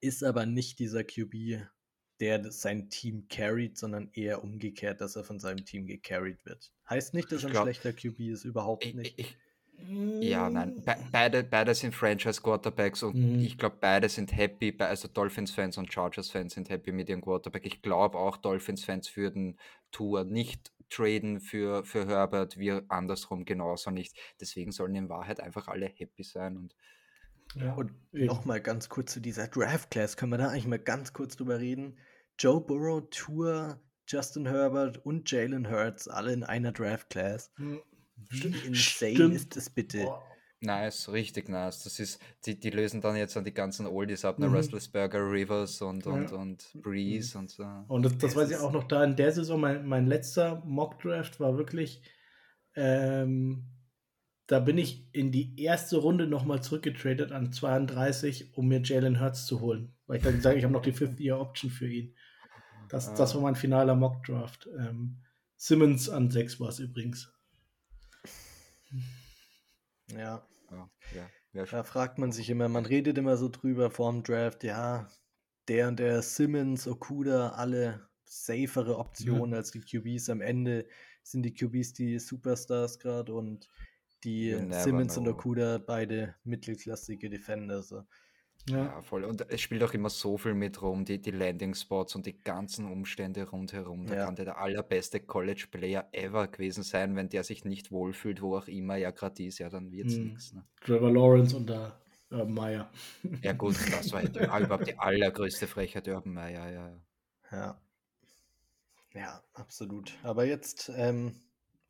[0.00, 1.66] ist aber nicht dieser QB,
[2.20, 6.72] der sein Team carried, sondern eher umgekehrt, dass er von seinem Team gecarried wird.
[6.88, 9.18] Heißt nicht, dass er ein glaub, schlechter QB ist, überhaupt nicht.
[9.18, 9.36] Ich,
[10.20, 13.40] ja, nein, Be beide, beide sind Franchise-Quarterbacks und mhm.
[13.40, 17.66] ich glaube, beide sind happy, also Dolphins-Fans und Chargers-Fans sind happy mit ihrem Quarterback.
[17.66, 19.58] Ich glaube auch, Dolphins-Fans würden
[19.90, 24.16] Tour nicht traden für, für Herbert, wir andersrum genauso nicht.
[24.40, 26.74] Deswegen sollen in Wahrheit einfach alle happy sein und
[27.54, 30.16] ja, und nochmal ganz kurz zu dieser Draft Class.
[30.16, 31.98] Können wir da eigentlich mal ganz kurz drüber reden?
[32.38, 37.52] Joe Burrow, Tour, Justin Herbert und Jalen Hurts alle in einer Draft Class.
[37.56, 37.80] Hm.
[38.16, 39.34] Wie insane Stimmt.
[39.34, 40.04] ist das bitte?
[40.04, 40.33] Boah.
[40.64, 41.84] Nice, richtig nice.
[41.84, 44.48] Das ist, die, die lösen dann jetzt an die ganzen Oldies ab, ne?
[44.48, 44.54] Mhm.
[44.54, 46.36] Russellsberger, Rivers und, und, ja.
[46.36, 47.42] und Breeze mhm.
[47.42, 47.64] und so.
[47.88, 51.38] Und das, das weiß ich auch noch da in der Saison, mein, mein letzter Mock-Draft
[51.40, 52.02] war wirklich
[52.76, 53.70] ähm,
[54.46, 59.46] da bin ich in die erste Runde nochmal zurückgetradet an 32, um mir Jalen Hurts
[59.46, 59.94] zu holen.
[60.06, 62.14] Weil ich dann sage, ich habe noch die Fifth-Year-Option für ihn.
[62.90, 63.14] Das, ah.
[63.16, 64.68] das war mein finaler Mock-Draft.
[64.78, 65.22] Ähm,
[65.56, 67.32] Simmons an 6 war es übrigens.
[70.12, 70.46] Ja.
[70.74, 71.64] Ja, ja.
[71.64, 75.08] Da fragt man sich immer, man redet immer so drüber vorm Draft, ja,
[75.68, 79.58] der und der Simmons, Okuda, alle safere Optionen ja.
[79.58, 80.28] als die QBs.
[80.30, 80.86] Am Ende
[81.22, 83.68] sind die QBs die Superstars gerade und
[84.24, 85.22] die Simmons know.
[85.22, 87.82] und Okuda beide mittelklassige Defender.
[87.82, 88.02] So.
[88.68, 88.76] Ja.
[88.76, 89.02] ja.
[89.02, 89.24] voll.
[89.24, 92.90] Und es spielt auch immer so viel mit rum, die, die Landing-Spots und die ganzen
[92.90, 94.06] Umstände rundherum.
[94.06, 94.24] Da ja.
[94.24, 98.68] kann der, der allerbeste College-Player ever gewesen sein, wenn der sich nicht wohlfühlt, wo auch
[98.68, 100.24] immer er gerade ist, ja, dann wird es hm.
[100.24, 100.52] nichts.
[100.52, 100.64] Ne?
[100.80, 101.98] Trevor Lawrence und der
[102.30, 102.90] Urban Meyer.
[103.42, 106.92] Ja gut, das war halt überhaupt die allergrößte Frechheit, Urban Meyer, ja.
[107.52, 107.80] Ja.
[109.14, 110.12] Ja, absolut.
[110.24, 111.34] Aber jetzt ähm,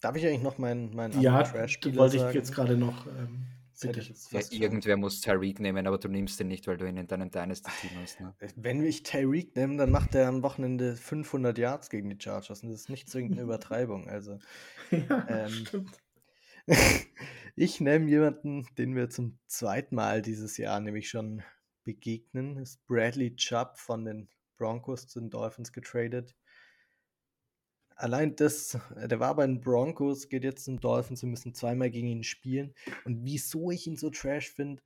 [0.05, 3.07] Darf ich eigentlich noch meinen mein Ja, wollte ich jetzt gerade noch.
[3.07, 3.47] Ähm,
[3.83, 7.31] ja, irgendwer muss Tyreek nehmen, aber du nimmst den nicht, weil du ihn in deinem
[7.31, 8.21] Dynasty-Team hast.
[8.21, 8.35] Ne?
[8.39, 12.63] Äh, wenn ich Tyreek nehme, dann macht er am Wochenende 500 Yards gegen die Chargers
[12.63, 14.09] und das ist nicht zwingend eine Übertreibung.
[14.09, 14.39] Also,
[14.91, 15.87] ja, ähm,
[17.57, 21.43] ich nehme jemanden, den wir zum zweiten Mal dieses Jahr nämlich schon
[21.85, 26.35] begegnen, das ist Bradley Chubb von den Broncos zu den Dolphins getradet
[27.97, 31.91] allein das, äh, der war bei den Broncos, geht jetzt zum Dolphins, wir müssen zweimal
[31.91, 32.75] gegen ihn spielen.
[33.05, 34.83] Und wieso ich ihn so trash finde,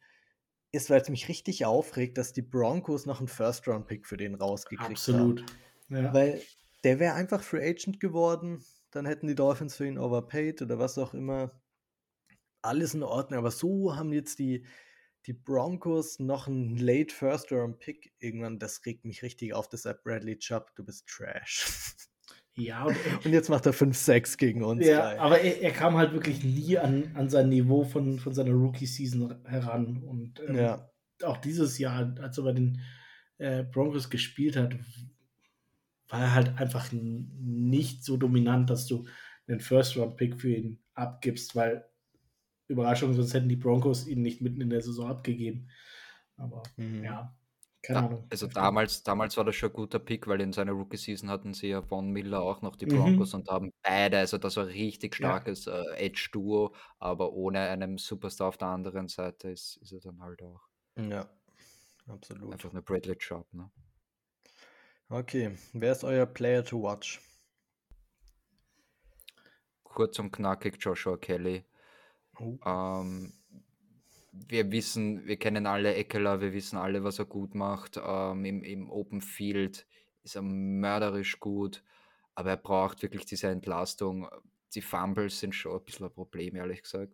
[0.72, 4.90] ist, weil es mich richtig aufregt, dass die Broncos noch einen First-Round-Pick für den rausgekriegt
[4.90, 5.40] Absolut.
[5.40, 5.46] haben.
[5.88, 6.04] Absolut.
[6.04, 6.14] Ja.
[6.14, 6.42] Weil
[6.84, 10.98] der wäre einfach Free Agent geworden, dann hätten die Dolphins für ihn overpaid oder was
[10.98, 11.60] auch immer.
[12.60, 14.66] Alles in Ordnung, aber so haben jetzt die,
[15.26, 18.58] die Broncos noch einen Late First-Round-Pick irgendwann.
[18.58, 19.68] Das regt mich richtig auf.
[19.68, 21.66] Deshalb Bradley Chubb, du bist Trash.
[22.58, 24.84] Ja, und, und, jetzt macht er 5-6 gegen uns.
[24.84, 25.18] Ja, geil.
[25.18, 29.44] aber er, er, kam halt wirklich nie an, an sein Niveau von, von seiner Rookie-Season
[29.44, 30.02] heran.
[30.02, 30.90] Und ähm, ja.
[31.22, 32.80] auch dieses Jahr, als er bei den
[33.38, 34.76] äh, Broncos gespielt hat,
[36.08, 39.06] war er halt einfach nicht so dominant, dass du
[39.46, 41.84] einen First-Round-Pick für ihn abgibst, weil
[42.66, 45.68] Überraschung, sonst hätten die Broncos ihn nicht mitten in der Saison abgegeben.
[46.36, 47.04] Aber mhm.
[47.04, 47.37] ja,
[47.82, 48.26] keine da, Ahnung.
[48.30, 51.68] Also damals, damals war das schon ein guter Pick, weil in seiner Rookie-Season hatten sie
[51.68, 52.90] ja Von Miller auch noch die mhm.
[52.90, 53.40] Broncos mhm.
[53.40, 55.80] und haben beide, also das war ein richtig starkes ja.
[55.80, 60.42] äh, Edge-Duo, aber ohne einen Superstar auf der anderen Seite ist, ist er dann halt
[60.42, 60.62] auch.
[60.96, 61.28] Ja,
[62.08, 62.52] absolut.
[62.52, 63.70] Einfach eine Bradley Chubb, ne?
[65.10, 67.20] Okay, wer ist euer Player to watch?
[69.82, 71.64] Kurz und knackig Joshua Kelly.
[72.38, 72.58] Oh.
[72.64, 73.32] Ähm,
[74.46, 78.00] wir wissen, wir kennen alle Eckler, wir wissen alle, was er gut macht.
[78.02, 79.86] Ähm, im, Im Open Field
[80.22, 81.82] ist er mörderisch gut,
[82.34, 84.28] aber er braucht wirklich diese Entlastung.
[84.74, 87.12] Die Fumbles sind schon ein bisschen ein Problem, ehrlich gesagt.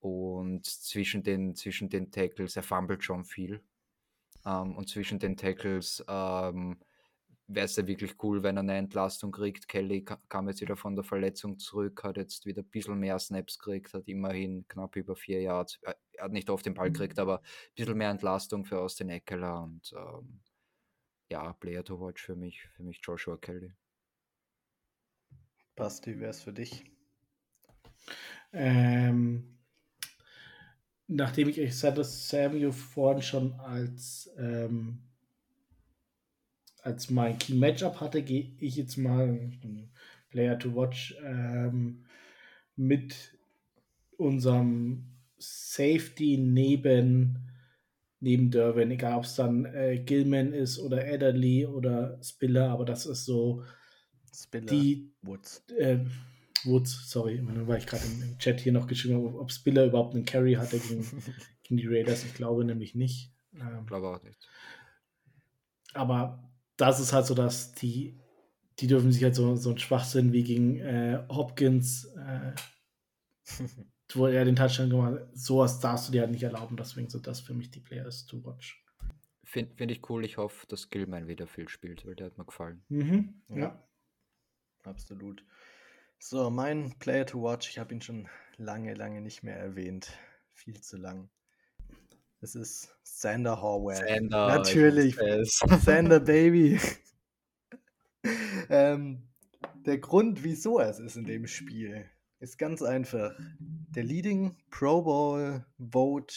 [0.00, 3.62] Und zwischen den, zwischen den Tackles, er fummelt schon viel.
[4.44, 6.78] Ähm, und zwischen den Tackles ähm,
[7.48, 9.68] wäre es ja wirklich cool, wenn er eine Entlastung kriegt.
[9.68, 13.58] Kelly kam jetzt wieder von der Verletzung zurück, hat jetzt wieder ein bisschen mehr Snaps
[13.58, 15.78] gekriegt, hat immerhin knapp über vier Yards.
[15.82, 17.22] Er hat nicht oft den Ball gekriegt, mhm.
[17.22, 20.40] aber ein bisschen mehr Entlastung für Austin Eckler und ähm,
[21.30, 23.72] ja, Player to watch für mich, für mich Joshua Kelly.
[25.74, 26.84] Basti, wer ist für dich?
[28.52, 29.58] Ähm,
[31.06, 35.02] nachdem ich euch sagte, Samuel vorhin schon als ähm,
[36.86, 39.50] als mein Key Matchup hatte, gehe ich jetzt mal
[40.30, 42.04] Player to Watch ähm,
[42.76, 43.36] mit
[44.16, 45.04] unserem
[45.38, 47.38] Safety neben
[48.20, 53.04] neben Derwin, egal ob es dann äh, Gilman ist oder Adderley oder Spiller, aber das
[53.04, 53.62] ist so
[54.34, 55.64] Spiller, die Woods.
[55.78, 55.98] Äh,
[56.64, 60.24] Woods, sorry, weil ich gerade im Chat hier noch geschrieben habe, ob Spiller überhaupt einen
[60.24, 61.04] Carry hatte gegen,
[61.62, 62.24] gegen die Raiders.
[62.24, 63.32] Ich glaube nämlich nicht.
[63.54, 64.48] Ähm, Ich glaube auch nicht.
[65.92, 66.42] aber
[66.76, 68.18] das ist halt so, dass die,
[68.78, 72.52] die dürfen sich halt so, so einen Schwachsinn wie gegen äh, Hopkins, äh,
[74.12, 76.76] wo er den Touchdown gemacht hat, sowas darfst du dir halt nicht erlauben.
[76.76, 78.82] Deswegen sind das für mich die Players to watch.
[79.44, 80.24] Finde find ich cool.
[80.24, 82.82] Ich hoffe, dass Gilman wieder viel spielt, weil der hat mir gefallen.
[82.88, 83.42] Mhm.
[83.48, 83.56] Ja.
[83.56, 83.88] Ja.
[84.84, 85.44] Absolut.
[86.18, 90.12] So, mein Player to watch, ich habe ihn schon lange, lange nicht mehr erwähnt.
[90.52, 91.28] Viel zu lang.
[92.40, 93.96] Es ist Sander Horwell.
[93.96, 95.16] Sander, Natürlich.
[95.82, 96.78] Sander Baby.
[98.68, 99.28] ähm,
[99.86, 102.08] der Grund, wieso er es ist in dem Spiel,
[102.40, 103.34] ist ganz einfach.
[103.58, 106.34] Der Leading Pro Bowl Vote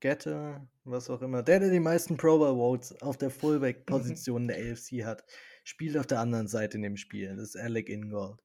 [0.00, 4.72] Getter, was auch immer, der, der die meisten Pro Bowl Votes auf der Fullback-Position der
[4.72, 5.24] AFC hat,
[5.62, 7.36] spielt auf der anderen Seite in dem Spiel.
[7.36, 8.40] Das ist Alec Ingold.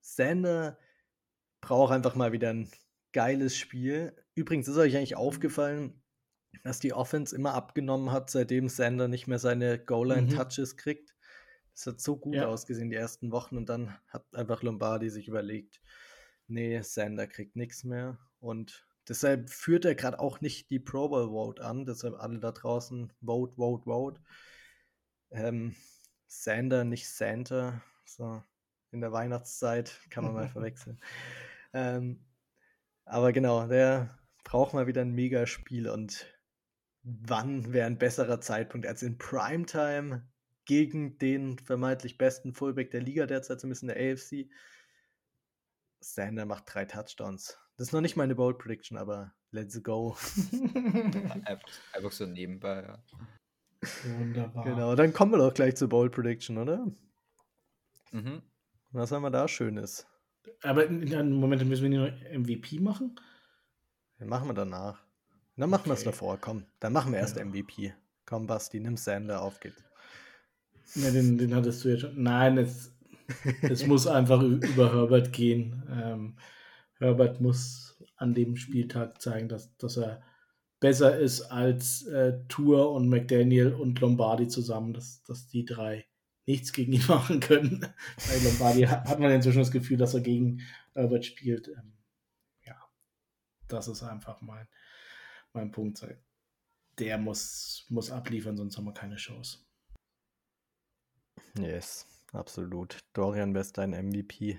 [0.00, 0.78] Sander
[1.60, 2.70] braucht einfach mal wieder ein
[3.16, 4.14] geiles Spiel.
[4.34, 6.02] Übrigens ist euch eigentlich aufgefallen,
[6.64, 11.16] dass die Offense immer abgenommen hat, seitdem Sander nicht mehr seine Goal-Line-Touches kriegt.
[11.72, 12.46] Das hat so gut Ja.
[12.46, 15.80] ausgesehen die ersten Wochen und dann hat einfach Lombardi sich überlegt,
[16.46, 21.30] nee, Sander kriegt nichts mehr und deshalb führt er gerade auch nicht die Pro Bowl
[21.30, 24.20] Vote an, deshalb alle da draußen Vote, Vote, Vote.
[25.30, 25.74] Ähm,
[26.26, 28.42] Sander, nicht Santa, so
[28.90, 31.00] in der Weihnachtszeit kann man mal verwechseln.
[31.72, 32.25] Ähm,
[33.06, 36.26] aber genau, der braucht mal wieder ein Megaspiel und
[37.02, 40.28] wann wäre ein besserer Zeitpunkt als in Primetime
[40.64, 44.50] gegen den vermeintlich besten Fullback der Liga derzeit, zumindest in der AFC.
[46.00, 47.58] Sander macht drei Touchdowns.
[47.76, 50.16] Das ist noch nicht meine Bold Prediction, aber let's go.
[51.44, 52.82] einfach, einfach so nebenbei.
[52.82, 53.02] Ja.
[54.18, 54.64] Wunderbar.
[54.64, 56.86] Genau, dann kommen wir doch gleich zur Bold Prediction, oder?
[58.10, 58.42] Mhm.
[58.90, 60.06] Was haben wir da Schönes?
[60.62, 63.16] Aber in einem Moment müssen wir nicht noch MVP machen.
[64.20, 65.02] Den machen wir danach.
[65.56, 66.10] Dann machen wir es Okay.
[66.10, 66.64] davor, komm.
[66.80, 67.44] Dann machen wir erst Ja.
[67.44, 67.94] MVP.
[68.26, 69.82] Komm, Basti, nimm Sander, auf geht's.
[70.94, 72.22] Ja, den, den hattest du jetzt schon.
[72.22, 72.92] Nein, es,
[73.62, 75.82] es muss einfach über Herbert gehen.
[75.90, 76.36] Ähm,
[76.98, 80.22] Herbert muss an dem Spieltag zeigen, dass, dass er
[80.80, 86.06] besser ist als äh, Tour und McDaniel und Lombardi zusammen, dass, dass die drei
[86.46, 87.80] nichts gegen ihn machen können.
[87.80, 90.62] Bei Lombardi hat, man inzwischen das Gefühl, dass er gegen
[90.94, 91.68] Herbert spielt.
[91.68, 91.92] Ähm,
[92.64, 92.76] ja,
[93.68, 94.66] das ist einfach mein,
[95.52, 96.06] mein Punkt.
[96.98, 99.58] Der muss, muss abliefern, sonst haben wir keine Chance.
[101.58, 102.98] Yes, absolut.
[103.12, 104.58] Dorian, wer ist dein MVP?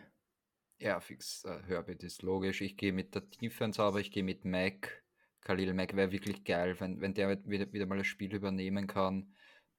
[0.80, 1.44] Ja, fix.
[1.46, 2.62] Äh, Herbert ist logisch.
[2.62, 5.04] Ich gehe mit der Defense, aber ich gehe mit Mac.
[5.42, 9.34] Khalil Mac wäre wirklich geil, wenn, wenn der wieder, wieder mal das Spiel übernehmen kann,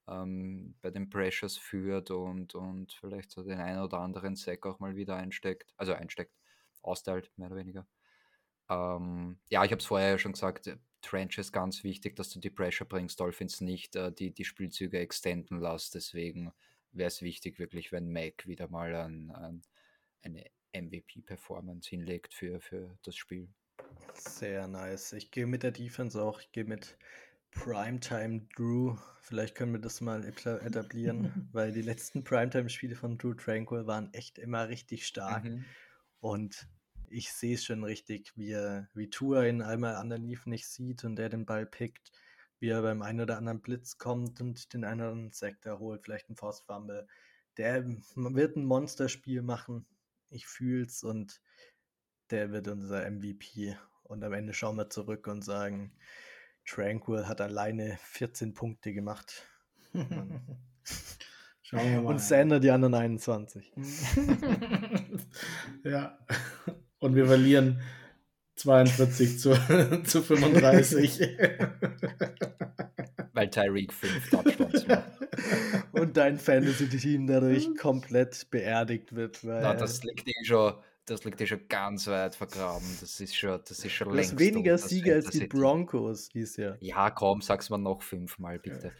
[0.09, 4.79] ähm, bei den Pressures führt und, und vielleicht so den einen oder anderen Sack auch
[4.79, 5.75] mal wieder einsteckt.
[5.77, 6.35] Also einsteckt,
[6.83, 7.87] austeilt, mehr oder weniger.
[8.69, 12.31] Ähm, ja, ich habe es vorher ja schon gesagt, äh, Trench ist ganz wichtig, dass
[12.31, 15.95] du die Pressure bringst, Dolphins nicht äh, die, die Spielzüge extenden lässt.
[15.95, 16.53] Deswegen
[16.93, 19.63] wäre es wichtig, wirklich, wenn Mac wieder mal ein, ein,
[20.23, 20.45] eine
[20.75, 23.49] MVP-Performance hinlegt für, für das Spiel.
[24.15, 25.13] Sehr nice.
[25.13, 26.41] Ich gehe mit der Defense auch.
[26.41, 26.99] Ich gehe mit
[27.51, 28.97] Primetime Drew.
[29.21, 34.13] Vielleicht können wir das mal eta- etablieren, weil die letzten Primetime-Spiele von Drew Tranquil waren
[34.15, 35.45] echt immer richtig stark.
[35.45, 35.65] Mhm.
[36.21, 36.69] Und
[37.11, 41.19] ich sehe es schon richtig, wie, er, wie Tua ihn einmal underneath nicht sieht und
[41.19, 42.13] er den Ball pickt,
[42.59, 46.03] wie er beim einen oder anderen Blitz kommt und den einen oder anderen da holt,
[46.05, 47.07] vielleicht ein Force Fumble.
[47.57, 49.87] Der wird ein Monsterspiel machen.
[50.31, 51.41] Ich fühl's und
[52.31, 53.77] der wird unser MVP.
[54.03, 55.93] Und am Ende schauen wir zurück und sagen,
[56.69, 59.47] Tranquil hat alleine 14 Punkte gemacht.
[61.63, 62.11] Schauen wir mal.
[62.11, 63.73] Und Sander die anderen 21.
[65.85, 66.19] ja.
[66.99, 67.81] Und wir verlieren
[68.57, 69.53] 42 zu,
[70.05, 71.21] zu 35.
[73.33, 75.05] Weil Tyreek fünf Touchdowns macht.
[75.93, 79.45] Und dein Fantasy-Team dadurch komplett beerdigt wird.
[79.45, 80.75] Weil Na, das liegt eh schon,
[81.11, 82.87] das liegt eh schon ganz weit vergraben.
[83.01, 85.47] Das ist schon, das ist schon längst weniger unter das Siege als die.
[85.47, 86.77] Broncos dieses Jahr.
[86.81, 88.93] Ja, komm, sag's mal noch fünfmal bitte.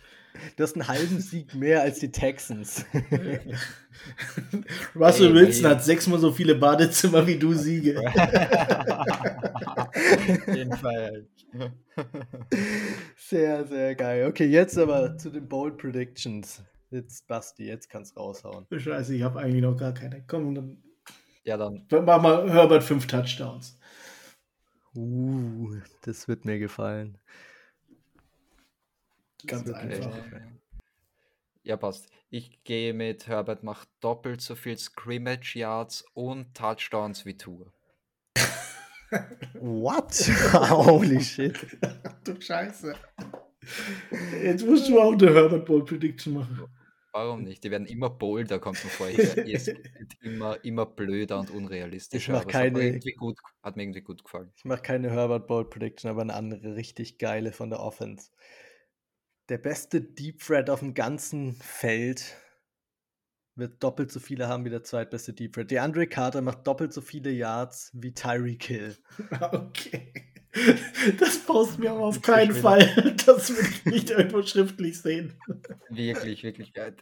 [0.57, 2.85] Du hast einen halben Sieg mehr als die Texans.
[4.95, 5.71] Russell Ey, Wilson ey.
[5.71, 7.95] hat sechsmal so viele Badezimmer wie du Siege.
[10.47, 11.27] Den Fall.
[13.17, 14.27] sehr, sehr geil.
[14.29, 16.63] Okay, jetzt aber zu den Bold Predictions.
[16.91, 18.67] Jetzt, Basti, jetzt kannst raushauen.
[18.75, 20.25] Scheiße, ich habe eigentlich noch gar keine.
[20.27, 20.83] Komm, dann
[21.49, 23.79] Ja, dann mach mal Herbert fünf Touchdowns.
[24.95, 27.17] Uh, das wird mir gefallen.
[29.47, 30.15] Ganz einfach.
[31.63, 32.11] Ja, passt.
[32.29, 37.73] Ich gehe mit Herbert macht doppelt so viel Scrimmage Yards und Touchdowns wie Tour.
[39.55, 40.13] What?
[40.53, 41.79] Holy shit.
[42.25, 42.95] du Scheiße.
[44.43, 46.78] Jetzt musst du auch eine Herbert Bowl Prediction machen.
[47.19, 47.65] Warum nicht?
[47.65, 49.09] Die werden immer bolder, kommt mir vor.
[49.09, 49.17] Es
[49.67, 52.23] wird immer, immer blöder und unrealistischer.
[52.23, 54.53] Ich mach aber es keine- hat, mir irgendwie gut, hat mir irgendwie gut gefallen.
[54.57, 58.31] Ich mache keine Herbert Bowl Prediction, aber eine andere richtig geile von der Offense.
[59.49, 62.37] Der beste Deep Threat auf dem ganzen Feld
[63.57, 65.71] wird doppelt so viele haben wie der zweitbeste Deep Threat.
[65.73, 68.97] DeAndre Carter macht doppelt so viele Yards wie Tyreek Hill.
[69.41, 70.13] Okay.
[71.19, 73.15] Das brauchst du mir aber auf keinen Fall.
[73.27, 75.35] Das will ich nicht irgendwo schriftlich sehen.
[75.91, 76.97] Wirklich, wirklich geil.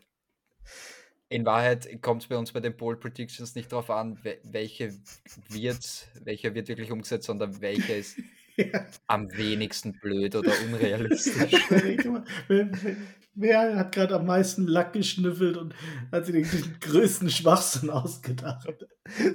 [1.28, 4.94] In Wahrheit kommt es bei uns bei den Bowl Predictions nicht darauf an, we- welche
[5.48, 8.16] wird, welcher wird wirklich umgesetzt, sondern welcher ist
[8.59, 11.52] Ja, am wenigsten blöd oder unrealistisch.
[13.35, 15.74] wer, hat gerade am meisten Lack geschnüffelt und
[16.10, 18.66] hat sich den, den größten Schwachsinn ausgedacht?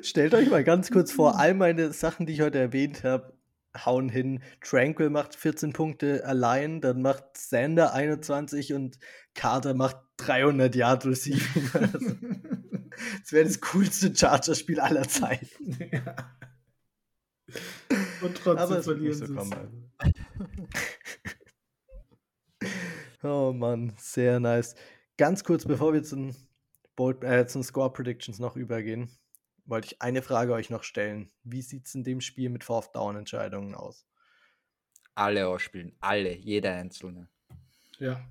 [0.02, 3.32] Stellt euch mal ganz kurz vor, all meine Sachen, die ich heute erwähnt habe,
[3.76, 4.42] hauen hin.
[4.62, 8.98] Tranquil macht 14 Punkte allein, dann macht Sander 21 und
[9.34, 11.70] Carter macht 300 Yard Receiving.
[11.74, 12.16] Also,
[13.22, 15.78] Das wäre das coolste Chargers-Spiel aller Zeiten.
[15.92, 16.16] ja.
[18.22, 19.92] Und trotzdem Aber es verlieren sie kommen.
[23.24, 24.76] Oh Mann, sehr nice.
[25.18, 26.36] Ganz kurz, bevor wir zum,
[26.96, 29.10] Bold, äh, zum Score Predictions noch übergehen,
[29.66, 31.32] wollte ich eine Frage euch noch stellen.
[31.44, 34.06] Wie sieht es in dem Spiel mit Fourth Down Entscheidungen aus?
[35.16, 37.30] Alle ausspielen, alle, jeder einzelne.
[38.00, 38.22] Ja.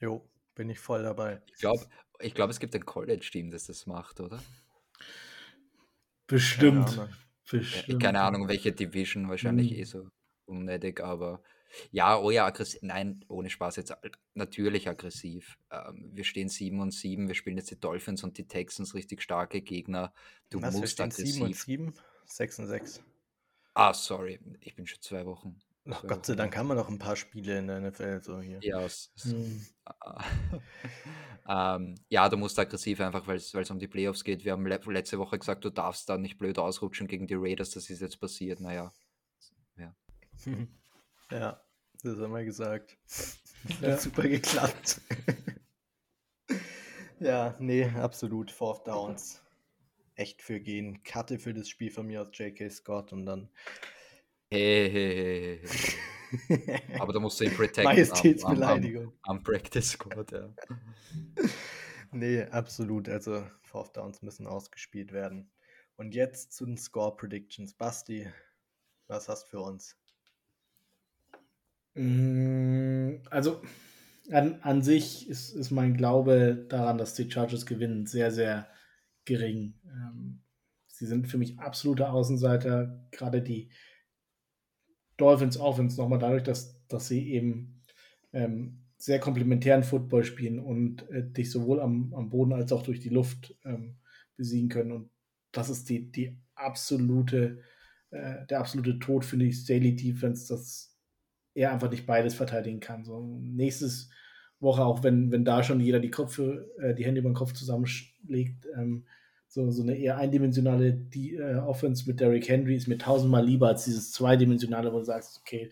[0.00, 1.40] Jo, bin ich voll dabei.
[1.46, 1.86] Ich glaube,
[2.20, 4.40] ich glaub, es gibt ein College-Team, das das macht, oder?
[6.26, 6.86] Bestimmt.
[6.88, 7.08] Keine Ahnung.
[7.08, 8.02] Ja, Bestimmt.
[8.02, 9.76] keine Ahnung, welche Division, wahrscheinlich Mhm.
[9.76, 10.08] eh so
[10.46, 11.42] unnötig, aber
[11.90, 12.80] ja, oh ja, aggressiv.
[12.82, 13.94] Nein, ohne Spaß jetzt.
[14.34, 15.58] Natürlich aggressiv.
[15.70, 19.22] Ähm, wir stehen 7 und 7, wir spielen jetzt die Dolphins und die Texans richtig
[19.22, 20.12] starke Gegner.
[20.50, 21.64] Du Was, wir musst stehen 7 und aggressiv.
[21.64, 21.94] 7?
[22.26, 23.02] 6 und 6.
[23.74, 25.58] Ah, sorry, ich bin schon zwei Wochen.
[25.90, 28.40] Ach, zwei Gott sei Dank haben wir noch ein paar Spiele in der NFL so
[28.40, 28.60] hier.
[28.62, 29.66] Ja, es, Hm.
[31.48, 34.44] ähm, ja, du musst aggressiv einfach, weil es um die Playoffs geht.
[34.44, 37.70] Wir haben le letzte Woche gesagt, du darfst da nicht blöd ausrutschen gegen die Raiders.
[37.70, 38.60] Das ist jetzt passiert.
[38.60, 38.92] Naja,
[39.76, 39.94] ja,
[42.02, 42.96] das haben wir gesagt.
[43.80, 43.92] Ja.
[43.92, 45.00] Hat super geklappt.
[47.20, 48.50] ja, nee, absolut.
[48.50, 49.40] Fourth Downs.
[50.16, 51.04] Echt für gehen.
[51.04, 52.68] Karte für das Spiel von mir aus J.K.
[52.70, 53.48] Scott und dann.
[54.50, 56.82] hey, hey, hey, hey.
[57.00, 57.82] Aber da musst du ihn protecten.
[57.86, 59.12] am- am- Majestätsbeleidigung.
[59.22, 60.52] Am, am Practice Squad, ja.
[62.10, 63.08] Nee, absolut.
[63.08, 65.52] Also Fourth Downs müssen ausgespielt werden.
[65.96, 67.74] Und jetzt zu den Score Predictions.
[67.74, 68.28] Basti,
[69.06, 69.96] was hast du für uns?
[71.94, 73.62] Mm, Also
[74.30, 78.68] an, an sich ist, ist mein Glaube daran, dass die Chargers gewinnen, sehr, sehr
[79.24, 79.74] gering.
[79.86, 80.42] Ähm,
[80.88, 83.06] sie sind für mich absolute Außenseiter.
[83.10, 83.70] Gerade die
[85.16, 87.82] Dolphins Offense nochmal dadurch, dass, dass sie eben
[88.32, 93.00] ähm, sehr komplementären Football spielen und äh, dich sowohl am, am Boden als auch durch
[93.00, 93.96] die Luft ähm,
[94.36, 94.92] besiegen können.
[94.92, 95.10] Und
[95.50, 97.60] das ist die, die absolute,
[98.10, 100.91] äh, der absolute Tod für die Daily Defense, dass
[101.54, 103.04] er einfach nicht beides verteidigen kann.
[103.04, 104.10] So nächstes
[104.60, 107.52] Woche, auch wenn, wenn da schon jeder die Köpfe, äh, die Hände über den Kopf
[107.52, 109.04] zusammenlegt, ähm,
[109.48, 113.68] so, so eine eher eindimensionale die, äh, Offense mit Derrick Henry ist mir tausendmal lieber
[113.68, 115.70] als dieses zweidimensionale, wo du sagst, okay,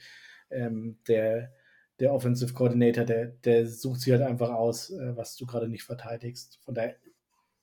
[0.50, 1.52] ähm, der,
[1.98, 5.84] der Offensive Coordinator, der, der sucht sich halt einfach aus, äh, was du gerade nicht
[5.84, 6.58] verteidigst.
[6.62, 6.96] Von daher,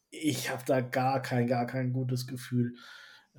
[0.10, 2.76] ich habe da gar kein, gar kein gutes Gefühl.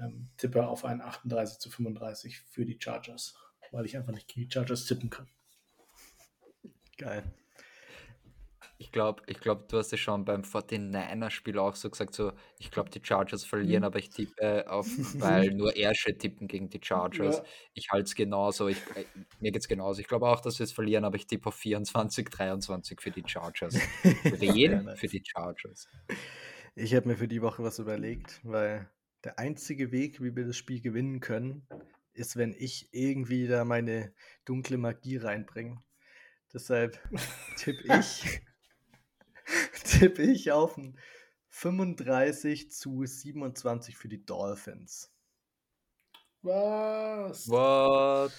[0.01, 3.35] Ähm, tippe auf ein 38 zu 35 für die Chargers,
[3.73, 5.29] weil ich einfach nicht gegen die Chargers tippen kann.
[6.97, 7.23] Geil.
[8.81, 12.71] Ich glaube, ich glaub, du hast es schon beim 49er-Spiel auch so gesagt, so, ich
[12.71, 13.87] glaube, die Chargers verlieren, Mhm.
[13.87, 14.87] aber ich tippe auf,
[15.19, 17.39] weil nur Ersche tippen gegen die Chargers.
[17.39, 17.45] Ja.
[17.75, 18.69] Ich halte es genauso.
[18.69, 19.05] Ich, äh,
[19.41, 20.01] mir geht es genauso.
[20.01, 23.25] Ich glaube auch, dass wir es verlieren, aber ich tippe auf 24, 23 für die
[23.27, 23.75] Chargers.
[24.23, 24.89] Wen?
[24.97, 25.89] Für die Chargers.
[26.77, 28.89] Ich habe mir für die Woche was überlegt, weil
[29.25, 31.67] der einzige Weg, wie wir das Spiel gewinnen können,
[32.19, 34.13] ist, wenn ich irgendwie da meine
[34.45, 35.83] dunkle Magie reinbringe.
[36.53, 36.99] Deshalb
[37.57, 38.41] tippe ich,
[39.85, 40.99] tippe ich auf ein
[41.49, 45.13] 35 zu 27 für die Dolphins.
[46.43, 47.49] Was?
[47.49, 48.33] What?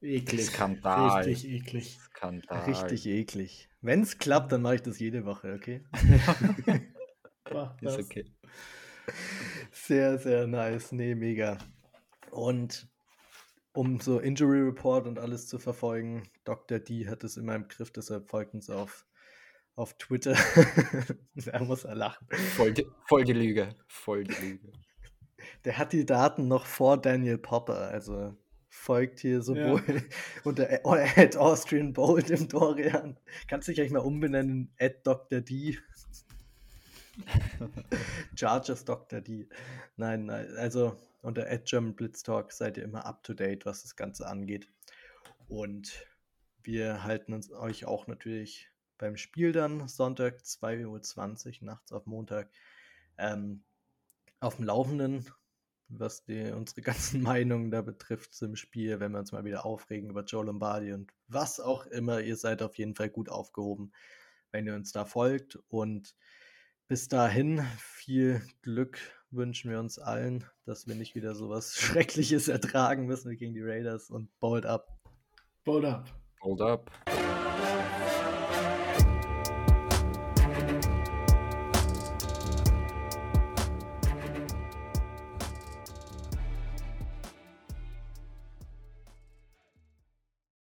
[0.00, 0.46] Eklig.
[0.46, 1.22] Skandal.
[1.22, 1.98] Richtig eklig.
[2.00, 2.64] Skandal.
[2.64, 3.68] Richtig eklig.
[3.80, 5.84] Wenn es klappt, dann mache ich das jede Woche, okay?
[7.52, 8.04] Mach Ist das.
[8.04, 8.24] okay.
[9.70, 10.92] Sehr, sehr nice.
[10.92, 11.58] Nee, mega.
[12.32, 12.88] Und
[13.74, 16.78] um so Injury Report und alles zu verfolgen, Dr.
[16.78, 19.06] D hat es immer im Griff, deshalb folgt uns auf,
[19.74, 20.34] auf Twitter.
[21.46, 22.26] er muss er lachen.
[22.56, 23.76] Voll die, voll die Lüge.
[23.86, 24.72] Voll die Lüge.
[25.66, 28.34] Der hat die Daten noch vor Daniel Popper, also
[28.70, 30.00] folgt hier sowohl ja.
[30.44, 33.20] unter Ad Austrian Bold im Dorian.
[33.46, 35.42] Kannst dich eigentlich mal umbenennen, Ad Dr.
[35.42, 35.78] D.
[38.36, 39.20] Chargers Dr.
[39.20, 39.50] D.
[39.96, 43.82] Nein, nein, also unter Ad German Blitz Talk seid ihr immer up to date, was
[43.82, 44.68] das Ganze angeht.
[45.48, 46.06] Und
[46.62, 48.68] wir halten uns euch auch natürlich
[48.98, 52.50] beim Spiel dann Sonntag 2.20 Uhr nachts auf Montag
[53.18, 53.64] ähm,
[54.40, 55.26] auf dem Laufenden
[55.98, 60.10] was die, unsere ganzen Meinungen da betrifft zum Spiel, wenn wir uns mal wieder aufregen
[60.10, 62.20] über Joe Lombardi und was auch immer.
[62.20, 63.92] Ihr seid auf jeden Fall gut aufgehoben,
[64.50, 65.58] wenn ihr uns da folgt.
[65.68, 66.14] Und
[66.88, 68.98] bis dahin viel Glück
[69.32, 73.62] wünschen wir uns allen, dass wir nicht wieder sowas Schreckliches ertragen müssen wie gegen die
[73.62, 74.88] Raiders und Bold up.
[75.64, 76.08] Bold up.
[76.40, 76.90] Bold up.